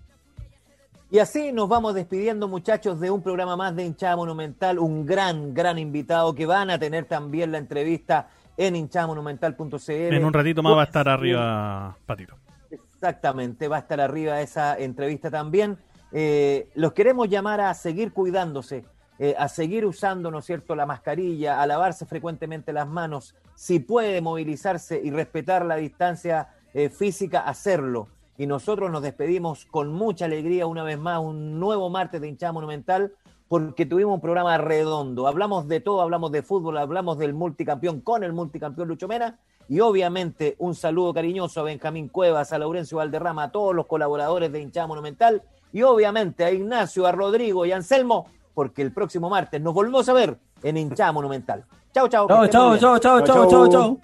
Y 1.08 1.20
así 1.20 1.52
nos 1.52 1.68
vamos 1.68 1.94
despidiendo, 1.94 2.48
muchachos, 2.48 2.98
de 2.98 3.10
un 3.12 3.22
programa 3.22 3.56
más 3.56 3.76
de 3.76 3.84
hinchada 3.84 4.16
monumental. 4.16 4.78
Un 4.80 5.06
gran, 5.06 5.54
gran 5.54 5.78
invitado 5.78 6.34
que 6.34 6.46
van 6.46 6.70
a 6.70 6.78
tener 6.78 7.04
también 7.04 7.52
la 7.52 7.58
entrevista 7.58 8.28
en 8.56 8.74
hinchamonumental.cl. 8.74 9.90
En 9.90 10.24
un 10.24 10.32
ratito 10.32 10.62
más 10.62 10.76
va 10.76 10.82
a 10.82 10.84
estar 10.86 11.08
arriba, 11.08 11.96
Patito. 12.06 12.36
Exactamente, 12.70 13.68
va 13.68 13.76
a 13.76 13.80
estar 13.80 14.00
arriba 14.00 14.40
esa 14.40 14.76
entrevista 14.76 15.30
también. 15.30 15.78
Eh, 16.10 16.70
los 16.74 16.92
queremos 16.92 17.28
llamar 17.28 17.60
a 17.60 17.74
seguir 17.74 18.12
cuidándose, 18.12 18.84
eh, 19.18 19.34
a 19.38 19.48
seguir 19.48 19.84
usando, 19.86 20.30
¿no 20.30 20.38
es 20.38 20.44
cierto?, 20.44 20.74
la 20.74 20.86
mascarilla, 20.86 21.60
a 21.60 21.66
lavarse 21.66 22.06
frecuentemente 22.06 22.72
las 22.72 22.88
manos, 22.88 23.36
si 23.54 23.78
puede 23.78 24.20
movilizarse 24.20 25.00
y 25.02 25.10
respetar 25.10 25.64
la 25.64 25.76
distancia 25.76 26.48
eh, 26.74 26.88
física, 26.88 27.40
hacerlo. 27.40 28.08
Y 28.38 28.46
nosotros 28.46 28.90
nos 28.90 29.02
despedimos 29.02 29.64
con 29.66 29.92
mucha 29.92 30.26
alegría 30.26 30.66
una 30.66 30.82
vez 30.82 30.98
más, 30.98 31.20
un 31.20 31.58
nuevo 31.58 31.88
martes 31.90 32.20
de 32.20 32.28
hinchada 32.28 32.52
monumental, 32.52 33.12
porque 33.48 33.86
tuvimos 33.86 34.14
un 34.14 34.20
programa 34.20 34.58
redondo. 34.58 35.26
Hablamos 35.26 35.68
de 35.68 35.80
todo, 35.80 36.02
hablamos 36.02 36.32
de 36.32 36.42
fútbol, 36.42 36.78
hablamos 36.78 37.18
del 37.18 37.32
multicampeón 37.32 38.00
con 38.00 38.24
el 38.24 38.32
multicampeón 38.32 38.88
Lucho 38.88 39.08
Mena, 39.08 39.38
y 39.68 39.80
obviamente 39.80 40.56
un 40.58 40.74
saludo 40.74 41.14
cariñoso 41.14 41.60
a 41.60 41.64
Benjamín 41.64 42.08
Cuevas, 42.08 42.52
a 42.52 42.58
Laurencio 42.58 42.98
Valderrama, 42.98 43.44
a 43.44 43.52
todos 43.52 43.74
los 43.74 43.86
colaboradores 43.86 44.52
de 44.52 44.60
hinchada 44.60 44.86
monumental, 44.86 45.42
y 45.72 45.82
obviamente 45.82 46.44
a 46.44 46.50
Ignacio, 46.50 47.06
a 47.06 47.12
Rodrigo 47.12 47.66
y 47.66 47.72
a 47.72 47.76
Anselmo, 47.76 48.26
porque 48.54 48.82
el 48.82 48.92
próximo 48.92 49.28
martes 49.28 49.60
nos 49.60 49.74
volvemos 49.74 50.08
a 50.08 50.12
ver 50.12 50.38
en 50.62 50.76
Hinchada 50.78 51.12
Monumental. 51.12 51.64
Chao, 51.92 52.08
chao. 52.08 52.26
Chao, 52.26 52.46
chao, 52.48 52.78
chao, 52.78 52.98
chao, 52.98 53.20
chao, 53.20 53.50
chao, 53.50 53.68
chao. 53.68 53.98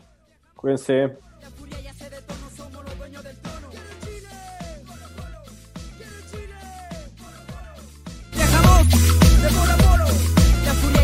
Cuídense. 0.54 1.31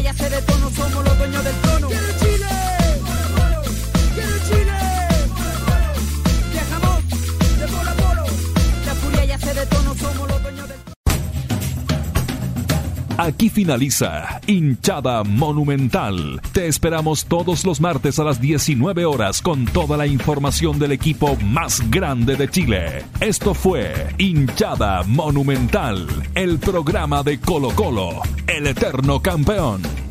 La 0.09 0.14
furia 0.14 0.30
ya 0.30 0.40
se 0.40 0.40
detono, 0.40 0.70
somos 0.70 1.04
los 1.04 1.18
dueños 1.18 1.44
del 1.44 1.68
Aquí 13.21 13.51
finaliza 13.51 14.41
Hinchada 14.47 15.25
Monumental. 15.25 16.41
Te 16.53 16.69
esperamos 16.69 17.25
todos 17.25 17.66
los 17.66 17.81
martes 17.81 18.21
a 18.21 18.25
las 18.25 18.41
19 18.41 19.05
horas 19.07 19.43
con 19.43 19.64
toda 19.64 19.97
la 19.97 20.07
información 20.07 20.79
del 20.79 20.93
equipo 20.93 21.35
más 21.43 21.91
grande 21.91 22.37
de 22.37 22.49
Chile. 22.49 23.05
Esto 23.19 23.55
fue 23.55 24.14
Hinchada 24.19 25.03
Monumental, 25.03 26.07
el 26.37 26.61
programa 26.61 27.25
de 27.25 27.41
Colo 27.41 27.71
Colo, 27.71 28.23
el 28.47 28.69
eterno 28.69 29.21
campeón. 29.21 30.07